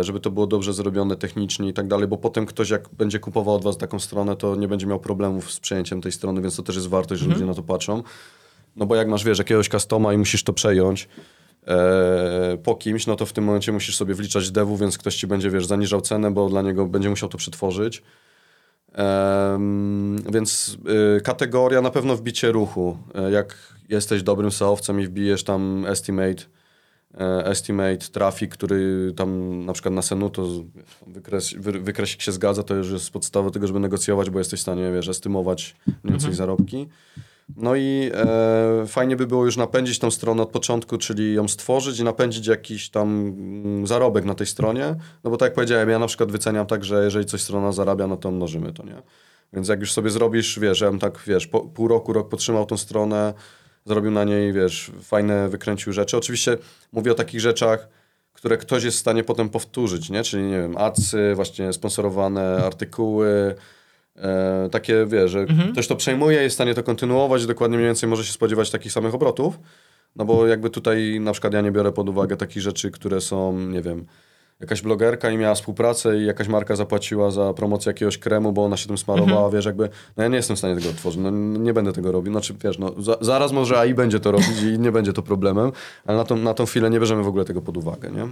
żeby 0.00 0.20
to 0.20 0.30
było 0.30 0.46
dobrze 0.46 0.72
zrobione 0.72 1.16
technicznie 1.16 1.68
i 1.68 1.72
tak 1.72 1.88
dalej, 1.88 2.08
bo 2.08 2.16
potem 2.16 2.46
ktoś 2.46 2.70
jak 2.70 2.88
będzie 2.88 3.18
kupował 3.18 3.54
od 3.54 3.64
was 3.64 3.78
taką 3.78 3.98
stronę, 3.98 4.36
to 4.36 4.56
nie 4.56 4.68
będzie 4.68 4.86
miał 4.86 5.00
problemów 5.00 5.52
z 5.52 5.60
przejęciem 5.60 6.00
tej 6.00 6.12
strony, 6.12 6.40
więc 6.40 6.56
to 6.56 6.62
też 6.62 6.76
jest 6.76 6.88
wartość, 6.88 7.22
że 7.22 7.28
ludzie 7.28 7.44
na 7.44 7.54
to 7.54 7.62
patrzą. 7.62 8.02
No 8.76 8.86
bo 8.86 8.96
jak 8.96 9.08
masz, 9.08 9.24
wiesz, 9.24 9.38
jakiegoś 9.38 9.68
customa 9.68 10.12
i 10.12 10.18
musisz 10.18 10.44
to 10.44 10.52
przejąć 10.52 11.08
e, 11.66 12.58
po 12.62 12.74
kimś, 12.74 13.06
no 13.06 13.16
to 13.16 13.26
w 13.26 13.32
tym 13.32 13.44
momencie 13.44 13.72
musisz 13.72 13.96
sobie 13.96 14.14
wliczać 14.14 14.50
devu, 14.50 14.76
więc 14.76 14.98
ktoś 14.98 15.16
ci 15.16 15.26
będzie, 15.26 15.50
wiesz, 15.50 15.66
zaniżał 15.66 16.00
cenę, 16.00 16.30
bo 16.30 16.48
dla 16.48 16.62
niego 16.62 16.86
będzie 16.86 17.10
musiał 17.10 17.28
to 17.28 17.38
przetworzyć. 17.38 18.02
Więc 20.32 20.76
y, 21.18 21.20
kategoria 21.20 21.80
na 21.80 21.90
pewno 21.90 22.16
wbicie 22.16 22.52
ruchu. 22.52 22.98
E, 23.14 23.30
jak 23.30 23.56
jesteś 23.88 24.22
dobrym 24.22 24.50
SEO-owcem 24.50 25.00
i 25.00 25.06
wbijesz 25.06 25.44
tam 25.44 25.86
estimate, 25.86 26.42
e, 26.42 26.59
estimate 27.44 27.98
traffic, 27.98 28.52
który 28.52 29.12
tam 29.16 29.60
na 29.64 29.72
przykład 29.72 29.94
na 29.94 30.02
Senu 30.02 30.30
to 30.30 30.48
wykres, 31.06 31.54
wy, 31.58 31.72
wykresik 31.72 32.22
się 32.22 32.32
zgadza, 32.32 32.62
to 32.62 32.74
już 32.74 32.90
jest 32.90 33.10
podstawa 33.10 33.50
tego, 33.50 33.66
żeby 33.66 33.80
negocjować, 33.80 34.30
bo 34.30 34.38
jesteś 34.38 34.60
w 34.60 34.62
stanie, 34.62 34.92
wiesz, 34.92 35.08
estymować 35.08 35.76
mniej 35.86 36.12
więcej 36.12 36.34
zarobki. 36.34 36.88
No 37.56 37.76
i 37.76 38.10
e, 38.14 38.86
fajnie 38.86 39.16
by 39.16 39.26
było 39.26 39.44
już 39.44 39.56
napędzić 39.56 39.98
tą 39.98 40.10
stronę 40.10 40.42
od 40.42 40.50
początku, 40.50 40.98
czyli 40.98 41.34
ją 41.34 41.48
stworzyć 41.48 41.98
i 41.98 42.04
napędzić 42.04 42.46
jakiś 42.46 42.90
tam 42.90 43.26
mm, 43.26 43.86
zarobek 43.86 44.24
na 44.24 44.34
tej 44.34 44.46
stronie. 44.46 44.94
No 45.24 45.30
bo 45.30 45.36
tak 45.36 45.46
jak 45.46 45.54
powiedziałem, 45.54 45.88
ja 45.90 45.98
na 45.98 46.06
przykład 46.06 46.32
wyceniam 46.32 46.66
tak, 46.66 46.84
że 46.84 47.04
jeżeli 47.04 47.26
coś 47.26 47.42
strona 47.42 47.72
zarabia, 47.72 48.06
no 48.06 48.16
to 48.16 48.30
mnożymy 48.30 48.72
to, 48.72 48.84
nie? 48.84 49.02
Więc 49.52 49.68
jak 49.68 49.80
już 49.80 49.92
sobie 49.92 50.10
zrobisz, 50.10 50.58
wiesz, 50.58 50.80
ja 50.80 50.90
bym 50.90 51.00
tak, 51.00 51.22
wiesz, 51.26 51.46
po, 51.46 51.60
pół 51.60 51.88
roku, 51.88 52.12
rok 52.12 52.28
podtrzymał 52.28 52.66
tą 52.66 52.76
stronę, 52.76 53.34
zrobił 53.90 54.10
na 54.10 54.24
niej, 54.24 54.52
wiesz, 54.52 54.92
fajne, 55.02 55.48
wykręcił 55.48 55.92
rzeczy. 55.92 56.16
Oczywiście 56.16 56.58
mówię 56.92 57.12
o 57.12 57.14
takich 57.14 57.40
rzeczach, 57.40 57.88
które 58.32 58.56
ktoś 58.56 58.84
jest 58.84 58.96
w 58.96 59.00
stanie 59.00 59.24
potem 59.24 59.48
powtórzyć, 59.48 60.10
nie? 60.10 60.22
Czyli, 60.22 60.42
nie 60.42 60.60
wiem, 60.60 60.76
adsy, 60.76 61.32
właśnie 61.34 61.72
sponsorowane 61.72 62.64
artykuły, 62.64 63.54
e, 64.16 64.68
takie, 64.72 65.06
wiesz, 65.06 65.30
że 65.30 65.46
ktoś 65.72 65.86
to 65.86 65.96
przejmuje, 65.96 66.42
jest 66.42 66.54
w 66.54 66.56
stanie 66.56 66.74
to 66.74 66.82
kontynuować, 66.82 67.46
dokładnie 67.46 67.76
mniej 67.76 67.88
więcej 67.88 68.08
może 68.08 68.24
się 68.24 68.32
spodziewać 68.32 68.70
takich 68.70 68.92
samych 68.92 69.14
obrotów, 69.14 69.58
no 70.16 70.24
bo 70.24 70.46
jakby 70.46 70.70
tutaj 70.70 71.20
na 71.20 71.32
przykład 71.32 71.52
ja 71.52 71.60
nie 71.60 71.72
biorę 71.72 71.92
pod 71.92 72.08
uwagę 72.08 72.36
takich 72.36 72.62
rzeczy, 72.62 72.90
które 72.90 73.20
są, 73.20 73.58
nie 73.58 73.82
wiem, 73.82 74.06
jakaś 74.60 74.82
blogerka 74.82 75.30
i 75.30 75.36
miała 75.36 75.54
współpracę 75.54 76.18
i 76.18 76.26
jakaś 76.26 76.48
marka 76.48 76.76
zapłaciła 76.76 77.30
za 77.30 77.54
promocję 77.54 77.90
jakiegoś 77.90 78.18
kremu, 78.18 78.52
bo 78.52 78.64
ona 78.64 78.76
się 78.76 78.86
tym 78.86 78.98
smarowała, 78.98 79.50
wiesz, 79.50 79.64
jakby, 79.64 79.88
no 80.16 80.22
ja 80.22 80.28
nie 80.28 80.36
jestem 80.36 80.56
w 80.56 80.58
stanie 80.58 80.74
tego 80.76 80.90
otworzyć, 80.90 81.20
no 81.22 81.30
nie 81.58 81.72
będę 81.74 81.92
tego 81.92 82.12
robił, 82.12 82.32
znaczy, 82.32 82.54
wiesz, 82.64 82.78
no 82.78 82.94
za, 83.02 83.16
zaraz 83.20 83.52
może 83.52 83.78
AI 83.80 83.94
będzie 83.94 84.20
to 84.20 84.32
robić 84.32 84.62
i 84.62 84.78
nie 84.78 84.92
będzie 84.92 85.12
to 85.12 85.22
problemem, 85.22 85.72
ale 86.06 86.18
na 86.18 86.24
tą, 86.24 86.36
na 86.36 86.54
tą 86.54 86.66
chwilę 86.66 86.90
nie 86.90 87.00
bierzemy 87.00 87.22
w 87.22 87.28
ogóle 87.28 87.44
tego 87.44 87.62
pod 87.62 87.76
uwagę, 87.76 88.10
nie? 88.10 88.28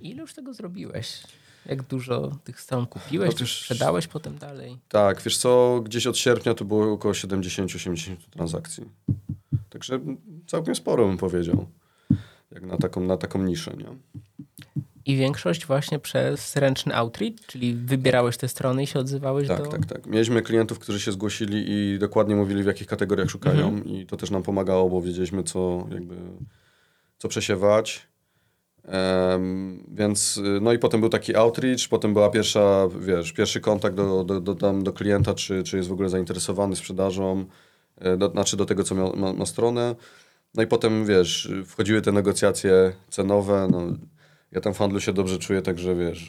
Ile 0.00 0.20
już 0.22 0.34
tego 0.34 0.54
zrobiłeś? 0.54 1.22
Jak 1.66 1.82
dużo 1.82 2.32
tych 2.44 2.60
stron 2.60 2.86
kupiłeś, 2.86 3.30
Otóż- 3.30 3.60
sprzedałeś 3.60 4.06
potem 4.06 4.38
dalej? 4.38 4.78
Tak, 4.88 5.22
wiesz 5.22 5.38
co, 5.38 5.80
gdzieś 5.84 6.06
od 6.06 6.18
sierpnia 6.18 6.54
to 6.54 6.64
było 6.64 6.92
około 6.92 7.14
70-80 7.14 8.16
transakcji. 8.30 8.84
Także 9.70 10.00
całkiem 10.46 10.74
sporo 10.74 11.06
bym 11.06 11.16
powiedział. 11.16 11.66
Jak 12.50 12.62
na 12.62 12.76
taką, 12.76 13.00
na 13.00 13.16
taką 13.16 13.42
niszę, 13.42 13.74
nie? 13.78 13.86
I 15.06 15.16
większość 15.16 15.66
właśnie 15.66 15.98
przez 15.98 16.56
ręczny 16.56 16.96
outreach, 16.96 17.34
czyli 17.46 17.74
wybierałeś 17.74 18.36
te 18.36 18.48
strony 18.48 18.82
i 18.82 18.86
się 18.86 18.98
odzywałeś 18.98 19.48
Tak, 19.48 19.64
do... 19.64 19.70
tak, 19.70 19.86
tak. 19.86 20.06
Mieliśmy 20.06 20.42
klientów, 20.42 20.78
którzy 20.78 21.00
się 21.00 21.12
zgłosili 21.12 21.64
i 21.68 21.98
dokładnie 21.98 22.36
mówili, 22.36 22.62
w 22.62 22.66
jakich 22.66 22.86
kategoriach 22.86 23.30
szukają 23.30 23.82
i 23.82 24.06
to 24.06 24.16
też 24.16 24.30
nam 24.30 24.42
pomagało, 24.42 24.90
bo 24.90 25.02
wiedzieliśmy, 25.02 25.42
co 25.42 25.86
jakby, 25.90 26.14
co 27.18 27.28
przesiewać. 27.28 28.06
Em, 28.84 29.84
więc, 29.88 30.36
y, 30.36 30.60
no 30.62 30.72
i 30.72 30.78
potem 30.78 31.00
był 31.00 31.08
taki 31.08 31.36
outreach, 31.36 31.88
potem 31.90 32.12
była 32.12 32.30
pierwsza, 32.30 32.88
wiesz, 33.00 33.32
pierwszy 33.32 33.60
kontakt 33.60 33.96
do, 33.96 34.24
do, 34.24 34.40
do, 34.40 34.54
tam, 34.54 34.84
do 34.84 34.92
klienta, 34.92 35.34
czy, 35.34 35.62
czy 35.62 35.76
jest 35.76 35.88
w 35.88 35.92
ogóle 35.92 36.08
zainteresowany 36.08 36.76
sprzedażą, 36.76 37.44
e, 37.98 38.16
do, 38.16 38.30
znaczy 38.30 38.56
do 38.56 38.64
tego, 38.66 38.84
co 38.84 38.94
miał, 38.94 39.16
ma, 39.16 39.32
ma 39.32 39.46
stronę. 39.46 39.94
No 40.54 40.62
i 40.62 40.66
potem, 40.66 41.06
wiesz, 41.06 41.52
wchodziły 41.66 42.02
te 42.02 42.12
negocjacje 42.12 42.92
cenowe, 43.10 43.68
no, 43.70 43.82
Ja 44.52 44.60
tam 44.60 44.74
w 44.74 44.78
handlu 44.78 45.00
się 45.00 45.12
dobrze 45.12 45.38
czuję, 45.38 45.62
także 45.62 45.94
wiesz, 45.94 46.28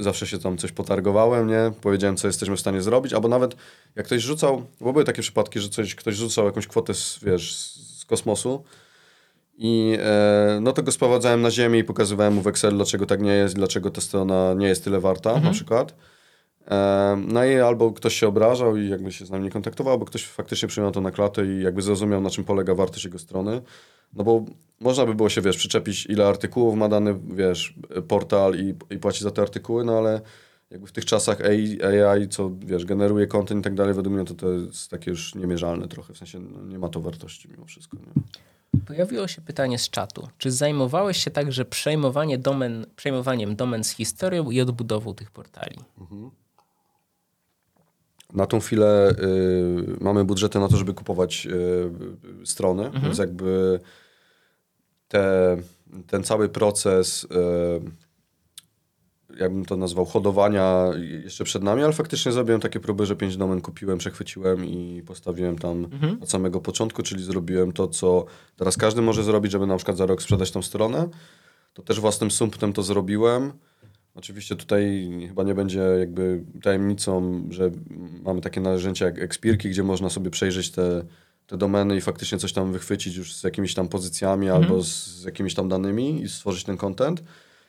y, 0.00 0.02
zawsze 0.02 0.26
się 0.26 0.38
tam 0.38 0.58
coś 0.58 0.72
potargowałem, 0.72 1.48
nie? 1.48 1.72
Powiedziałem, 1.80 2.16
co 2.16 2.26
jesteśmy 2.26 2.56
w 2.56 2.60
stanie 2.60 2.82
zrobić, 2.82 3.12
albo 3.12 3.28
nawet 3.28 3.56
jak 3.96 4.06
ktoś 4.06 4.22
rzucał, 4.22 4.66
bo 4.80 4.92
były 4.92 5.04
takie 5.04 5.22
przypadki, 5.22 5.60
że 5.60 5.68
coś, 5.68 5.94
ktoś 5.94 6.14
rzucał 6.14 6.44
jakąś 6.46 6.66
kwotę 6.66 6.94
z, 6.94 7.20
wiesz, 7.22 7.56
z 7.56 8.04
kosmosu 8.04 8.64
i 9.58 9.98
e, 10.00 10.58
no 10.62 10.72
to 10.72 10.82
go 10.82 10.92
sprowadzałem 10.92 11.42
na 11.42 11.50
ziemię 11.50 11.78
i 11.78 11.84
pokazywałem 11.84 12.34
mu 12.34 12.42
w 12.42 12.46
Excel, 12.46 12.74
dlaczego 12.74 13.06
tak 13.06 13.22
nie 13.22 13.32
jest, 13.32 13.54
dlaczego 13.54 13.90
ta 13.90 14.00
strona 14.00 14.54
nie 14.54 14.68
jest 14.68 14.84
tyle 14.84 15.00
warta 15.00 15.40
na 15.40 15.50
przykład. 15.50 15.94
No 17.16 17.44
i 17.44 17.56
albo 17.56 17.92
ktoś 17.92 18.14
się 18.14 18.28
obrażał 18.28 18.76
i 18.76 18.88
jakby 18.88 19.12
się 19.12 19.26
z 19.26 19.30
nami 19.30 19.44
nie 19.44 19.50
kontaktował, 19.50 19.92
albo 19.92 20.04
ktoś 20.04 20.26
faktycznie 20.26 20.68
przyjął 20.68 20.90
to 20.90 21.00
na 21.00 21.10
klatę 21.10 21.46
i 21.46 21.62
jakby 21.62 21.82
zrozumiał, 21.82 22.20
na 22.20 22.30
czym 22.30 22.44
polega 22.44 22.74
wartość 22.74 23.04
jego 23.04 23.18
strony. 23.18 23.62
No 24.12 24.24
bo 24.24 24.44
można 24.80 25.06
by 25.06 25.14
było 25.14 25.28
się, 25.28 25.40
wiesz, 25.40 25.56
przyczepić, 25.56 26.06
ile 26.06 26.26
artykułów 26.26 26.76
ma 26.76 26.88
dany, 26.88 27.18
wiesz, 27.34 27.74
portal 28.08 28.54
i, 28.54 28.74
i 28.94 28.98
płaci 28.98 29.24
za 29.24 29.30
te 29.30 29.42
artykuły, 29.42 29.84
no 29.84 29.98
ale 29.98 30.20
jakby 30.70 30.86
w 30.86 30.92
tych 30.92 31.04
czasach 31.04 31.40
AI, 31.40 31.78
AI 31.82 32.28
co, 32.28 32.50
wiesz, 32.58 32.84
generuje 32.84 33.26
content 33.26 33.60
i 33.60 33.64
tak 33.64 33.74
dalej, 33.74 33.94
według 33.94 34.14
mnie 34.16 34.24
to, 34.24 34.34
to 34.34 34.52
jest 34.52 34.90
takie 34.90 35.10
już 35.10 35.34
niemierzalne 35.34 35.88
trochę, 35.88 36.14
w 36.14 36.18
sensie 36.18 36.38
no, 36.40 36.62
nie 36.62 36.78
ma 36.78 36.88
to 36.88 37.00
wartości 37.00 37.48
mimo 37.48 37.64
wszystko, 37.64 37.96
nie? 37.96 38.22
Pojawiło 38.86 39.28
się 39.28 39.42
pytanie 39.42 39.78
z 39.78 39.90
czatu. 39.90 40.28
Czy 40.38 40.50
zajmowałeś 40.50 41.24
się 41.24 41.30
także 41.30 41.64
przejmowanie 41.64 42.38
domen, 42.38 42.86
przejmowaniem 42.96 43.56
domen 43.56 43.84
z 43.84 43.90
historią 43.90 44.50
i 44.50 44.60
odbudową 44.60 45.14
tych 45.14 45.30
portali? 45.30 45.78
Na 48.32 48.46
tą 48.46 48.60
chwilę 48.60 49.10
y, 49.10 49.96
mamy 50.00 50.24
budżety 50.24 50.58
na 50.58 50.68
to, 50.68 50.76
żeby 50.76 50.94
kupować 50.94 51.46
y, 51.46 52.46
strony, 52.46 52.90
więc 53.02 53.18
jakby 53.18 53.80
te, 55.08 55.56
ten 56.06 56.24
cały 56.24 56.48
proces, 56.48 57.24
y, 57.24 57.28
jakbym 59.40 59.64
to 59.64 59.76
nazwał, 59.76 60.04
hodowania 60.04 60.84
jeszcze 61.24 61.44
przed 61.44 61.62
nami, 61.62 61.82
ale 61.82 61.92
faktycznie 61.92 62.32
zrobiłem 62.32 62.60
takie 62.60 62.80
próby, 62.80 63.06
że 63.06 63.16
pięć 63.16 63.36
domen 63.36 63.60
kupiłem, 63.60 63.98
przechwyciłem 63.98 64.64
i 64.64 65.02
postawiłem 65.06 65.58
tam 65.58 65.88
od 66.22 66.30
samego 66.30 66.60
początku, 66.60 67.02
czyli 67.02 67.24
zrobiłem 67.24 67.72
to, 67.72 67.88
co 67.88 68.24
teraz 68.56 68.76
każdy 68.76 69.02
może 69.02 69.24
zrobić, 69.24 69.52
żeby 69.52 69.66
na 69.66 69.76
przykład 69.76 69.96
za 69.96 70.06
rok 70.06 70.22
sprzedać 70.22 70.50
tą 70.50 70.62
stronę. 70.62 71.08
To 71.74 71.82
też 71.82 72.00
własnym 72.00 72.30
sumptem 72.30 72.72
to 72.72 72.82
zrobiłem. 72.82 73.52
Oczywiście 74.14 74.56
tutaj 74.56 75.10
chyba 75.28 75.42
nie 75.42 75.54
będzie 75.54 75.80
jakby 75.80 76.44
tajemnicą, 76.62 77.42
że 77.50 77.70
mamy 78.24 78.40
takie 78.40 78.60
narzędzia 78.60 79.06
jak 79.06 79.18
Expirki, 79.18 79.70
gdzie 79.70 79.82
można 79.82 80.10
sobie 80.10 80.30
przejrzeć 80.30 80.70
te, 80.70 81.04
te 81.46 81.56
domeny 81.56 81.96
i 81.96 82.00
faktycznie 82.00 82.38
coś 82.38 82.52
tam 82.52 82.72
wychwycić 82.72 83.16
już 83.16 83.34
z 83.34 83.44
jakimiś 83.44 83.74
tam 83.74 83.88
pozycjami 83.88 84.50
albo 84.50 84.82
z, 84.82 85.22
jakimiś 85.24 85.54
tam 85.54 85.68
danymi 85.68 86.22
i 86.22 86.28
stworzyć 86.28 86.64
ten 86.64 86.76
content. 86.76 87.22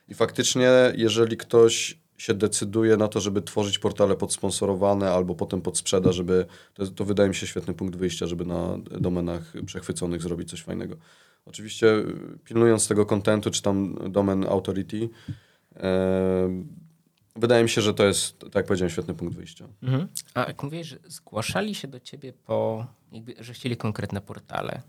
I 0.10 0.14
faktycznie, 0.14 0.70
jeżeli 0.96 1.38
ktoś 1.38 1.98
się 2.18 2.34
decyduje 2.34 2.98
na 2.98 3.08
to, 3.08 3.20
żeby 3.20 3.42
tworzyć 3.42 3.80
portale 3.80 4.16
podsponsorowane 4.16 5.12
albo 5.12 5.36
potem 5.36 5.62
pod 5.62 5.78
sprzedaż, 5.78 6.16
żeby, 6.16 6.46
to, 6.74 6.88
to 6.88 7.06
wydaje 7.06 7.30
mi 7.30 7.36
się 7.36 7.48
świetny 7.48 7.74
punkt 7.74 7.96
wyjścia, 7.96 8.28
żeby 8.28 8.46
na 8.46 8.78
domenach 9.02 9.54
przechwyconych 9.66 10.22
zrobić 10.22 10.50
coś 10.50 10.62
fajnego. 10.62 10.96
Oczywiście 11.46 11.88
pilnując 12.44 12.88
tego 12.88 13.06
kontentu, 13.06 13.52
czy 13.52 13.62
tam 13.62 13.98
domen 14.12 14.44
authority, 14.44 15.10
wydaje 17.36 17.64
mi 17.64 17.70
się, 17.70 17.82
że 17.82 17.94
to 17.94 18.06
jest, 18.06 18.40
tak 18.40 18.56
jak 18.56 18.66
powiedziałem, 18.66 18.90
świetny 18.90 19.14
punkt 19.14 19.36
wyjścia. 19.36 19.68
Mhm. 19.84 20.08
A 20.34 20.40
jak 20.40 20.64
mówisz, 20.64 20.88
że 20.88 20.98
zgłaszali 21.08 21.76
się 21.76 21.88
do 21.88 22.00
ciebie 22.00 22.34
po, 22.34 22.88
jakby, 23.12 23.36
że 23.40 23.54
chcieli 23.54 23.78
konkretne 23.78 24.22
portale. 24.22 24.82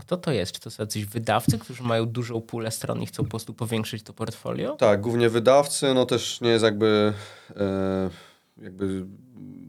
Kto 0.00 0.16
to 0.16 0.32
jest? 0.32 0.52
Czy 0.52 0.60
to 0.60 0.70
są 0.70 0.82
jacyś 0.82 1.04
wydawcy, 1.04 1.58
którzy 1.58 1.82
mają 1.82 2.06
dużą 2.06 2.40
pulę 2.40 2.70
stron 2.70 3.02
i 3.02 3.06
chcą 3.06 3.24
po 3.24 3.30
prostu 3.30 3.54
powiększyć 3.54 4.02
to 4.02 4.12
portfolio? 4.12 4.76
Tak, 4.76 5.00
głównie 5.00 5.30
wydawcy, 5.30 5.94
no 5.94 6.06
też 6.06 6.40
nie 6.40 6.50
jest 6.50 6.64
jakby, 6.64 7.12
e, 7.56 8.10
jakby 8.58 9.06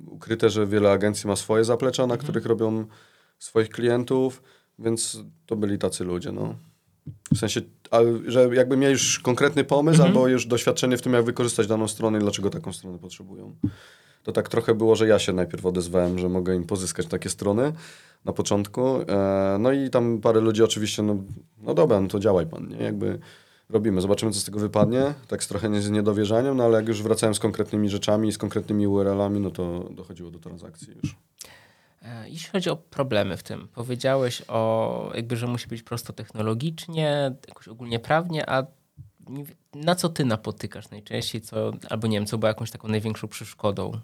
ukryte, 0.07 0.49
że 0.49 0.67
wiele 0.67 0.91
agencji 0.91 1.27
ma 1.27 1.35
swoje 1.35 1.63
zaplecza, 1.63 2.07
na 2.07 2.17
których 2.17 2.45
robią 2.45 2.85
swoich 3.39 3.69
klientów, 3.69 4.43
więc 4.79 5.19
to 5.45 5.55
byli 5.55 5.77
tacy 5.77 6.03
ludzie, 6.03 6.31
no. 6.31 6.55
W 7.33 7.37
sensie, 7.37 7.61
że 8.27 8.49
jakby 8.55 8.77
mieli 8.77 8.93
już 8.93 9.19
konkretny 9.19 9.63
pomysł 9.63 10.03
albo 10.03 10.27
już 10.27 10.45
doświadczenie 10.45 10.97
w 10.97 11.01
tym, 11.01 11.13
jak 11.13 11.25
wykorzystać 11.25 11.67
daną 11.67 11.87
stronę 11.87 12.17
i 12.17 12.21
dlaczego 12.21 12.49
taką 12.49 12.73
stronę 12.73 12.99
potrzebują. 12.99 13.55
To 14.23 14.31
tak 14.31 14.49
trochę 14.49 14.75
było, 14.75 14.95
że 14.95 15.07
ja 15.07 15.19
się 15.19 15.33
najpierw 15.33 15.65
odezwałem, 15.65 16.19
że 16.19 16.29
mogę 16.29 16.55
im 16.55 16.63
pozyskać 16.63 17.05
takie 17.05 17.29
strony 17.29 17.73
na 18.25 18.33
początku. 18.33 19.01
E, 19.01 19.57
no 19.59 19.71
i 19.71 19.89
tam 19.89 20.21
parę 20.21 20.41
ludzi 20.41 20.63
oczywiście, 20.63 21.03
no, 21.03 21.17
no 21.61 21.73
dobra, 21.73 22.01
no 22.01 22.07
to 22.07 22.19
działaj 22.19 22.45
pan, 22.45 22.67
nie? 22.67 22.77
Jakby 22.77 23.19
robimy, 23.69 24.01
zobaczymy, 24.01 24.31
co 24.31 24.39
z 24.39 24.45
tego 24.45 24.59
wypadnie. 24.59 25.13
Tak 25.27 25.43
z 25.43 25.47
trochę 25.47 25.81
z 25.81 25.89
niedowierzaniem, 25.89 26.57
no 26.57 26.63
ale 26.63 26.77
jak 26.77 26.87
już 26.87 27.03
wracałem 27.03 27.35
z 27.35 27.39
konkretnymi 27.39 27.89
rzeczami, 27.89 28.31
z 28.31 28.37
konkretnymi 28.37 28.87
URL-ami, 28.87 29.39
no 29.39 29.51
to 29.51 29.89
dochodziło 29.91 30.31
do 30.31 30.39
transakcji 30.39 30.93
już. 31.03 31.15
E, 32.05 32.29
Jeśli 32.29 32.49
chodzi 32.49 32.69
o 32.69 32.75
problemy 32.75 33.37
w 33.37 33.43
tym, 33.43 33.67
powiedziałeś 33.67 34.41
o 34.47 35.11
jakby, 35.15 35.37
że 35.37 35.47
musi 35.47 35.67
być 35.67 35.83
prosto 35.83 36.13
technologicznie, 36.13 37.35
jakoś 37.47 37.67
ogólnie 37.67 37.99
prawnie, 37.99 38.49
a 38.49 38.65
na 39.73 39.95
co 39.95 40.09
ty 40.09 40.25
napotykasz 40.25 40.89
najczęściej, 40.89 41.41
co, 41.41 41.71
albo 41.89 42.07
nie 42.07 42.17
wiem, 42.17 42.25
co 42.25 42.37
było 42.37 42.47
jakąś 42.47 42.71
taką 42.71 42.87
największą 42.87 43.27
przeszkodą, 43.27 43.99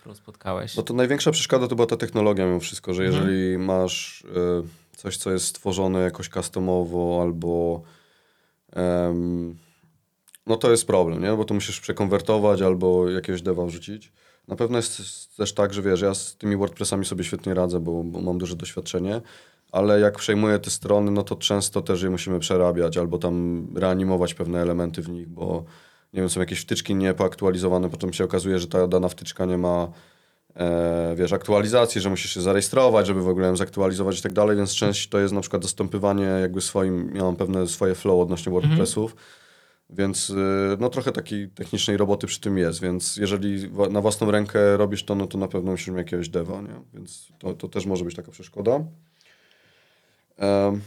którą 0.00 0.14
spotkałeś? 0.14 0.76
No 0.76 0.82
to 0.82 0.94
największa 0.94 1.30
przeszkoda 1.30 1.68
to 1.68 1.76
była 1.76 1.86
ta 1.86 1.96
technologia 1.96 2.46
mimo 2.46 2.60
wszystko, 2.60 2.94
że 2.94 3.04
jeżeli 3.04 3.58
masz 3.58 4.24
e, 4.24 4.62
coś, 4.96 5.16
co 5.16 5.30
jest 5.30 5.46
stworzone 5.46 6.00
jakoś 6.00 6.28
customowo 6.28 7.18
albo 7.22 7.82
em, 8.72 9.56
no 10.46 10.56
to 10.56 10.70
jest 10.70 10.86
problem, 10.86 11.22
nie? 11.22 11.36
Bo 11.36 11.44
to 11.44 11.54
musisz 11.54 11.80
przekonwertować 11.80 12.62
albo 12.62 13.10
jakiegoś 13.10 13.42
deva 13.42 13.66
wrzucić. 13.66 14.12
Na 14.48 14.56
pewno 14.56 14.76
jest 14.76 15.36
też 15.36 15.52
tak, 15.52 15.74
że 15.74 15.82
wiesz, 15.82 16.00
ja 16.00 16.14
z 16.14 16.36
tymi 16.36 16.56
WordPressami 16.56 17.04
sobie 17.04 17.24
świetnie 17.24 17.54
radzę, 17.54 17.80
bo, 17.80 18.04
bo 18.04 18.20
mam 18.20 18.38
duże 18.38 18.56
doświadczenie, 18.56 19.20
ale 19.72 20.00
jak 20.00 20.18
przejmuję 20.18 20.58
te 20.58 20.70
strony, 20.70 21.10
no 21.10 21.22
to 21.22 21.36
często 21.36 21.82
też 21.82 22.02
je 22.02 22.10
musimy 22.10 22.38
przerabiać 22.38 22.96
albo 22.96 23.18
tam 23.18 23.66
reanimować 23.74 24.34
pewne 24.34 24.62
elementy 24.62 25.02
w 25.02 25.08
nich, 25.08 25.28
bo 25.28 25.64
nie 26.12 26.20
wiem, 26.20 26.30
są 26.30 26.40
jakieś 26.40 26.60
wtyczki 26.60 26.94
niepoaktualizowane, 26.94 27.90
potem 27.90 28.12
się 28.12 28.24
okazuje, 28.24 28.58
że 28.58 28.66
ta 28.66 28.86
dana 28.86 29.08
wtyczka 29.08 29.44
nie 29.44 29.58
ma 29.58 29.88
e, 30.56 31.14
wiesz, 31.16 31.32
aktualizacji, 31.32 32.00
że 32.00 32.10
musisz 32.10 32.34
się 32.34 32.40
zarejestrować, 32.40 33.06
żeby 33.06 33.22
w 33.22 33.28
ogóle 33.28 33.46
ją 33.46 33.56
zaktualizować 33.56 34.18
i 34.18 34.22
tak 34.22 34.32
dalej, 34.32 34.56
więc 34.56 34.74
część 34.74 35.08
to 35.08 35.18
jest 35.18 35.34
na 35.34 35.40
przykład 35.40 35.62
dostępywanie 35.62 36.24
jakby 36.24 36.60
swoim, 36.60 37.16
ja 37.16 37.22
mam 37.22 37.36
pewne 37.36 37.66
swoje 37.66 37.94
flow 37.94 38.22
odnośnie 38.22 38.52
WordPressów, 38.52 39.16
więc 39.90 40.30
y, 40.30 40.34
no 40.80 40.88
trochę 40.88 41.12
takiej 41.12 41.48
technicznej 41.48 41.96
roboty 41.96 42.26
przy 42.26 42.40
tym 42.40 42.58
jest, 42.58 42.80
więc 42.80 43.16
jeżeli 43.16 43.70
na 43.90 44.00
własną 44.00 44.30
rękę 44.30 44.76
robisz 44.76 45.04
to, 45.04 45.14
no 45.14 45.26
to 45.26 45.38
na 45.38 45.48
pewno 45.48 45.70
musisz 45.70 45.88
mieć 45.88 45.98
jakiegoś 45.98 46.28
deva, 46.28 46.60
nie? 46.60 46.80
Więc 46.94 47.28
to, 47.38 47.54
to 47.54 47.68
też 47.68 47.86
może 47.86 48.04
być 48.04 48.14
taka 48.14 48.30
przeszkoda. 48.30 48.84
Em, 50.36 50.80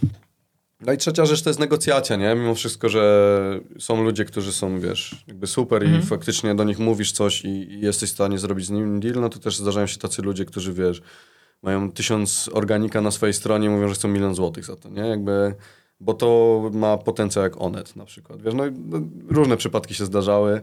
no 0.81 0.93
i 0.93 0.97
trzecia 0.97 1.25
rzecz 1.25 1.41
to 1.41 1.49
jest 1.49 1.59
negocjacja, 1.59 2.15
nie? 2.15 2.35
Mimo 2.35 2.55
wszystko, 2.55 2.89
że 2.89 3.59
są 3.79 4.03
ludzie, 4.03 4.25
którzy 4.25 4.53
są, 4.53 4.79
wiesz, 4.79 5.23
jakby 5.27 5.47
super 5.47 5.87
i 5.87 6.01
faktycznie 6.01 6.55
do 6.55 6.63
nich 6.63 6.79
mówisz 6.79 7.11
coś 7.11 7.45
i, 7.45 7.47
i 7.47 7.81
jesteś 7.81 8.09
w 8.09 8.13
stanie 8.13 8.39
zrobić 8.39 8.65
z 8.65 8.69
nim 8.69 8.99
deal, 8.99 9.15
no 9.21 9.29
to 9.29 9.39
też 9.39 9.57
zdarzają 9.57 9.87
się 9.87 9.97
tacy 9.97 10.21
ludzie, 10.21 10.45
którzy, 10.45 10.73
wiesz, 10.73 11.01
mają 11.61 11.91
tysiąc 11.91 12.49
organika 12.53 13.01
na 13.01 13.11
swojej 13.11 13.33
stronie 13.33 13.67
i 13.67 13.69
mówią, 13.69 13.87
że 13.87 13.95
chcą 13.95 14.07
milion 14.07 14.35
złotych 14.35 14.65
za 14.65 14.75
to, 14.75 14.89
nie? 14.89 15.01
Jakby, 15.01 15.55
bo 15.99 16.13
to 16.13 16.61
ma 16.73 16.97
potencjał 16.97 17.43
jak 17.43 17.61
Onet 17.61 17.95
na 17.95 18.05
przykład, 18.05 18.41
wiesz, 18.41 18.53
no, 18.53 18.63
no 18.85 18.99
różne 19.29 19.57
przypadki 19.57 19.93
się 19.93 20.05
zdarzały, 20.05 20.61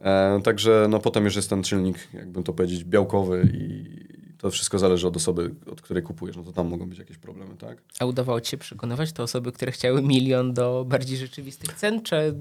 e, 0.00 0.40
także 0.44 0.86
no 0.90 0.98
potem 0.98 1.24
już 1.24 1.36
jest 1.36 1.50
ten 1.50 1.62
czynnik, 1.62 2.08
jakbym 2.14 2.42
to 2.42 2.52
powiedzieć, 2.52 2.84
białkowy 2.84 3.48
i 3.54 3.84
to 4.38 4.50
wszystko 4.50 4.78
zależy 4.78 5.08
od 5.08 5.16
osoby, 5.16 5.54
od 5.72 5.80
której 5.82 6.02
kupujesz, 6.02 6.36
no 6.36 6.42
to 6.42 6.52
tam 6.52 6.68
mogą 6.68 6.88
być 6.88 6.98
jakieś 6.98 7.18
problemy, 7.18 7.56
tak? 7.56 7.82
A 8.00 8.04
udawało 8.04 8.40
ci 8.40 8.50
się 8.50 8.56
przekonywać 8.58 9.12
te 9.12 9.22
osoby, 9.22 9.52
które 9.52 9.72
chciały 9.72 10.02
milion 10.02 10.54
do 10.54 10.84
bardziej 10.88 11.16
rzeczywistych 11.18 11.72
cen, 11.74 12.02
czy 12.02 12.34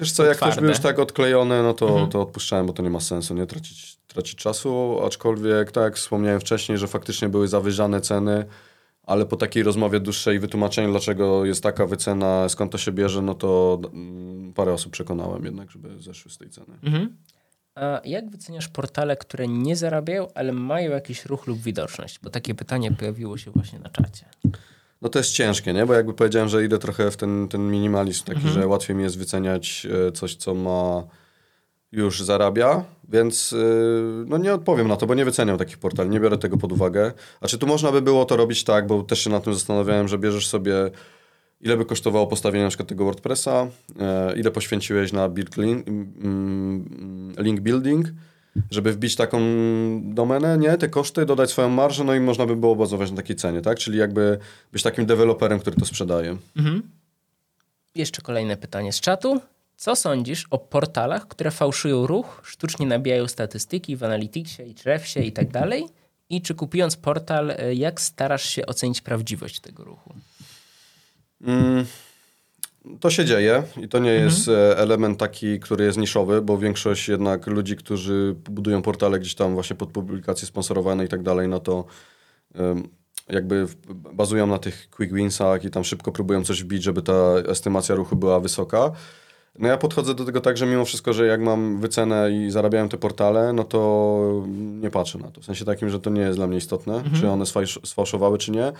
Wiesz 0.00 0.12
co, 0.12 0.24
jak 0.24 0.36
ktoś 0.36 0.46
Twarde. 0.48 0.60
był 0.60 0.70
już 0.70 0.78
tak 0.80 0.98
odklejony, 0.98 1.62
no 1.62 1.74
to, 1.74 1.88
Mhm. 1.88 2.08
to 2.08 2.22
odpuszczałem, 2.22 2.66
bo 2.66 2.72
to 2.72 2.82
nie 2.82 2.90
ma 2.90 3.00
sensu, 3.00 3.34
nie 3.34 3.46
tracić, 3.46 3.96
tracić 4.06 4.34
czasu, 4.38 4.98
aczkolwiek 5.06 5.72
tak 5.72 5.84
jak 5.84 5.96
wspomniałem 5.96 6.40
wcześniej, 6.40 6.78
że 6.78 6.86
faktycznie 6.88 7.28
były 7.28 7.48
zawyżane 7.48 8.00
ceny, 8.00 8.44
ale 9.06 9.26
po 9.26 9.36
takiej 9.36 9.62
rozmowie 9.62 10.00
dłuższej 10.00 10.38
wytłumaczeniu, 10.38 10.90
dlaczego 10.90 11.44
jest 11.44 11.62
taka 11.62 11.86
wycena, 11.86 12.48
skąd 12.48 12.72
to 12.72 12.78
się 12.78 12.92
bierze, 12.92 13.22
no 13.22 13.34
to 13.34 13.80
mm, 13.92 14.52
parę 14.52 14.72
osób 14.72 14.92
przekonałem 14.92 15.44
jednak, 15.44 15.70
żeby 15.70 16.00
zeszły 16.00 16.30
z 16.30 16.38
tej 16.38 16.50
ceny. 16.50 16.78
Mhm. 16.82 17.16
A 17.74 18.00
jak 18.04 18.30
wyceniasz 18.30 18.68
portale, 18.68 19.16
które 19.16 19.48
nie 19.48 19.76
zarabiają, 19.76 20.28
ale 20.34 20.52
mają 20.52 20.90
jakiś 20.90 21.24
ruch 21.24 21.46
lub 21.46 21.58
widoczność? 21.58 22.18
Bo 22.22 22.30
takie 22.30 22.54
pytanie 22.54 22.92
pojawiło 22.92 23.38
się 23.38 23.50
właśnie 23.50 23.78
na 23.78 23.90
czacie. 23.90 24.26
No 25.02 25.08
to 25.08 25.18
jest 25.18 25.32
ciężkie, 25.32 25.72
nie? 25.72 25.86
Bo 25.86 25.94
jakby 25.94 26.14
powiedziałem, 26.14 26.48
że 26.48 26.64
idę 26.64 26.78
trochę 26.78 27.10
w 27.10 27.16
ten, 27.16 27.48
ten 27.48 27.70
minimalizm 27.70 28.24
taki, 28.24 28.48
że 28.48 28.66
łatwiej 28.66 28.96
mi 28.96 29.02
jest 29.02 29.18
wyceniać 29.18 29.86
e, 30.08 30.12
coś, 30.12 30.36
co 30.36 30.54
ma 30.54 31.04
już 31.94 32.22
zarabia, 32.22 32.84
więc 33.08 33.52
y, 33.52 34.24
no 34.26 34.38
nie 34.38 34.54
odpowiem 34.54 34.88
na 34.88 34.96
to, 34.96 35.06
bo 35.06 35.14
nie 35.14 35.24
wyceniam 35.24 35.58
takich 35.58 35.78
portali, 35.78 36.10
nie 36.10 36.20
biorę 36.20 36.38
tego 36.38 36.56
pod 36.56 36.72
uwagę. 36.72 37.12
A 37.40 37.48
czy 37.48 37.58
tu 37.58 37.66
można 37.66 37.92
by 37.92 38.02
było 38.02 38.24
to 38.24 38.36
robić 38.36 38.64
tak, 38.64 38.86
bo 38.86 39.02
też 39.02 39.20
się 39.20 39.30
nad 39.30 39.44
tym 39.44 39.54
zastanawiałem, 39.54 40.08
że 40.08 40.18
bierzesz 40.18 40.48
sobie 40.48 40.90
ile 41.60 41.76
by 41.76 41.84
kosztowało 41.84 42.26
postawienie 42.26 42.64
na 42.64 42.68
przykład 42.68 42.88
tego 42.88 43.04
WordPressa, 43.04 43.66
e, 44.00 44.38
ile 44.38 44.50
poświęciłeś 44.50 45.12
na 45.12 45.28
build 45.28 45.56
link, 45.56 45.86
link 47.38 47.60
building, 47.60 48.06
żeby 48.70 48.92
wbić 48.92 49.16
taką 49.16 49.40
domenę, 50.02 50.58
nie? 50.58 50.78
Te 50.78 50.88
koszty, 50.88 51.26
dodać 51.26 51.50
swoją 51.50 51.68
marżę, 51.68 52.04
no 52.04 52.14
i 52.14 52.20
można 52.20 52.46
by 52.46 52.56
było 52.56 52.76
bazować 52.76 53.10
na 53.10 53.16
takiej 53.16 53.36
cenie, 53.36 53.60
tak? 53.60 53.78
Czyli 53.78 53.98
jakby 53.98 54.38
być 54.72 54.82
takim 54.82 55.06
deweloperem, 55.06 55.58
który 55.60 55.76
to 55.76 55.84
sprzedaje. 55.84 56.36
Jeszcze 57.94 58.22
kolejne 58.22 58.56
pytanie 58.56 58.92
z 58.92 59.00
czatu. 59.00 59.40
Co 59.76 59.96
sądzisz 59.96 60.46
o 60.50 60.58
portalach, 60.58 61.28
które 61.28 61.50
fałszują 61.50 62.06
ruch, 62.06 62.40
sztucznie 62.44 62.86
nabijają 62.86 63.28
statystyki 63.28 63.96
w 63.96 64.04
Analyticsie 64.04 64.62
i 64.62 64.74
Trefsie 64.74 65.20
i 65.26 65.32
tak 65.32 65.50
dalej? 65.50 65.86
I 66.30 66.42
czy 66.42 66.54
kupując 66.54 66.96
portal, 66.96 67.50
e, 67.50 67.74
jak 67.74 68.00
starasz 68.00 68.48
się 68.48 68.66
ocenić 68.66 69.00
prawdziwość 69.00 69.60
tego 69.60 69.84
ruchu? 69.84 70.14
Mm, 71.42 71.86
to 73.00 73.10
się 73.10 73.24
dzieje 73.24 73.62
i 73.82 73.88
to 73.88 73.98
nie 73.98 74.10
jest 74.10 74.48
e, 74.48 74.78
element 74.78 75.18
taki, 75.18 75.60
który 75.60 75.84
jest 75.84 75.98
niszowy, 75.98 76.42
bo 76.42 76.58
większość 76.58 77.08
jednak 77.08 77.46
ludzi, 77.46 77.76
którzy 77.76 78.34
budują 78.50 78.82
portale 78.82 79.20
gdzieś 79.20 79.34
tam 79.34 79.54
właśnie 79.54 79.76
pod 79.76 79.90
publikacje 79.90 80.48
sponsorowane 80.48 81.04
i 81.04 81.08
tak 81.08 81.22
dalej, 81.22 81.48
no 81.48 81.60
to 81.60 81.84
em, 82.54 82.88
jakby 83.28 83.66
bazują 84.12 84.46
na 84.46 84.58
tych 84.58 84.90
quick 84.90 85.12
winsach 85.12 85.64
i 85.64 85.70
tam 85.70 85.84
szybko 85.84 86.12
próbują 86.12 86.44
coś 86.44 86.62
wbić, 86.62 86.82
żeby 86.82 87.02
ta 87.02 87.12
estymacja 87.48 87.94
ruchu 87.94 88.16
była 88.16 88.40
wysoka. 88.40 88.92
No 89.58 89.68
ja 89.68 89.76
podchodzę 89.76 90.14
do 90.14 90.24
tego 90.24 90.40
tak, 90.40 90.56
że 90.56 90.66
mimo 90.66 90.84
wszystko, 90.84 91.12
że 91.12 91.26
jak 91.26 91.40
mam 91.40 91.80
wycenę 91.80 92.30
i 92.32 92.50
zarabiają 92.50 92.88
te 92.88 92.96
portale, 92.96 93.52
no 93.52 93.64
to 93.64 94.44
nie 94.56 94.90
patrzę 94.90 95.18
na 95.18 95.30
to. 95.30 95.40
W 95.40 95.44
sensie 95.44 95.64
takim, 95.64 95.88
że 95.90 96.00
to 96.00 96.10
nie 96.10 96.20
jest 96.20 96.38
dla 96.38 96.46
mnie 96.46 96.58
istotne, 96.58 97.02
czy 97.20 97.30
one 97.30 97.44
sfałsz- 97.44 97.86
sfałszowały, 97.86 98.38
czy 98.38 98.50
nie. 98.50 98.72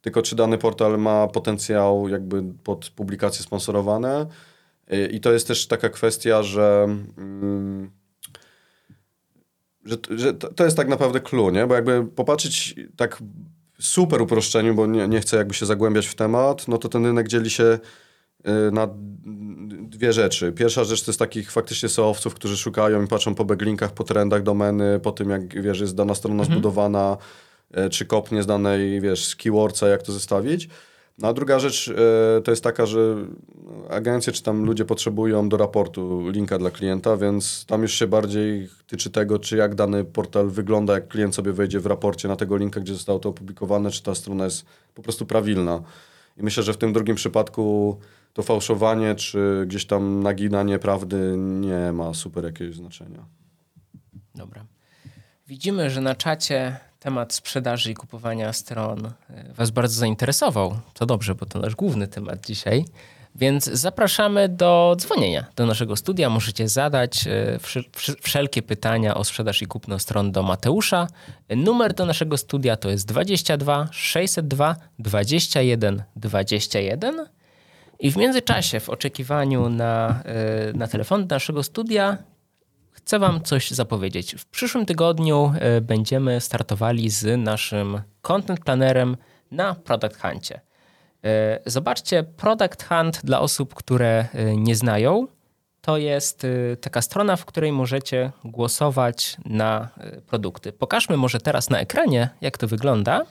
Tylko 0.00 0.22
czy 0.22 0.36
dany 0.36 0.58
portal 0.58 0.98
ma 0.98 1.28
potencjał 1.28 2.08
jakby 2.08 2.42
pod 2.64 2.90
publikacje 2.90 3.42
sponsorowane. 3.42 4.26
I 5.10 5.20
to 5.20 5.32
jest 5.32 5.48
też 5.48 5.66
taka 5.66 5.88
kwestia, 5.88 6.42
że, 6.42 6.84
mm, 7.18 7.90
że, 9.84 9.96
że 10.10 10.34
to 10.34 10.52
to 10.54 10.64
jest 10.64 10.76
tak 10.76 10.88
naprawdę 10.88 11.20
clue, 11.20 11.50
nie? 11.50 11.66
Bo 11.66 11.74
jakby 11.74 12.04
popatrzeć 12.04 12.74
tak 12.96 13.22
super 13.80 14.22
uproszczeniu, 14.22 14.74
bo 14.74 14.86
nie, 14.86 15.08
nie 15.08 15.20
chcę 15.20 15.36
jakby 15.36 15.54
się 15.54 15.66
zagłębiać 15.66 16.06
w 16.06 16.14
temat, 16.14 16.68
no 16.68 16.78
to 16.78 16.88
ten 16.88 17.06
rynek 17.06 17.28
dzieli 17.28 17.50
się 17.50 17.64
y, 17.64 18.72
na 18.72 18.88
dwie 19.92 20.12
rzeczy. 20.12 20.52
Pierwsza 20.52 20.84
rzecz 20.84 21.02
to 21.02 21.10
jest 21.10 21.18
takich 21.18 21.52
faktycznie 21.52 21.88
seowców, 21.88 22.34
którzy 22.34 22.56
szukają 22.56 23.04
i 23.04 23.06
patrzą 23.06 23.34
po 23.34 23.44
backlinkach, 23.44 23.92
po 23.92 24.04
trendach 24.04 24.42
domeny, 24.42 25.00
po 25.00 25.12
tym 25.12 25.30
jak 25.30 25.62
wiesz, 25.62 25.80
jest 25.80 25.94
dana 25.94 26.14
strona 26.14 26.44
zbudowana, 26.44 27.16
e, 27.74 27.90
czy 27.90 28.06
kopnie 28.06 28.42
z 28.42 28.46
danej, 28.46 29.00
wiesz, 29.00 29.24
z 29.24 29.36
keywordsa, 29.36 29.88
jak 29.88 30.02
to 30.02 30.12
zestawić. 30.12 30.68
No 31.18 31.28
a 31.28 31.32
druga 31.32 31.58
rzecz 31.58 31.88
e, 31.88 32.40
to 32.42 32.50
jest 32.50 32.64
taka, 32.64 32.86
że 32.86 33.16
agencje 33.90 34.32
czy 34.32 34.42
tam 34.42 34.64
ludzie 34.64 34.84
potrzebują 34.84 35.48
do 35.48 35.56
raportu 35.56 36.28
linka 36.28 36.58
dla 36.58 36.70
klienta, 36.70 37.16
więc 37.16 37.66
tam 37.66 37.82
już 37.82 37.92
się 37.92 38.06
bardziej 38.06 38.68
tyczy 38.86 39.10
tego, 39.10 39.38
czy 39.38 39.56
jak 39.56 39.74
dany 39.74 40.04
portal 40.04 40.48
wygląda, 40.48 40.94
jak 40.94 41.08
klient 41.08 41.34
sobie 41.34 41.52
wejdzie 41.52 41.80
w 41.80 41.86
raporcie 41.86 42.28
na 42.28 42.36
tego 42.36 42.56
linka, 42.56 42.80
gdzie 42.80 42.94
zostało 42.94 43.18
to 43.18 43.28
opublikowane, 43.28 43.90
czy 43.90 44.02
ta 44.02 44.14
strona 44.14 44.44
jest 44.44 44.64
po 44.94 45.02
prostu 45.02 45.26
prawilna. 45.26 45.82
I 46.36 46.42
myślę, 46.42 46.62
że 46.62 46.72
w 46.72 46.76
tym 46.76 46.92
drugim 46.92 47.16
przypadku 47.16 47.96
to 48.32 48.42
fałszowanie, 48.42 49.14
czy 49.14 49.64
gdzieś 49.66 49.86
tam 49.86 50.22
naginanie 50.22 50.78
prawdy 50.78 51.34
nie 51.36 51.92
ma 51.92 52.14
super 52.14 52.44
jakiegoś 52.44 52.76
znaczenia. 52.76 53.24
Dobra. 54.34 54.64
Widzimy, 55.46 55.90
że 55.90 56.00
na 56.00 56.14
czacie 56.14 56.76
temat 57.00 57.32
sprzedaży 57.32 57.90
i 57.90 57.94
kupowania 57.94 58.52
stron 58.52 59.06
e, 59.06 59.52
Was 59.54 59.70
bardzo 59.70 59.94
zainteresował. 59.94 60.80
To 60.94 61.06
dobrze, 61.06 61.34
bo 61.34 61.46
to 61.46 61.58
nasz 61.58 61.74
główny 61.74 62.08
temat 62.08 62.46
dzisiaj. 62.46 62.84
Więc 63.34 63.64
zapraszamy 63.64 64.48
do 64.48 64.96
dzwonienia 64.98 65.46
do 65.56 65.66
naszego 65.66 65.96
studia. 65.96 66.30
Możecie 66.30 66.68
zadać 66.68 67.26
e, 67.26 67.58
wszelkie 68.22 68.62
pytania 68.62 69.14
o 69.14 69.24
sprzedaż 69.24 69.62
i 69.62 69.66
kupno 69.66 69.98
stron 69.98 70.32
do 70.32 70.42
Mateusza. 70.42 71.06
Numer 71.56 71.94
do 71.94 72.06
naszego 72.06 72.36
studia 72.36 72.76
to 72.76 72.90
jest 72.90 73.06
22 73.06 73.88
602 73.92 74.76
21 74.98 76.02
21. 76.16 77.26
I 78.02 78.10
w 78.10 78.16
międzyczasie, 78.16 78.80
w 78.80 78.88
oczekiwaniu 78.88 79.68
na, 79.68 80.22
e, 80.24 80.72
na 80.72 80.88
telefon 80.88 81.26
naszego 81.30 81.62
studia, 81.62 82.18
chcę 82.90 83.18
Wam 83.18 83.42
coś 83.42 83.70
zapowiedzieć. 83.70 84.34
W 84.34 84.46
przyszłym 84.46 84.86
tygodniu 84.86 85.52
e, 85.54 85.80
będziemy 85.80 86.40
startowali 86.40 87.10
z 87.10 87.40
naszym 87.40 88.02
content 88.22 88.60
planerem 88.60 89.16
na 89.50 89.74
Product 89.74 90.22
Huncie. 90.22 90.60
E, 91.24 91.60
Zobaczcie, 91.66 92.22
Product 92.22 92.84
Hunt 92.88 93.20
dla 93.24 93.40
osób, 93.40 93.74
które 93.74 94.26
nie 94.56 94.76
znają, 94.76 95.26
to 95.80 95.96
jest 95.96 96.46
taka 96.80 97.02
strona, 97.02 97.36
w 97.36 97.44
której 97.44 97.72
możecie 97.72 98.32
głosować 98.44 99.36
na 99.44 99.88
produkty. 100.26 100.72
Pokażmy 100.72 101.16
może 101.16 101.40
teraz 101.40 101.70
na 101.70 101.80
ekranie, 101.80 102.28
jak 102.40 102.58
to 102.58 102.68
wygląda. 102.68 103.26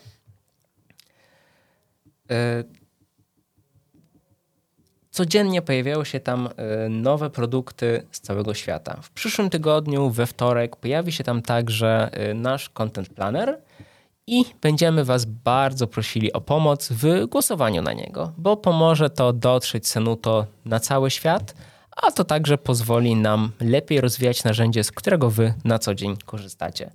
E, 5.12 5.16
Codziennie 5.16 5.62
pojawiają 5.62 6.04
się 6.04 6.20
tam 6.20 6.50
e, 6.58 6.90
nowe 6.90 7.30
produkty 7.30 8.04
z 8.12 8.20
całego 8.22 8.54
świata. 8.54 9.00
W 9.02 9.10
przyszłym 9.10 9.50
tygodniu, 9.50 10.10
we 10.10 10.26
wtorek, 10.26 10.76
pojawi 10.76 11.12
się 11.12 11.24
tam 11.24 11.42
także 11.42 12.10
e, 12.14 12.34
nasz 12.34 12.70
content 12.70 13.10
planner 13.10 13.62
i 14.28 14.46
będziemy 14.62 15.06
Was 15.06 15.26
bardzo 15.26 15.88
prosili 15.88 16.34
o 16.34 16.42
pomoc 16.42 16.90
w 16.92 17.26
głosowaniu 17.28 17.82
na 17.82 17.94
niego, 17.94 18.32
bo 18.38 18.58
pomoże 18.58 19.10
to 19.10 19.34
dotrzeć 19.34 19.88
Senuto 19.88 20.46
na 20.66 20.80
cały 20.80 21.12
świat, 21.12 21.54
a 21.98 22.12
to 22.12 22.24
także 22.24 22.58
pozwoli 22.58 23.16
nam 23.16 23.52
lepiej 23.60 24.02
rozwijać 24.02 24.44
narzędzie, 24.44 24.84
z 24.84 24.92
którego 24.92 25.30
Wy 25.30 25.54
na 25.64 25.80
co 25.80 25.96
dzień 25.96 26.18
korzystacie. 26.26 26.92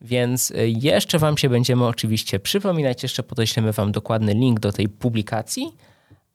Więc 0.00 0.50
y, 0.50 0.68
jeszcze 0.68 1.18
Wam 1.18 1.38
się 1.38 1.48
będziemy 1.48 1.86
oczywiście 1.86 2.40
przypominać, 2.40 3.02
jeszcze 3.02 3.22
podeślemy 3.22 3.72
Wam 3.72 3.92
dokładny 3.92 4.34
link 4.34 4.60
do 4.60 4.72
tej 4.72 4.88
publikacji, 4.88 5.72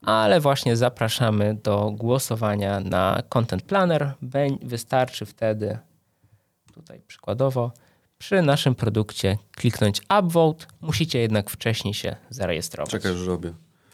ale 0.01 0.39
właśnie 0.39 0.77
zapraszamy 0.77 1.55
do 1.63 1.91
głosowania 1.91 2.79
na 2.79 3.21
Content 3.29 3.63
Planner. 3.63 4.13
Wystarczy 4.61 5.25
wtedy, 5.25 5.77
tutaj 6.73 7.01
przykładowo, 7.07 7.71
przy 8.17 8.41
naszym 8.41 8.75
produkcie 8.75 9.37
kliknąć 9.51 10.01
Upvote. 10.19 10.65
Musicie 10.81 11.19
jednak 11.19 11.49
wcześniej 11.49 11.93
się 11.93 12.15
zarejestrować. 12.29 12.91
Czekaj, 12.91 13.11
już 13.11 13.27
robię. 13.27 13.53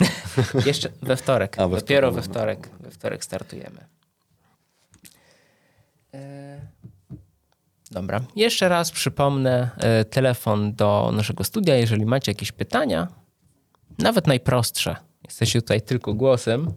Jeszcze 0.65 0.89
we 1.01 1.15
wtorek. 1.15 1.59
A, 1.59 1.67
we 1.67 1.77
Dopiero 1.77 2.11
wtorek, 2.11 2.27
we 2.27 2.33
wtorek, 2.33 2.69
we 2.79 2.91
wtorek 2.91 3.23
startujemy. 3.23 3.85
E, 6.13 6.61
Dobra. 7.91 8.21
Jeszcze 8.35 8.69
raz 8.69 8.91
przypomnę 8.91 9.69
e, 9.77 10.05
telefon 10.05 10.73
do 10.73 11.11
naszego 11.13 11.43
studia. 11.43 11.75
Jeżeli 11.75 12.05
macie 12.05 12.31
jakieś 12.31 12.51
pytania, 12.51 13.07
nawet 13.99 14.27
najprostsze, 14.27 14.95
jesteście 15.25 15.61
tutaj 15.61 15.81
tylko 15.81 16.13
głosem, 16.13 16.67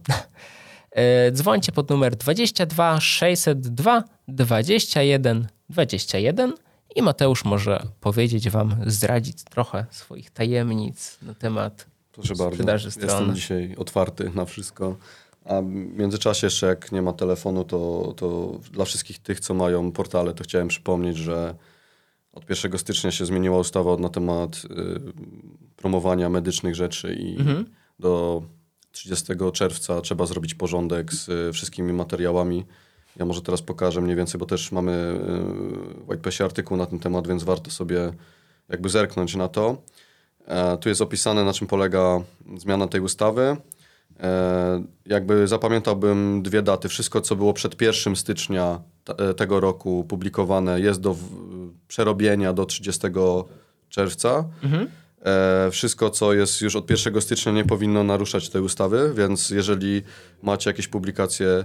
e, 0.91 1.33
dzwońcie 1.33 1.73
pod 1.73 1.91
numer 1.91 2.17
22 2.17 3.01
602 3.01 4.05
21 4.29 5.47
21 5.71 6.53
i 6.97 7.03
Mateusz 7.03 7.45
może 7.45 7.87
powiedzieć 8.01 8.51
wam, 8.51 8.77
zdradzić 8.87 9.45
trochę 9.45 9.87
swoich 9.91 10.31
tajemnic 10.31 11.19
na 11.23 11.35
temat 11.35 11.87
Proszę 12.13 12.35
bardzo. 12.35 12.51
sprzedaży 12.51 12.91
stron. 12.91 13.09
Jestem 13.11 13.35
dzisiaj 13.35 13.75
otwarty 13.79 14.31
na 14.35 14.45
wszystko. 14.45 14.97
A 15.45 15.63
w 15.63 15.67
międzyczasie 15.99 16.47
jeszcze 16.47 16.67
jak 16.67 16.93
nie 16.93 17.03
ma 17.03 17.13
telefonu, 17.13 17.65
to, 17.65 18.13
to 18.17 18.59
dla 18.73 18.85
wszystkich 18.85 19.19
tych, 19.19 19.41
co 19.41 19.55
mają 19.55 19.93
portale, 19.93 20.35
to 20.35 20.45
chciałem 20.45 20.69
przypomnieć, 20.69 21.17
że 21.17 21.55
od 22.33 22.51
1 22.51 22.79
stycznia 22.79 23.11
się 23.11 23.27
zmieniła 23.27 23.59
ustawa 23.59 23.97
na 23.97 24.09
temat 24.09 24.63
y, 24.65 25.01
promowania 25.77 26.29
medycznych 26.29 26.75
rzeczy 26.75 27.15
i 27.15 27.37
do 27.99 28.43
30 28.93 29.27
czerwca 29.53 30.01
trzeba 30.01 30.27
zrobić 30.27 30.55
porządek 30.55 31.13
z 31.15 31.29
y, 31.29 31.53
wszystkimi 31.53 31.93
materiałami. 31.93 32.65
Ja 33.17 33.25
może 33.25 33.43
teraz 33.43 33.63
pokażę 33.63 34.01
mniej 34.01 34.17
więcej, 34.17 34.39
bo 34.39 34.47
też 34.47 34.73
mamy 34.73 34.93
y, 34.93 36.05
w 36.05 36.09
Whitepasie 36.09 36.45
artykuł 36.45 36.77
na 36.77 36.87
ten 36.87 36.99
temat, 36.99 37.29
więc 37.29 37.45
warto 37.45 37.71
sobie 37.71 38.13
jakby 38.69 38.89
zerknąć 38.89 39.35
na 39.37 39.49
to. 39.49 39.77
E, 40.47 40.77
Tu 40.77 40.89
jest 40.89 41.01
opisane, 41.01 41.45
na 41.45 41.53
czym 41.53 41.67
polega 41.67 42.21
zmiana 42.57 42.89
tej 42.89 43.01
ustawy. 43.01 43.57
E, 44.21 44.85
Jakby 45.07 45.49
zapamiętałbym 45.49 46.43
dwie 46.43 46.63
daty. 46.63 46.89
Wszystko, 46.89 47.21
co 47.21 47.37
było 47.37 47.53
przed 47.53 47.81
1 47.83 48.17
stycznia 48.17 48.81
te- 49.05 49.29
e, 49.29 49.35
tego 49.35 49.61
roku 49.61 50.05
publikowane, 50.09 50.81
jest 50.81 51.01
do 51.01 51.17
przerobienia 51.89 52.53
do 52.53 52.65
30 52.67 53.09
czerwca. 53.89 54.45
E, 54.65 54.87
Wszystko, 55.71 56.11
co 56.11 56.33
jest 56.33 56.61
już 56.61 56.77
od 56.77 56.91
1 56.91 57.21
stycznia, 57.21 57.53
nie 57.53 57.65
powinno 57.65 58.05
naruszać 58.05 58.49
tej 58.49 58.63
ustawy, 58.63 59.13
więc 59.17 59.51
jeżeli 59.51 60.03
macie 60.43 60.71
jakieś 60.71 60.89
publikacje 60.89 61.65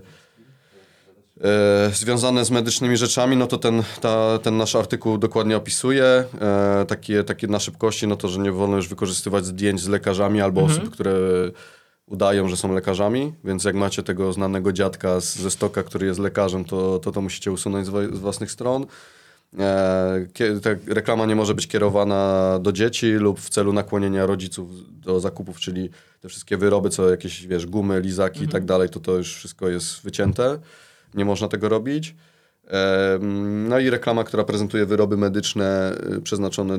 e, 1.43 1.91
związane 1.93 2.45
z 2.45 2.51
medycznymi 2.51 2.97
rzeczami, 2.97 3.38
no 3.38 3.47
to 3.47 3.57
ten, 3.57 3.84
ta, 4.01 4.39
ten 4.39 4.57
nasz 4.57 4.76
artykuł 4.76 5.18
dokładnie 5.18 5.57
opisuje. 5.57 6.03
E, 6.41 6.86
takie, 6.88 7.24
takie 7.24 7.47
na 7.47 7.59
szybkości, 7.59 8.07
no 8.07 8.16
to, 8.16 8.28
że 8.28 8.39
nie 8.39 8.51
wolno 8.51 8.76
już 8.76 8.88
wykorzystywać 8.88 9.45
zdjęć 9.45 9.82
z 9.82 9.88
lekarzami 9.88 10.41
albo 10.41 10.62
osób, 10.62 10.89
które 10.89 11.14
udają, 12.05 12.47
że 12.47 12.57
są 12.57 12.74
lekarzami, 12.74 13.34
więc 13.43 13.64
jak 13.64 13.76
macie 13.76 14.03
tego 14.03 14.34
znanego 14.34 14.74
dziadka 14.74 15.20
z, 15.20 15.36
ze 15.36 15.51
stoka, 15.51 15.84
który 15.84 16.05
jest 16.05 16.20
lekarzem, 16.20 16.66
to 16.66 16.99
to, 16.99 17.12
to 17.12 17.22
musicie 17.22 17.51
usunąć 17.51 17.88
z, 17.88 18.16
z 18.16 18.20
własnych 18.20 18.51
stron. 18.51 18.86
E, 19.60 20.60
ta 20.62 20.70
reklama 20.88 21.26
nie 21.26 21.36
może 21.36 21.56
być 21.56 21.68
kierowana 21.68 22.60
do 22.62 22.72
dzieci 22.72 23.12
lub 23.12 23.39
w 23.39 23.49
celu 23.49 23.74
nakłonienia 23.74 24.26
rodziców 24.26 24.70
do 25.02 25.20
zakupów, 25.20 25.60
czyli 25.60 25.89
te 26.22 26.30
wszystkie 26.30 26.58
wyroby, 26.58 26.89
co 26.89 27.10
jakieś, 27.10 27.47
wiesz, 27.47 27.66
gumy, 27.66 28.02
lizaki 28.02 28.43
i 28.43 28.47
tak 28.47 28.66
dalej, 28.66 28.89
to 28.89 28.99
to 28.99 29.18
już 29.18 29.36
wszystko 29.36 29.70
jest 29.70 30.02
wycięte. 30.02 30.60
Nie 31.14 31.26
można 31.26 31.47
tego 31.47 31.70
robić. 31.70 32.16
Em, 32.68 33.68
No 33.68 33.80
i 33.80 33.89
reklama, 33.89 34.24
która 34.24 34.43
prezentuje 34.43 34.86
wyroby 34.86 35.18
medyczne 35.18 35.97
y, 36.18 36.22
przeznaczone 36.22 36.76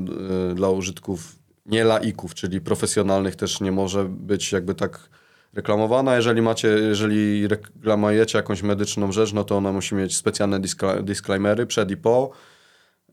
y, 0.50 0.54
dla 0.54 0.70
użytków 0.70 1.36
nie 1.66 1.84
laików, 1.84 2.34
czyli 2.34 2.60
profesjonalnych 2.60 3.36
też 3.36 3.60
nie 3.60 3.72
może 3.72 4.04
być 4.04 4.52
jakby 4.52 4.74
tak 4.74 5.08
reklamowana. 5.54 6.16
Jeżeli 6.16 6.42
macie, 6.42 6.68
jeżeli 6.68 7.48
reklamujecie 7.48 8.38
jakąś 8.38 8.62
medyczną 8.62 9.12
rzecz, 9.12 9.32
no 9.32 9.44
to 9.44 9.56
ona 9.56 9.72
musi 9.72 9.94
mieć 9.94 10.16
specjalne 10.16 10.60
disclaimery 11.02 11.66
przed 11.66 11.90
i 11.90 11.96
po. 11.96 12.30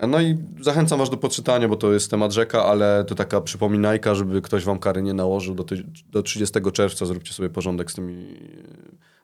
No 0.07 0.21
i 0.21 0.37
zachęcam 0.61 0.99
was 0.99 1.09
do 1.09 1.17
poczytania, 1.17 1.67
bo 1.67 1.75
to 1.75 1.93
jest 1.93 2.11
temat 2.11 2.31
rzeka, 2.31 2.65
ale 2.65 3.03
to 3.07 3.15
taka 3.15 3.41
przypominajka, 3.41 4.15
żeby 4.15 4.41
ktoś 4.41 4.63
wam 4.63 4.79
kary 4.79 5.01
nie 5.01 5.13
nałożył. 5.13 5.55
Do, 5.55 5.63
ty- 5.63 5.83
do 6.11 6.23
30 6.23 6.59
czerwca 6.73 7.05
zróbcie 7.05 7.33
sobie 7.33 7.49
porządek 7.49 7.91
z 7.91 7.95
tymi 7.95 8.35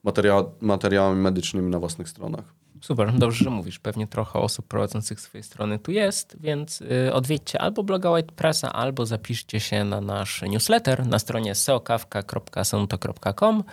materia- 0.03 0.45
materiałami 0.61 1.21
medycznymi 1.21 1.69
na 1.71 1.79
własnych 1.79 2.09
stronach. 2.09 2.53
Super, 2.81 3.13
dobrze, 3.13 3.43
że 3.43 3.49
mówisz. 3.49 3.79
Pewnie 3.79 4.07
trochę 4.07 4.39
osób 4.39 4.67
prowadzących 4.67 5.21
swoje 5.21 5.43
strony 5.43 5.79
tu 5.79 5.91
jest, 5.91 6.37
więc 6.39 6.81
y, 6.81 7.13
odwiedźcie 7.13 7.61
albo 7.61 7.83
bloga 7.83 8.11
Whitepressa, 8.11 8.73
albo 8.73 9.05
zapiszcie 9.05 9.59
się 9.59 9.83
na 9.83 10.01
nasz 10.01 10.41
newsletter 10.41 11.07
na 11.07 11.19
stronie 11.19 11.55
seokawka.sonto.com 11.55 13.63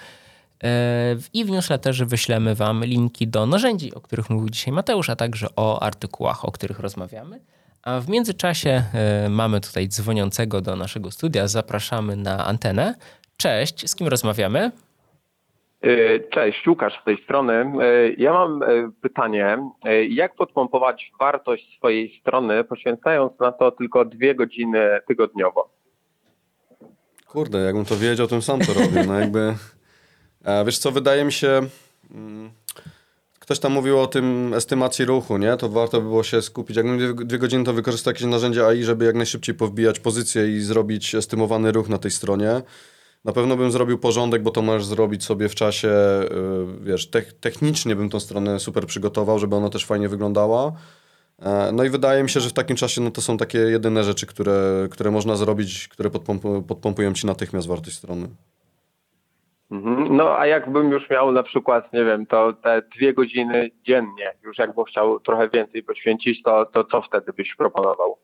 i 1.32 1.44
w 1.44 1.50
newsletterze 1.50 2.06
wyślemy 2.06 2.54
wam 2.54 2.84
linki 2.84 3.28
do 3.28 3.46
narzędzi, 3.46 3.94
o 3.94 4.00
których 4.00 4.30
mówił 4.30 4.50
dzisiaj 4.50 4.74
Mateusz, 4.74 5.10
a 5.10 5.16
także 5.16 5.46
o 5.56 5.82
artykułach, 5.82 6.44
o 6.44 6.52
których 6.52 6.80
rozmawiamy. 6.80 7.40
A 7.82 8.00
w 8.00 8.08
międzyczasie 8.08 8.82
y, 9.26 9.28
mamy 9.28 9.60
tutaj 9.60 9.88
dzwoniącego 9.88 10.60
do 10.60 10.76
naszego 10.76 11.10
studia. 11.10 11.48
Zapraszamy 11.48 12.16
na 12.16 12.46
antenę. 12.46 12.94
Cześć, 13.36 13.90
z 13.90 13.96
kim 13.96 14.08
rozmawiamy? 14.08 14.70
E, 15.82 16.20
Cześć, 16.20 16.66
Łukasz 16.68 17.00
z 17.02 17.04
tej 17.04 17.24
strony. 17.24 17.72
Ja 18.18 18.32
mam 18.32 18.60
pytanie, 19.02 19.58
jak 20.08 20.34
podpompować 20.34 21.12
wartość 21.20 21.76
swojej 21.78 22.20
strony, 22.20 22.64
poświęcając 22.64 23.40
na 23.40 23.52
to 23.52 23.70
tylko 23.70 24.04
dwie 24.04 24.34
godziny 24.34 25.00
tygodniowo? 25.08 25.70
Kurde, 27.26 27.58
jakbym 27.58 27.84
to 27.84 27.96
wiedział, 27.96 28.26
to 28.26 28.34
bym 28.34 28.42
sam 28.42 28.60
to 28.60 28.74
robił. 28.74 29.04
No 29.06 29.20
jakby, 29.20 29.54
e, 30.45 30.64
wiesz 30.64 30.78
co, 30.78 30.93
wydaje 30.93 31.24
mi 31.24 31.32
się, 31.32 31.61
mm, 32.11 32.51
ktoś 33.38 33.59
tam 33.59 33.72
mówił 33.72 34.01
o 34.01 34.07
tym 34.07 34.55
estymacji 34.55 35.05
ruchu, 35.05 35.38
nie? 35.38 35.57
To 35.57 35.68
warto 35.68 36.01
by 36.01 36.09
było 36.09 36.22
się 36.22 36.43
skupić. 36.43 36.76
Jakbym 36.76 36.99
dwie, 36.99 37.24
dwie 37.26 37.38
godziny, 37.38 37.64
to 37.64 37.72
wykorzystał 37.72 38.11
jakieś 38.11 38.26
narzędzie 38.26 38.66
AI, 38.66 38.84
żeby 38.84 39.05
jak 39.05 39.14
najszybciej 39.14 39.55
powbijać 39.55 40.01
pozycję 40.01 40.57
i 40.57 40.61
zrobić 40.61 41.14
estymowany 41.14 41.72
ruch 41.72 41.88
na 41.88 41.99
tej 41.99 42.11
stronie. 42.11 42.62
Na 43.24 43.32
pewno 43.32 43.57
bym 43.57 43.72
zrobił 43.72 43.99
porządek, 43.99 44.43
bo 44.43 44.51
to 44.51 44.62
możesz 44.62 44.86
zrobić 44.86 45.24
sobie 45.24 45.49
w 45.49 45.55
czasie, 45.55 45.88
y, 45.90 46.84
wiesz, 46.84 47.11
tech, 47.11 47.32
technicznie 47.32 47.97
bym 47.97 48.11
tą 48.11 48.20
stronę 48.20 48.61
super 48.61 48.86
przygotował, 48.86 49.38
żeby 49.38 49.57
ona 49.57 49.68
też 49.68 49.86
fajnie 49.86 50.09
wyglądała. 50.09 50.72
E, 51.43 51.72
No 51.72 51.84
i 51.84 51.90
wydaje 51.90 52.22
mi 52.22 52.30
się, 52.30 52.40
że 52.40 52.49
w 52.49 52.53
takim 52.53 52.76
czasie 52.76 53.01
no 53.01 53.11
to 53.11 53.20
są 53.20 53.36
takie 53.36 53.59
jedyne 53.59 54.05
rzeczy, 54.05 54.26
które, 54.26 54.88
które 54.90 55.11
można 55.11 55.36
zrobić, 55.36 55.88
które 55.88 56.11
podpompują 56.68 57.12
ci 57.14 57.26
natychmiast 57.26 57.68
wartość 57.68 57.97
strony. 57.97 58.28
Mhm. 59.72 60.16
No 60.16 60.38
a 60.38 60.46
jakbym 60.46 60.90
już 60.90 61.10
miał 61.10 61.32
na 61.32 61.42
przykład, 61.42 61.92
nie 61.92 62.04
wiem, 62.04 62.26
to 62.26 62.52
te 62.52 62.82
dwie 62.96 63.14
godziny 63.14 63.70
dziennie, 63.86 64.32
już 64.42 64.58
jakbym 64.58 64.84
chciał 64.84 65.20
trochę 65.20 65.48
więcej 65.48 65.82
poświęcić, 65.82 66.42
to, 66.42 66.66
to 66.66 66.84
co 66.84 67.02
wtedy 67.02 67.32
byś 67.32 67.54
proponował? 67.54 68.16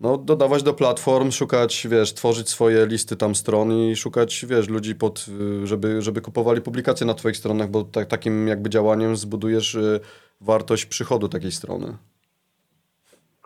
No, 0.00 0.16
dodawać 0.16 0.62
do 0.62 0.74
platform, 0.74 1.30
szukać, 1.30 1.86
wiesz, 1.90 2.14
tworzyć 2.14 2.48
swoje 2.48 2.86
listy 2.86 3.16
tam 3.16 3.34
stron 3.34 3.72
i 3.72 3.96
szukać, 3.96 4.46
wiesz, 4.48 4.68
ludzi 4.68 4.94
pod, 4.94 5.26
żeby, 5.64 6.02
żeby 6.02 6.20
kupowali 6.20 6.60
publikacje 6.60 7.06
na 7.06 7.14
twoich 7.14 7.36
stronach, 7.36 7.70
bo 7.70 7.84
ta, 7.84 8.04
takim 8.04 8.48
jakby 8.48 8.70
działaniem 8.70 9.16
zbudujesz 9.16 9.74
y, 9.74 10.00
wartość 10.40 10.86
przychodu 10.86 11.28
takiej 11.28 11.52
strony. 11.52 11.96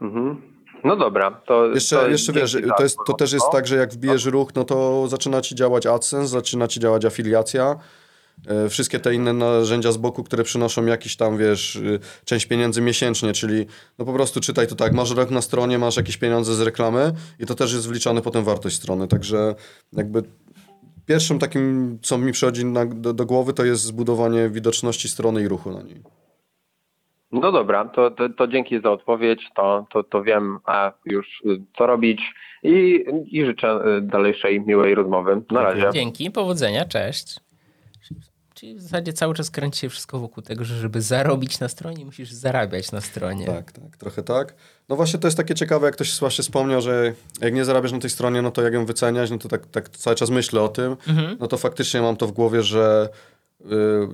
Mhm. 0.00 0.51
No 0.84 0.96
dobra, 0.96 1.30
to. 1.30 1.66
Jeszcze, 1.66 1.96
to 1.96 2.08
jeszcze 2.08 2.32
wiesz, 2.32 2.56
to, 2.76 2.82
jest, 2.82 2.98
to 3.06 3.12
też 3.12 3.32
jest 3.32 3.46
tak, 3.52 3.66
że 3.66 3.76
jak 3.76 3.92
wbijesz 3.92 4.24
ruch, 4.24 4.54
no 4.54 4.64
to 4.64 5.08
zaczyna 5.08 5.40
ci 5.40 5.54
działać 5.54 5.86
AdSense, 5.86 6.28
zaczyna 6.28 6.68
ci 6.68 6.80
działać 6.80 7.04
afiliacja. 7.04 7.76
E, 8.46 8.68
Wszystkie 8.68 9.00
te 9.00 9.14
inne 9.14 9.32
narzędzia 9.32 9.92
z 9.92 9.96
boku, 9.96 10.24
które 10.24 10.44
przynoszą 10.44 10.86
jakiś 10.86 11.16
tam, 11.16 11.38
wiesz, 11.38 11.76
y, 11.76 11.98
część 12.24 12.46
pieniędzy 12.46 12.80
miesięcznie, 12.80 13.32
czyli 13.32 13.66
no 13.98 14.04
po 14.04 14.12
prostu 14.12 14.40
czytaj 14.40 14.66
to 14.66 14.74
tak, 14.74 14.92
masz 14.92 15.10
rok 15.10 15.30
na 15.30 15.42
stronie, 15.42 15.78
masz 15.78 15.96
jakieś 15.96 16.16
pieniądze 16.16 16.54
z 16.54 16.60
reklamy 16.60 17.12
i 17.38 17.46
to 17.46 17.54
też 17.54 17.72
jest 17.72 17.88
wliczane 17.88 18.22
potem 18.22 18.44
wartość 18.44 18.76
strony, 18.76 19.08
także 19.08 19.54
jakby 19.92 20.22
pierwszym 21.06 21.38
takim, 21.38 21.98
co 22.02 22.18
mi 22.18 22.32
przychodzi 22.32 22.64
na, 22.64 22.86
do, 22.86 23.12
do 23.12 23.26
głowy, 23.26 23.52
to 23.52 23.64
jest 23.64 23.82
zbudowanie 23.82 24.48
widoczności 24.48 25.08
strony 25.08 25.42
i 25.42 25.48
ruchu 25.48 25.70
na 25.70 25.82
niej. 25.82 26.02
No 27.32 27.52
dobra, 27.52 27.84
to, 27.84 28.10
to, 28.10 28.28
to 28.28 28.46
dzięki 28.46 28.80
za 28.80 28.90
odpowiedź, 28.90 29.50
to, 29.56 29.86
to, 29.92 30.02
to 30.02 30.22
wiem 30.22 30.58
a 30.64 30.92
już 31.04 31.42
y, 31.46 31.60
co 31.78 31.86
robić 31.86 32.20
i, 32.62 33.04
i 33.26 33.46
życzę 33.46 33.80
y, 33.98 34.00
dalszej 34.00 34.60
miłej 34.60 34.94
rozmowy. 34.94 35.42
Na 35.50 35.62
razie. 35.62 35.90
Dzięki, 35.92 36.30
powodzenia, 36.30 36.84
cześć. 36.84 37.36
Czyli 38.54 38.74
w 38.74 38.80
zasadzie 38.80 39.12
cały 39.12 39.34
czas 39.34 39.50
kręci 39.50 39.80
się 39.80 39.88
wszystko 39.88 40.18
wokół 40.18 40.42
tego, 40.42 40.64
że 40.64 40.76
żeby 40.76 41.00
zarobić 41.00 41.60
na 41.60 41.68
stronie, 41.68 42.04
musisz 42.04 42.32
zarabiać 42.32 42.92
na 42.92 43.00
stronie. 43.00 43.46
Tak, 43.46 43.72
tak, 43.72 43.96
trochę 43.96 44.22
tak. 44.22 44.54
No 44.88 44.96
właśnie 44.96 45.18
to 45.18 45.26
jest 45.26 45.36
takie 45.36 45.54
ciekawe, 45.54 45.86
jak 45.86 45.94
ktoś 45.94 46.20
właśnie 46.20 46.42
wspomniał, 46.42 46.80
że 46.80 47.12
jak 47.40 47.54
nie 47.54 47.64
zarabiasz 47.64 47.92
na 47.92 47.98
tej 47.98 48.10
stronie, 48.10 48.42
no 48.42 48.50
to 48.50 48.62
jak 48.62 48.72
ją 48.72 48.86
wyceniać, 48.86 49.30
no 49.30 49.38
to 49.38 49.48
tak, 49.48 49.66
tak 49.66 49.88
cały 49.88 50.16
czas 50.16 50.30
myślę 50.30 50.62
o 50.62 50.68
tym, 50.68 50.96
no 51.40 51.46
to 51.46 51.56
faktycznie 51.56 52.02
mam 52.02 52.16
to 52.16 52.26
w 52.26 52.32
głowie, 52.32 52.62
że 52.62 53.08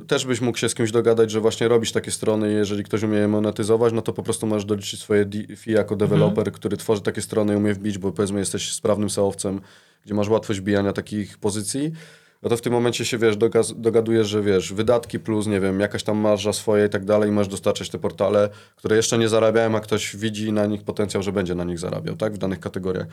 też 0.07 0.27
byś 0.27 0.41
mógł 0.41 0.59
się 0.59 0.69
z 0.69 0.75
kimś 0.75 0.91
dogadać, 0.91 1.31
że 1.31 1.41
właśnie 1.41 1.69
robisz 1.69 1.93
takie 1.93 2.11
strony 2.11 2.53
i 2.53 2.55
jeżeli 2.55 2.85
ktoś 2.85 3.03
umie 3.03 3.19
je 3.19 3.29
monetyzować, 3.29 3.93
no 3.93 4.03
to 4.03 4.13
po 4.13 4.23
prostu 4.23 4.47
możesz 4.47 4.65
doliczyć 4.65 5.01
swoje 5.01 5.25
fee 5.57 5.73
jako 5.73 5.97
deweloper, 5.97 6.53
który 6.53 6.77
tworzy 6.77 7.03
takie 7.03 7.23
strony 7.23 7.53
i 7.53 7.57
umie 7.57 7.75
wbić, 7.75 7.99
bo 7.99 8.13
powiedzmy 8.13 8.39
jesteś 8.39 8.73
sprawnym 8.73 9.11
SEO-owcem, 9.11 9.61
gdzie 10.05 10.15
masz 10.15 10.29
łatwość 10.29 10.61
wbijania 10.61 10.93
takich 10.93 11.39
pozycji, 11.39 11.93
no 12.43 12.49
to 12.49 12.57
w 12.57 12.61
tym 12.61 12.73
momencie 12.73 13.05
się, 13.05 13.19
wiesz, 13.19 13.37
dogadujesz, 13.77 14.29
że 14.29 14.43
wiesz, 14.43 14.73
wydatki 14.73 15.21
plus, 15.21 15.47
nie 15.47 15.61
wiem, 15.61 15.81
jakaś 15.81 16.03
tam 16.03 16.17
marża 16.19 16.53
swoje 16.53 16.87
i 16.87 16.89
tak 16.89 17.05
dalej 17.05 17.29
i 17.29 17.33
masz 17.33 17.49
dostarczać 17.49 17.91
te 17.91 17.99
portale, 17.99 18.49
które 18.77 18.97
jeszcze 18.97 19.19
nie 19.19 19.29
zarabiają, 19.29 19.77
a 19.77 19.81
ktoś 19.81 20.17
widzi 20.17 20.53
na 20.53 20.67
nich 20.67 20.83
potencjał, 20.83 21.23
że 21.23 21.33
będzie 21.33 21.55
na 21.55 21.65
nich 21.65 21.79
zarabiał, 21.79 22.17
tak, 22.17 22.35
w 22.35 22.39
danych 22.39 22.61
kategoriach. 22.61 23.07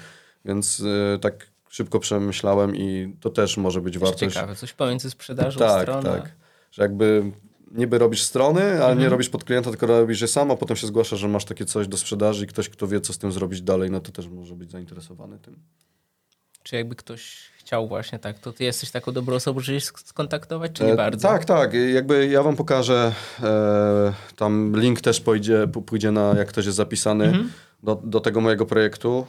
Więc 0.46 0.80
y, 0.80 1.20
tak 1.22 1.55
szybko 1.76 2.00
przemyślałem 2.00 2.76
i 2.76 3.16
to 3.20 3.30
też 3.30 3.58
może 3.58 3.82
być 3.82 3.94
Też 3.94 4.02
wartość. 4.04 4.34
ciekawe, 4.36 4.56
coś 4.56 4.74
pomiędzy 4.74 5.10
sprzedażą, 5.10 5.60
Tak, 5.60 5.82
stroną. 5.82 6.02
tak. 6.04 6.32
Że 6.72 6.82
jakby 6.82 7.32
niby 7.72 7.98
robisz 7.98 8.22
strony, 8.24 8.62
ale 8.64 8.74
Mhm. 8.80 9.00
nie 9.00 9.10
robisz 9.10 9.30
pod 9.30 9.44
klienta, 9.44 9.70
tylko 9.70 9.86
robisz 9.88 10.22
je 10.22 10.28
sam, 10.28 10.52
a 10.52 10.56
potem 10.56 10.78
się 10.78 10.88
zgłasza, 10.88 11.16
że 11.16 11.28
masz 11.28 11.46
takie 11.46 11.66
coś 11.66 11.88
do 11.88 11.98
sprzedaży 11.98 12.44
i 12.44 12.48
ktoś, 12.48 12.70
kto 12.70 12.88
wie, 12.88 13.02
co 13.02 13.14
z 13.14 13.18
tym 13.18 13.32
zrobić 13.32 13.62
dalej, 13.62 13.92
no 13.92 14.00
to 14.00 14.12
też 14.12 14.28
może 14.28 14.56
być 14.56 14.72
zainteresowany 14.72 15.40
tym. 15.40 15.56
Czy 16.64 16.76
jakby 16.76 16.96
ktoś 16.96 17.52
chciał 17.58 17.88
właśnie 17.88 18.20
tak, 18.20 18.40
to 18.40 18.54
ty 18.54 18.64
jesteś 18.64 18.92
taką 18.92 19.12
dobrą 19.12 19.36
osobą, 19.36 19.60
żeby 19.60 19.82
się 19.82 19.88
sk- 19.92 20.08
skontaktować, 20.08 20.72
czy 20.72 20.84
nie 20.84 20.94
E, 20.94 20.96
bardzo? 20.96 21.28
Tak, 21.28 21.46
tak. 21.46 21.72
Jakby 21.94 22.28
ja 22.28 22.44
wam 22.44 22.56
pokażę, 22.56 23.14
e, 23.44 24.14
tam 24.36 24.80
link 24.80 25.02
też 25.02 25.22
pójdzie, 25.22 25.68
pójdzie 25.86 26.12
na, 26.12 26.34
jak 26.38 26.48
ktoś 26.48 26.66
jest 26.66 26.78
zapisany 26.78 27.26
Mhm. 27.26 27.52
Do, 27.84 28.02
do 28.04 28.20
tego 28.20 28.42
mojego 28.42 28.66
projektu. 28.66 29.26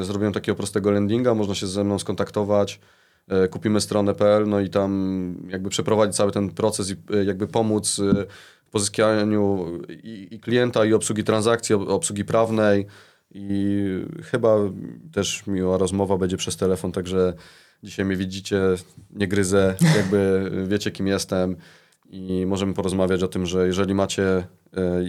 E, 0.00 0.04
zrobiłem 0.04 0.32
takiego 0.32 0.56
prostego 0.56 0.90
landinga, 0.90 1.34
można 1.34 1.54
się 1.54 1.66
ze 1.66 1.84
mną 1.84 1.98
skontaktować. 1.98 2.80
E, 3.28 3.48
kupimy 3.48 3.80
stronę.pl, 3.80 4.48
no 4.48 4.60
i 4.60 4.68
tam 4.70 5.34
jakby 5.48 5.70
przeprowadzić 5.70 6.16
cały 6.16 6.32
ten 6.32 6.50
proces 6.50 6.90
i 6.90 6.94
e, 7.14 7.24
jakby 7.24 7.46
pomóc 7.46 7.98
e, 7.98 8.26
w 8.66 8.70
pozyskianiu 8.70 9.66
i, 9.88 10.28
i 10.30 10.40
klienta, 10.40 10.84
i 10.84 10.92
obsługi 10.92 11.24
transakcji, 11.24 11.74
ob- 11.74 11.88
obsługi 11.88 12.24
prawnej. 12.24 12.86
I 13.34 13.84
chyba 14.24 14.56
też 15.12 15.46
miła 15.46 15.78
rozmowa 15.78 16.16
będzie 16.16 16.36
przez 16.36 16.56
telefon, 16.56 16.92
także 16.92 17.34
dzisiaj 17.82 18.04
mnie 18.04 18.16
widzicie, 18.16 18.60
nie 19.10 19.28
gryzę, 19.28 19.74
jakby 19.96 20.50
wiecie 20.66 20.90
kim 20.90 21.06
jestem 21.06 21.56
i 22.08 22.46
możemy 22.46 22.74
porozmawiać 22.74 23.22
o 23.22 23.28
tym, 23.28 23.46
że 23.46 23.66
jeżeli 23.66 23.94
macie 23.94 24.24
e, 24.26 24.46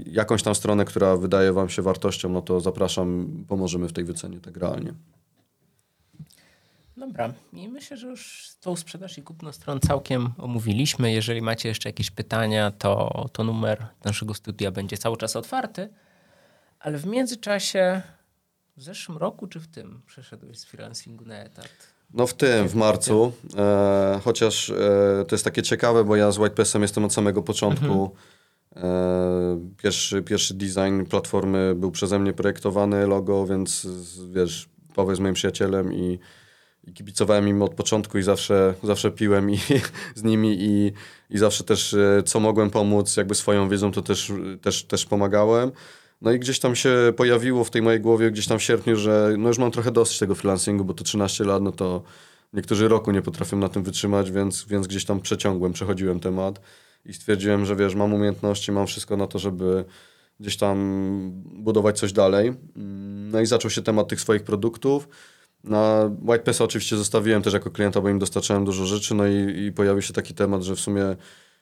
jakąś 0.06 0.43
tam 0.43 0.56
stronę, 0.56 0.86
która 0.86 1.18
wydaje 1.18 1.54
wam 1.54 1.70
się 1.70 1.82
wartością, 1.82 2.30
no 2.30 2.41
to 2.41 2.60
zapraszam, 2.60 3.28
pomożemy 3.47 3.88
w 3.88 3.93
tej 3.93 4.04
wycenie 4.04 4.39
tak 4.39 4.58
realnie. 4.58 4.93
Dobra, 6.97 7.34
i 7.54 7.70
myślę, 7.70 7.97
że 7.97 8.08
już 8.08 8.52
tą 8.62 8.76
sprzedaż 8.76 9.18
i 9.18 9.22
kupno 9.22 9.54
stron 9.54 9.80
całkiem 9.80 10.30
omówiliśmy. 10.38 11.12
Jeżeli 11.12 11.41
macie 11.41 11.70
jeszcze 11.70 11.89
jakieś 11.89 12.12
pytania, 12.12 12.72
to, 12.72 13.26
to 13.34 13.43
numer 13.43 13.88
naszego 14.06 14.34
studia 14.34 14.72
będzie 14.72 14.97
cały 14.97 15.18
czas 15.18 15.36
otwarty. 15.36 15.89
Ale 16.80 16.97
w 16.97 17.06
międzyczasie, 17.06 18.02
w 18.78 18.84
zeszłym 18.84 19.18
roku 19.18 19.47
czy 19.47 19.60
w 19.60 19.68
tym, 19.68 20.02
przeszedłeś 20.06 20.60
z 20.60 20.66
freelancingu 20.66 21.26
na 21.26 21.36
etat? 21.36 21.99
No 22.14 22.28
w 22.28 22.34
tym, 22.34 22.68
w 22.68 22.76
marcu. 22.76 23.32
E, 23.57 24.20
chociaż 24.24 24.70
e, 24.70 24.76
to 25.28 25.36
jest 25.36 25.45
takie 25.45 25.64
ciekawe, 25.64 26.03
bo 26.03 26.16
ja 26.16 26.32
z 26.32 26.36
WhitePressem 26.36 26.82
jestem 26.82 27.05
od 27.05 27.14
samego 27.14 27.43
początku. 27.43 28.12
E, 28.76 29.60
pierwszy, 29.78 30.22
pierwszy 30.22 30.53
design 30.53 31.03
platformy 31.10 31.76
był 31.76 31.91
przeze 31.91 32.20
mnie 32.20 32.34
projektowany, 32.34 33.07
logo, 33.07 33.45
więc 33.45 33.88
wiesz, 34.34 34.70
Paweł 34.95 35.12
jest 35.12 35.22
moim 35.22 35.34
przyjacielem 35.34 35.93
i, 35.93 36.20
i 36.84 36.93
kibicowałem 36.93 37.47
im 37.47 37.62
od 37.62 37.74
początku 37.74 38.18
i 38.18 38.24
zawsze, 38.24 38.74
zawsze 38.84 39.12
piłem 39.12 39.51
i, 39.51 39.57
z 40.16 40.24
nimi 40.24 40.57
i, 40.60 40.93
i 41.30 41.38
zawsze 41.38 41.64
też 41.64 41.93
e, 41.93 42.24
co 42.26 42.39
mogłem 42.39 42.70
pomóc 42.70 43.18
jakby 43.18 43.36
swoją 43.36 43.70
wiedzą, 43.70 43.91
to 43.91 44.01
też, 44.01 44.32
też, 44.62 44.84
też 44.84 45.05
pomagałem. 45.05 45.72
No 46.22 46.32
i 46.32 46.40
gdzieś 46.40 46.60
tam 46.60 46.76
się 46.76 47.14
pojawiło 47.18 47.64
w 47.64 47.70
tej 47.70 47.82
mojej 47.82 48.02
głowie 48.02 48.32
gdzieś 48.32 48.48
tam 48.48 48.60
w 48.60 48.64
sierpniu, 48.64 48.96
że 48.96 49.36
no 49.38 49.48
już 49.48 49.58
mam 49.58 49.72
trochę 49.72 49.92
dosyć 49.92 50.20
tego 50.20 50.36
freelancingu, 50.36 50.86
bo 50.86 50.94
to 50.94 51.04
13 51.04 51.44
lat, 51.44 51.64
no 51.64 51.72
to 51.72 52.04
niektórzy 52.54 52.88
roku 52.88 53.12
nie 53.12 53.22
potrafią 53.22 53.58
na 53.58 53.70
tym 53.70 53.84
wytrzymać, 53.84 54.32
więc, 54.32 54.66
więc 54.66 54.88
gdzieś 54.88 55.06
tam 55.06 55.22
przeciągłem, 55.22 55.74
przechodziłem 55.74 56.20
temat 56.20 56.62
i 57.06 57.14
stwierdziłem, 57.14 57.66
że 57.66 57.76
wiesz, 57.76 57.96
mam 57.96 58.14
umiejętności, 58.14 58.72
mam 58.72 58.88
wszystko 58.88 59.18
na 59.18 59.28
to, 59.28 59.40
żeby 59.40 59.86
gdzieś 60.40 60.58
tam 60.58 60.78
budować 61.46 62.00
coś 62.00 62.14
dalej. 62.14 62.48
Mm, 62.48 63.32
No 63.32 63.42
i 63.42 63.46
zaczął 63.46 63.72
się 63.72 63.82
temat 63.82 64.08
tych 64.08 64.22
swoich 64.22 64.44
produktów. 64.44 65.08
Na 65.64 66.12
WhitePessa 66.22 66.64
oczywiście 66.64 66.98
zostawiłem 66.98 67.42
też 67.42 67.54
jako 67.54 67.72
klienta, 67.72 68.02
bo 68.02 68.10
im 68.10 68.20
dostarczałem 68.20 68.66
dużo 68.66 68.86
rzeczy, 68.86 69.16
no 69.16 69.28
i, 69.28 69.66
i 69.66 69.72
pojawił 69.72 70.02
się 70.02 70.14
taki 70.14 70.34
temat, 70.34 70.64
że 70.64 70.76
w 70.76 70.80
sumie 70.80 71.16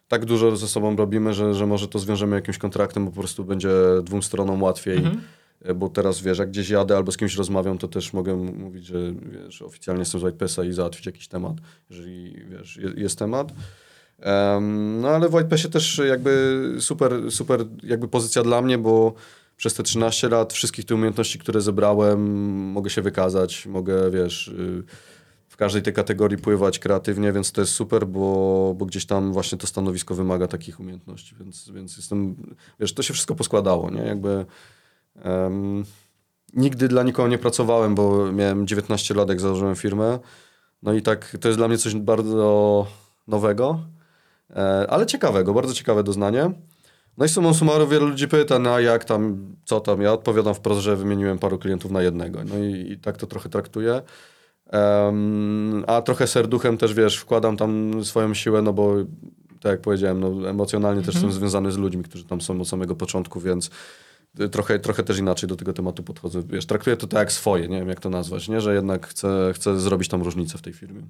tak 0.07 0.25
dużo 0.25 0.55
ze 0.57 0.67
sobą 0.67 0.95
robimy, 0.95 1.33
że, 1.33 1.53
że 1.53 1.65
może 1.65 1.87
to 1.87 1.99
zwiążemy 1.99 2.35
jakimś 2.35 2.57
kontraktem, 2.57 3.05
bo 3.05 3.11
po 3.11 3.19
prostu 3.19 3.45
będzie 3.45 3.69
dwóm 4.03 4.23
stronom 4.23 4.63
łatwiej. 4.63 4.97
E, 5.61 5.73
Bo 5.73 5.89
teraz 5.89 6.21
wiesz, 6.21 6.37
jak 6.37 6.49
gdzieś 6.49 6.69
jadę 6.69 6.97
albo 6.97 7.11
z 7.11 7.17
kimś 7.17 7.35
rozmawiam, 7.35 7.77
to 7.77 7.87
też 7.87 8.13
mogę 8.13 8.35
mówić, 8.35 8.85
że 8.85 8.97
wiesz, 9.31 9.61
oficjalnie 9.61 10.01
jestem 10.01 10.21
z 10.21 10.23
WhitePessa 10.23 10.63
i 10.63 10.73
załatwić 10.73 11.05
jakiś 11.05 11.27
temat, 11.27 11.53
jeżeli 11.89 12.45
wiesz, 12.49 12.77
je, 12.77 12.91
jest 12.97 13.19
temat. 13.19 13.53
Em, 14.19 15.01
no 15.01 15.09
ale 15.09 15.29
w 15.29 15.31
WhitePessie 15.31 15.69
też 15.69 16.01
jakby 16.09 16.61
super, 16.79 17.31
super 17.31 17.65
jakby 17.83 18.07
pozycja 18.07 18.43
dla 18.43 18.61
mnie, 18.61 18.77
bo 18.77 19.13
przez 19.57 19.73
te 19.73 19.83
13 19.83 20.29
lat 20.29 20.53
wszystkich 20.53 20.85
tych 20.85 20.95
umiejętności, 20.97 21.39
które 21.39 21.61
zebrałem, 21.61 22.19
mogę 22.71 22.89
się 22.89 23.01
wykazać, 23.01 23.65
mogę, 23.65 24.11
wiesz, 24.11 24.47
y, 24.47 24.83
w 25.57 25.59
każdej 25.59 25.81
tej 25.81 25.93
kategorii 25.93 26.37
pływać 26.37 26.79
kreatywnie, 26.79 27.31
więc 27.33 27.51
to 27.51 27.61
jest 27.61 27.73
super, 27.73 28.07
bo, 28.07 28.75
bo 28.77 28.85
gdzieś 28.85 29.05
tam 29.05 29.33
właśnie 29.33 29.57
to 29.57 29.67
stanowisko 29.67 30.15
wymaga 30.15 30.47
takich 30.47 30.79
umiejętności, 30.79 31.35
więc, 31.39 31.69
więc 31.69 31.97
jestem, 31.97 32.35
wiesz, 32.79 32.93
to 32.93 33.03
się 33.03 33.13
wszystko 33.13 33.35
poskładało, 33.35 33.91
nie? 33.91 34.01
Jakby 34.01 34.45
em, 35.15 35.85
nigdy 36.53 36.87
dla 36.87 37.03
nikogo 37.03 37.29
nie 37.29 37.37
pracowałem, 37.37 37.95
bo 37.95 38.31
miałem 38.31 38.67
19 38.67 39.13
lat, 39.13 39.29
jak 39.29 39.39
założyłem 39.39 39.75
firmę, 39.75 40.19
no 40.83 40.93
i 40.93 41.01
tak 41.01 41.37
to 41.41 41.47
jest 41.47 41.59
dla 41.59 41.67
mnie 41.67 41.77
coś 41.77 41.95
bardzo 41.95 42.87
nowego, 43.27 43.79
e, 44.49 44.87
ale 44.89 45.05
ciekawego, 45.05 45.53
bardzo 45.53 45.73
ciekawe 45.73 46.03
doznanie. 46.03 46.51
No 47.17 47.25
i 47.25 47.29
summa 47.29 47.53
summarum 47.53 47.89
wielu 47.89 48.07
ludzi 48.07 48.27
pyta, 48.27 48.59
no 48.59 48.79
jak 48.79 49.05
tam, 49.05 49.55
co 49.65 49.79
tam? 49.79 50.01
Ja 50.01 50.13
odpowiadam 50.13 50.53
wprost, 50.53 50.81
że 50.81 50.95
wymieniłem 50.95 51.39
paru 51.39 51.59
klientów 51.59 51.91
na 51.91 52.01
jednego. 52.01 52.39
No 52.45 52.57
i, 52.57 52.91
i 52.91 52.97
tak 52.97 53.17
to 53.17 53.27
trochę 53.27 53.49
traktuję. 53.49 54.01
Em, 54.71 55.83
a 55.87 56.01
trochę 56.01 56.27
serduchem 56.27 56.77
też, 56.77 56.93
wiesz, 56.93 57.17
wkładam 57.17 57.57
tam 57.57 58.03
swoją 58.05 58.33
siłę, 58.33 58.61
no 58.61 58.73
bo 58.73 58.95
tak 59.59 59.71
jak 59.71 59.81
powiedziałem, 59.81 60.19
no, 60.19 60.49
emocjonalnie 60.49 61.01
też 61.01 61.15
jestem 61.15 61.31
związany 61.31 61.71
z 61.71 61.77
ludźmi, 61.77 62.03
którzy 62.03 62.23
tam 62.23 62.41
są 62.41 62.61
od 62.61 62.67
samego 62.67 62.95
początku, 62.95 63.39
więc 63.39 63.69
y, 64.39 64.49
trochę, 64.49 64.79
trochę 64.79 65.03
też 65.03 65.19
inaczej 65.19 65.49
do 65.49 65.55
tego 65.55 65.73
tematu 65.73 66.03
podchodzę. 66.03 66.43
Wiesz, 66.43 66.65
traktuję 66.65 66.97
to 66.97 67.07
tak 67.07 67.19
jak 67.19 67.31
swoje, 67.31 67.67
nie 67.67 67.79
wiem 67.79 67.89
jak 67.89 67.99
to 67.99 68.09
nazwać, 68.09 68.47
nie? 68.47 68.61
że 68.61 68.73
jednak 68.73 69.07
chcę, 69.07 69.51
chcę 69.55 69.79
zrobić 69.79 70.07
tam 70.07 70.21
różnicę 70.21 70.57
w 70.57 70.61
tej 70.61 70.73
firmie. 70.73 71.01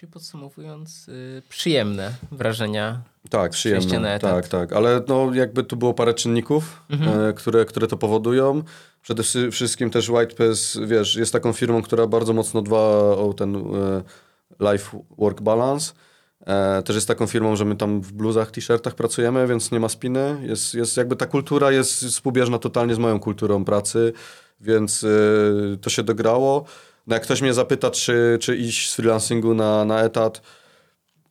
Czyli 0.00 0.12
podsumowując, 0.12 1.08
y, 1.08 1.42
przyjemne 1.48 2.14
wrażenia. 2.32 3.02
Tak, 3.30 3.52
przyjemne. 3.52 4.18
Tak, 4.18 4.48
tak. 4.48 4.72
Ale 4.72 5.02
no, 5.08 5.34
jakby 5.34 5.64
tu 5.64 5.76
było 5.76 5.94
parę 5.94 6.14
czynników, 6.14 6.82
e, 6.90 7.32
które, 7.32 7.64
które 7.64 7.86
to 7.86 7.96
powodują. 7.96 8.62
Przede 9.02 9.22
wszy- 9.22 9.50
wszystkim 9.50 9.90
też 9.90 10.06
WhitePass, 10.10 10.78
wiesz, 10.86 11.16
jest 11.16 11.32
taką 11.32 11.52
firmą, 11.52 11.82
która 11.82 12.06
bardzo 12.06 12.32
mocno 12.32 12.62
dba 12.62 12.78
o 13.16 13.34
ten 13.36 13.56
e, 13.56 13.62
life-work 14.72 15.40
balance. 15.40 15.92
E, 16.46 16.82
też 16.82 16.96
jest 16.96 17.08
taką 17.08 17.26
firmą, 17.26 17.56
że 17.56 17.64
my 17.64 17.76
tam 17.76 18.00
w 18.00 18.12
bluzach, 18.12 18.50
t-shirtach 18.50 18.94
pracujemy, 18.94 19.46
więc 19.46 19.70
nie 19.72 19.80
ma 19.80 19.88
spiny. 19.88 20.38
Jest, 20.42 20.74
jest 20.74 20.96
jakby 20.96 21.16
ta 21.16 21.26
kultura 21.26 21.70
jest 21.72 22.04
współbieżna 22.04 22.58
totalnie 22.58 22.94
z 22.94 22.98
moją 22.98 23.20
kulturą 23.20 23.64
pracy, 23.64 24.12
więc 24.60 25.06
to 25.80 25.90
się 25.90 26.02
dograło. 26.02 26.64
No 27.06 27.14
jak 27.14 27.22
ktoś 27.22 27.42
mnie 27.42 27.54
zapyta, 27.54 27.90
czy, 27.90 28.38
czy 28.40 28.56
iść 28.56 28.90
z 28.90 28.94
freelancingu 28.94 29.54
na, 29.54 29.84
na 29.84 30.00
etat, 30.00 30.42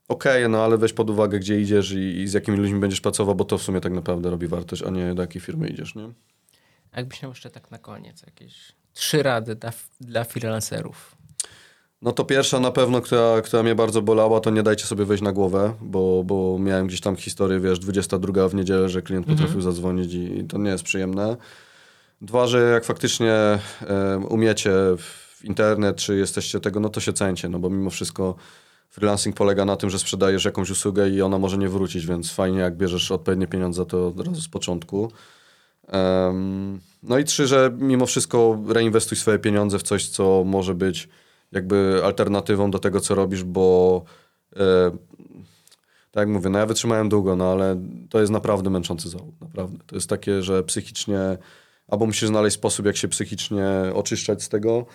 Okej, 0.10 0.50
no 0.50 0.64
ale 0.64 0.78
weź 0.78 0.94
pod 0.94 1.10
uwagę, 1.10 1.40
gdzie 1.40 1.62
idziesz 1.62 1.92
i, 1.92 2.22
i 2.22 2.28
z 2.28 2.34
jakimi 2.34 2.58
ludźmi 2.58 2.80
będziesz 2.80 3.02
pracował, 3.02 3.36
bo 3.36 3.46
to 3.46 3.58
w 3.58 3.62
sumie 3.62 3.82
tak 3.82 3.94
naprawdę 3.94 4.30
robi 4.30 4.48
wartość, 4.48 4.84
a 4.84 4.90
nie 4.90 5.14
do 5.14 5.22
jakiej 5.22 5.42
firmy 5.42 5.68
idziesz, 5.68 5.96
nie? 5.96 6.10
Jakbyś 6.96 7.22
miał 7.22 7.32
jeszcze 7.32 7.50
tak 7.50 7.72
na 7.72 7.78
koniec 7.78 8.24
jakieś 8.26 8.54
trzy 8.94 9.24
rady 9.24 9.56
dla, 9.56 9.72
dla 10.02 10.24
freelancerów. 10.24 11.16
No 12.02 12.12
to 12.12 12.26
pierwsza 12.26 12.60
na 12.60 12.72
pewno, 12.72 13.02
która, 13.02 13.42
która 13.42 13.64
mnie 13.64 13.76
bardzo 13.76 14.02
bolała, 14.02 14.40
to 14.40 14.50
nie 14.50 14.64
dajcie 14.64 14.86
sobie 14.86 15.06
wejść 15.06 15.24
na 15.24 15.32
głowę, 15.32 15.74
bo, 15.82 16.24
bo 16.24 16.60
miałem 16.60 16.88
gdzieś 16.88 17.02
tam 17.02 17.16
historię, 17.16 17.60
wiesz, 17.60 17.80
22 17.80 18.48
w 18.48 18.56
niedzielę, 18.56 18.90
że 18.90 19.02
klient 19.02 19.28
potrafił 19.28 19.62
zadzwonić 19.62 20.14
i, 20.14 20.40
i 20.40 20.44
to 20.44 20.58
nie 20.58 20.70
jest 20.70 20.84
przyjemne. 20.84 21.38
Dwa, 22.22 22.48
że 22.48 22.62
jak 22.62 22.86
faktycznie 22.86 23.34
e, 23.34 23.60
umiecie 24.30 24.72
internet, 25.44 25.98
czy 25.98 26.18
jesteście 26.18 26.60
tego, 26.60 26.80
no 26.80 26.90
to 26.90 27.00
się 27.00 27.14
cencie, 27.14 27.50
no 27.50 27.60
bo 27.60 27.70
mimo 27.70 27.90
wszystko 27.90 28.36
freelancing 28.90 29.36
polega 29.36 29.66
na 29.66 29.76
tym, 29.76 29.90
że 29.90 30.00
sprzedajesz 30.00 30.46
jakąś 30.46 30.70
usługę 30.70 31.10
i 31.10 31.22
ona 31.22 31.38
może 31.40 31.58
nie 31.58 31.70
wrócić, 31.70 32.06
więc 32.06 32.32
fajnie 32.32 32.60
jak 32.60 32.78
bierzesz 32.78 33.12
odpowiednie 33.12 33.48
pieniądze 33.48 33.86
to 33.86 34.08
od 34.08 34.20
razu 34.20 34.42
z 34.42 34.48
początku. 34.48 35.12
Em, 35.88 36.80
no 37.04 37.18
i 37.18 37.24
trzy, 37.24 37.48
że 37.48 37.72
mimo 37.78 38.06
wszystko 38.06 38.60
reinwestuj 38.68 39.18
swoje 39.18 39.40
pieniądze 39.40 39.80
w 39.80 39.84
coś, 39.84 40.08
co 40.08 40.44
może 40.46 40.76
być 40.76 41.10
jakby 41.52 42.02
alternatywą 42.04 42.72
do 42.72 42.80
tego, 42.80 43.00
co 43.00 43.16
robisz, 43.16 43.44
bo 43.44 44.04
e, 44.56 44.92
tak 46.12 46.22
jak 46.22 46.28
mówię, 46.28 46.50
no 46.50 46.60
ja 46.60 46.66
wytrzymałem 46.66 47.10
długo, 47.10 47.36
no 47.36 47.52
ale 47.52 47.82
to 48.10 48.20
jest 48.20 48.32
naprawdę 48.32 48.70
męczący 48.70 49.10
zawód, 49.10 49.42
naprawdę. 49.42 49.78
To 49.88 49.96
jest 49.96 50.10
takie, 50.10 50.44
że 50.44 50.64
psychicznie, 50.64 51.38
albo 51.88 52.06
musisz 52.06 52.30
znaleźć 52.30 52.56
sposób, 52.56 52.86
jak 52.86 52.98
się 52.98 53.08
psychicznie 53.08 53.68
oczyszczać 53.94 54.44
z 54.44 54.50
tego, 54.50 54.86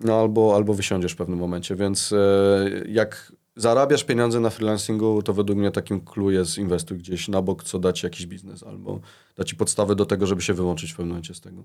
no 0.00 0.20
albo, 0.20 0.56
albo 0.56 0.74
wysiądziesz 0.74 1.12
w 1.12 1.16
pewnym 1.16 1.38
momencie, 1.38 1.76
więc 1.76 2.12
e, 2.12 2.70
jak 2.88 3.32
zarabiasz 3.56 4.04
pieniądze 4.04 4.40
na 4.40 4.50
freelancingu, 4.50 5.22
to 5.22 5.32
według 5.32 5.58
mnie 5.58 5.70
takim 5.70 6.00
clue 6.00 6.30
jest 6.30 6.58
inwestuj 6.58 6.98
gdzieś 6.98 7.28
na 7.28 7.42
bok, 7.42 7.64
co 7.64 7.78
da 7.78 7.92
ci 7.92 8.06
jakiś 8.06 8.26
biznes, 8.26 8.62
albo 8.62 9.00
da 9.36 9.44
ci 9.44 9.56
podstawy 9.56 9.96
do 9.96 10.06
tego, 10.06 10.26
żeby 10.26 10.42
się 10.42 10.54
wyłączyć 10.54 10.92
w 10.92 10.96
pewnym 10.96 11.08
momencie 11.08 11.34
z 11.34 11.40
tego. 11.40 11.62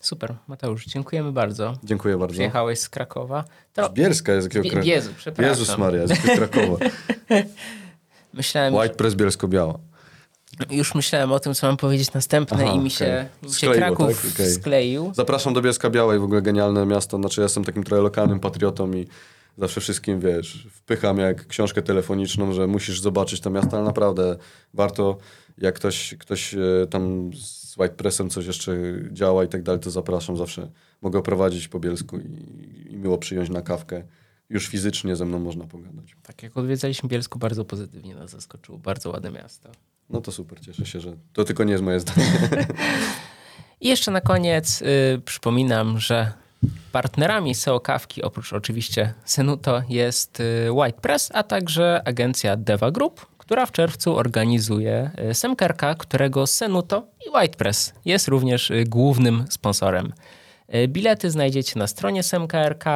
Super, 0.00 0.34
Mateusz, 0.48 0.86
dziękujemy 0.86 1.32
bardzo. 1.32 1.76
Dziękuję 1.84 2.18
bardzo. 2.18 2.32
Przyjechałeś 2.32 2.78
z 2.78 2.88
Krakowa. 2.88 3.44
Z 3.76 3.92
Bielska 3.92 4.32
jest 4.32 4.54
jakiego 4.54 4.82
Jezu, 4.82 5.10
przepraszam. 5.16 5.50
Jezus 5.50 5.78
Maria, 5.78 6.06
z 6.06 6.12
Krakowa. 6.22 6.76
Myślałem, 8.34 8.74
White 8.74 8.94
Press 8.94 9.14
bielsko-biała. 9.14 9.78
Już 10.70 10.94
myślałem 10.94 11.32
o 11.32 11.40
tym, 11.40 11.54
co 11.54 11.66
mam 11.66 11.76
powiedzieć 11.76 12.12
następne 12.12 12.64
Aha, 12.64 12.72
i 12.72 12.78
mi 12.78 12.90
się, 12.90 13.28
mi 13.42 13.48
się 13.48 13.54
Skleiło, 13.54 13.76
Kraków 13.76 14.22
tak? 14.22 14.32
Okej. 14.32 14.50
skleił. 14.50 15.12
Zapraszam 15.14 15.54
do 15.54 15.62
Bielska 15.62 15.90
Białej, 15.90 16.18
w 16.18 16.24
ogóle 16.24 16.42
genialne 16.42 16.86
miasto. 16.86 17.16
Znaczy 17.16 17.40
ja 17.40 17.42
jestem 17.42 17.64
takim 17.64 17.84
trochę 17.84 18.02
lokalnym 18.02 18.40
patriotą 18.40 18.92
i 18.92 19.06
zawsze 19.58 19.80
wszystkim, 19.80 20.20
wiesz, 20.20 20.68
wpycham 20.72 21.18
jak 21.18 21.46
książkę 21.46 21.82
telefoniczną, 21.82 22.52
że 22.52 22.66
musisz 22.66 23.00
zobaczyć 23.00 23.40
to 23.40 23.50
miasto, 23.50 23.76
ale 23.76 23.86
naprawdę 23.86 24.36
warto, 24.74 25.16
jak 25.58 25.74
ktoś, 25.74 26.14
ktoś 26.18 26.54
e, 26.54 26.58
tam 26.90 27.30
z 27.34 27.76
White 27.78 27.94
Pressem 27.94 28.30
coś 28.30 28.46
jeszcze 28.46 28.76
działa 29.12 29.44
i 29.44 29.48
tak 29.48 29.62
dalej, 29.62 29.80
to 29.80 29.90
zapraszam 29.90 30.36
zawsze. 30.36 30.70
Mogę 31.02 31.22
prowadzić 31.22 31.68
po 31.68 31.80
Bielsku 31.80 32.18
i, 32.18 32.92
i 32.92 32.96
miło 32.96 33.18
przyjąć 33.18 33.50
na 33.50 33.62
kawkę. 33.62 34.02
Już 34.50 34.66
fizycznie 34.66 35.16
ze 35.16 35.24
mną 35.24 35.38
można 35.38 35.66
pogadać. 35.66 36.16
Tak 36.22 36.42
jak 36.42 36.56
odwiedzaliśmy 36.56 37.08
Bielsku, 37.08 37.38
bardzo 37.38 37.64
pozytywnie 37.64 38.14
nas 38.14 38.30
zaskoczyło. 38.30 38.78
Bardzo 38.78 39.10
ładne 39.10 39.30
miasto. 39.30 39.70
No 40.10 40.20
to 40.20 40.32
super, 40.32 40.60
cieszę 40.60 40.86
się, 40.86 41.00
że 41.00 41.12
to 41.32 41.44
tylko 41.44 41.64
nie 41.64 41.72
jest 41.72 41.84
moje 41.84 42.00
zdanie. 42.00 42.32
I 43.80 43.88
jeszcze 43.88 44.10
na 44.10 44.20
koniec 44.20 44.82
y, 44.82 45.20
przypominam, 45.24 45.98
że 45.98 46.32
partnerami 46.92 47.54
SEO 47.54 47.80
Kawki, 47.80 48.22
oprócz 48.22 48.52
oczywiście 48.52 49.14
Senuto, 49.24 49.82
jest 49.88 50.40
y, 50.40 50.72
White 50.72 51.00
Press, 51.00 51.30
a 51.34 51.42
także 51.42 52.02
agencja 52.04 52.56
Deva 52.56 52.90
Group, 52.90 53.26
która 53.38 53.66
w 53.66 53.72
czerwcu 53.72 54.16
organizuje 54.16 55.10
y, 55.30 55.34
Semkerka, 55.34 55.94
którego 55.94 56.46
Senuto 56.46 57.06
i 57.26 57.30
White 57.38 57.56
Press 57.56 57.94
jest 58.04 58.28
również 58.28 58.70
y, 58.70 58.84
głównym 58.84 59.44
sponsorem. 59.50 60.12
Y, 60.74 60.88
Bilety 60.88 61.30
znajdziecie 61.30 61.78
na 61.78 61.86
stronie 61.86 62.22
SMKRK. 62.22 62.86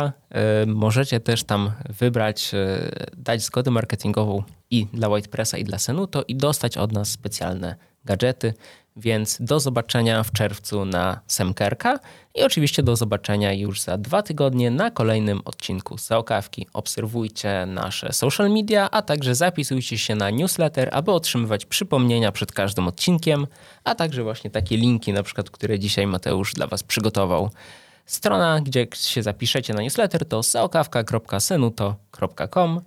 Y, 0.63 0.67
Możecie 0.67 1.21
też 1.21 1.45
tam 1.45 1.73
wybrać, 1.89 2.51
y, 2.55 2.91
dać 3.17 3.43
zgodę 3.43 3.71
marketingową 3.71 4.43
i 4.71 4.87
dla 4.93 5.09
White 5.09 5.29
Pressa, 5.29 5.59
i 5.59 5.65
dla 5.65 5.79
Senuto 5.79 6.25
i 6.29 6.37
dostać 6.37 6.77
od 6.77 6.93
nas 6.93 7.09
specjalne 7.09 7.77
gadżety. 8.05 8.55
Więc 8.97 9.39
do 9.41 9.61
zobaczenia 9.61 10.23
w 10.23 10.33
czerwcu 10.33 10.85
na 10.85 11.21
Semkerka 11.27 11.99
i 12.35 12.43
oczywiście 12.43 12.83
do 12.83 12.97
zobaczenia 12.97 13.53
już 13.53 13.81
za 13.81 13.99
dwa 13.99 14.23
tygodnie 14.23 14.71
na 14.71 14.91
kolejnym 14.91 15.41
odcinku 15.45 15.99
Seokawki. 15.99 16.67
Obserwujcie 16.73 17.67
nasze 17.67 18.13
social 18.13 18.51
media, 18.51 18.91
a 18.91 19.03
także 19.03 19.35
zapisujcie 19.35 19.99
się 19.99 20.15
na 20.15 20.31
newsletter, 20.31 20.89
aby 20.93 21.13
otrzymywać 21.13 21.67
przypomnienia 21.67 22.33
przed 22.33 22.53
każdym 22.53 22.89
odcinkiem, 22.89 23.47
a 23.85 23.95
także 23.95 24.23
właśnie 24.23 24.51
takie 24.51 24.77
linki, 24.77 25.13
na 25.13 25.23
przykład, 25.23 25.51
które 25.51 25.79
dzisiaj 25.79 26.07
Mateusz 26.07 26.55
dla 26.55 26.67
Was 26.67 26.83
przygotował. 26.83 27.51
Strona, 28.07 28.61
gdzie 28.61 28.87
się 28.95 29.23
zapiszecie 29.23 29.75
na 29.75 29.83
newsletter 29.83 30.29
to 30.29 30.43
seokawka.senuto.com 30.43 32.81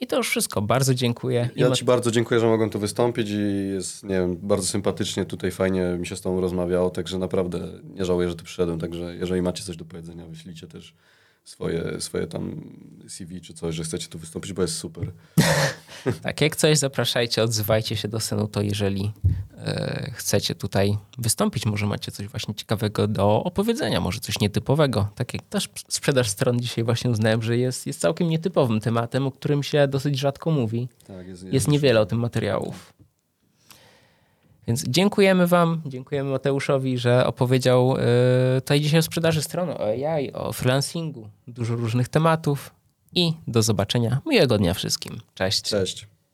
i 0.00 0.06
to 0.06 0.16
już 0.16 0.28
wszystko. 0.28 0.62
Bardzo 0.62 0.94
dziękuję. 0.94 1.50
Ja 1.56 1.70
Ci 1.70 1.84
bardzo 1.84 2.10
dziękuję, 2.10 2.40
że 2.40 2.46
mogłem 2.46 2.70
tu 2.70 2.78
wystąpić 2.78 3.30
i 3.30 3.68
jest, 3.74 4.02
nie 4.02 4.14
wiem, 4.14 4.36
bardzo 4.42 4.66
sympatycznie 4.66 5.24
tutaj, 5.24 5.50
fajnie 5.50 5.96
mi 5.98 6.06
się 6.06 6.16
z 6.16 6.20
Tobą 6.20 6.40
rozmawiało, 6.40 6.90
także 6.90 7.18
naprawdę 7.18 7.68
nie 7.84 8.04
żałuję, 8.04 8.28
że 8.28 8.34
tu 8.34 8.44
przyszedłem, 8.44 8.78
także 8.78 9.16
jeżeli 9.16 9.42
macie 9.42 9.64
coś 9.64 9.76
do 9.76 9.84
powiedzenia, 9.84 10.26
wyślijcie 10.26 10.66
też 10.66 10.94
swoje, 11.44 12.00
swoje 12.00 12.26
tam 12.26 12.62
CV 13.08 13.40
czy 13.40 13.54
coś, 13.54 13.74
że 13.74 13.84
chcecie 13.84 14.08
tu 14.08 14.18
wystąpić, 14.18 14.52
bo 14.52 14.62
jest 14.62 14.76
super. 14.76 15.12
Tak, 16.22 16.40
jak 16.40 16.56
coś, 16.56 16.78
zapraszajcie, 16.78 17.42
odzywajcie 17.42 17.96
się 17.96 18.08
do 18.08 18.20
Senuto, 18.20 18.62
jeżeli 18.62 19.12
e, 19.56 20.10
chcecie 20.14 20.54
tutaj 20.54 20.98
wystąpić. 21.18 21.66
Może 21.66 21.86
macie 21.86 22.12
coś 22.12 22.26
właśnie 22.26 22.54
ciekawego 22.54 23.08
do 23.08 23.44
opowiedzenia, 23.44 24.00
może 24.00 24.20
coś 24.20 24.40
nietypowego. 24.40 25.08
Tak 25.14 25.34
jak 25.34 25.42
też 25.42 25.68
sprzedaż 25.88 26.28
stron 26.28 26.60
dzisiaj 26.60 26.84
właśnie 26.84 27.10
uznałem, 27.10 27.42
że 27.42 27.56
jest, 27.56 27.86
jest 27.86 28.00
całkiem 28.00 28.28
nietypowym 28.28 28.80
tematem, 28.80 29.26
o 29.26 29.30
którym 29.30 29.62
się 29.62 29.88
dosyć 29.88 30.18
rzadko 30.18 30.50
mówi. 30.50 30.88
Tak, 31.06 31.26
Jest 31.52 31.68
niewiele 31.68 32.00
o 32.00 32.06
tym 32.06 32.18
materiałów. 32.18 32.92
Więc 34.70 34.84
dziękujemy 34.88 35.46
Wam, 35.46 35.82
dziękujemy 35.86 36.30
Mateuszowi, 36.30 36.98
że 36.98 37.26
opowiedział 37.26 37.96
e, 37.96 38.60
tutaj 38.60 38.80
dzisiaj 38.80 39.00
o 39.00 39.02
sprzedaży 39.02 39.42
stron, 39.42 39.70
o 39.70 39.80
AI, 39.84 40.32
o 40.32 40.52
freelancingu, 40.52 41.28
dużo 41.48 41.76
różnych 41.76 42.08
tematów 42.08 42.70
i 43.14 43.32
do 43.46 43.62
zobaczenia. 43.62 44.20
Miłego 44.26 44.58
dnia 44.58 44.74
wszystkim. 44.74 45.20
Cześć. 45.34 45.62
Cześć. 45.62 46.09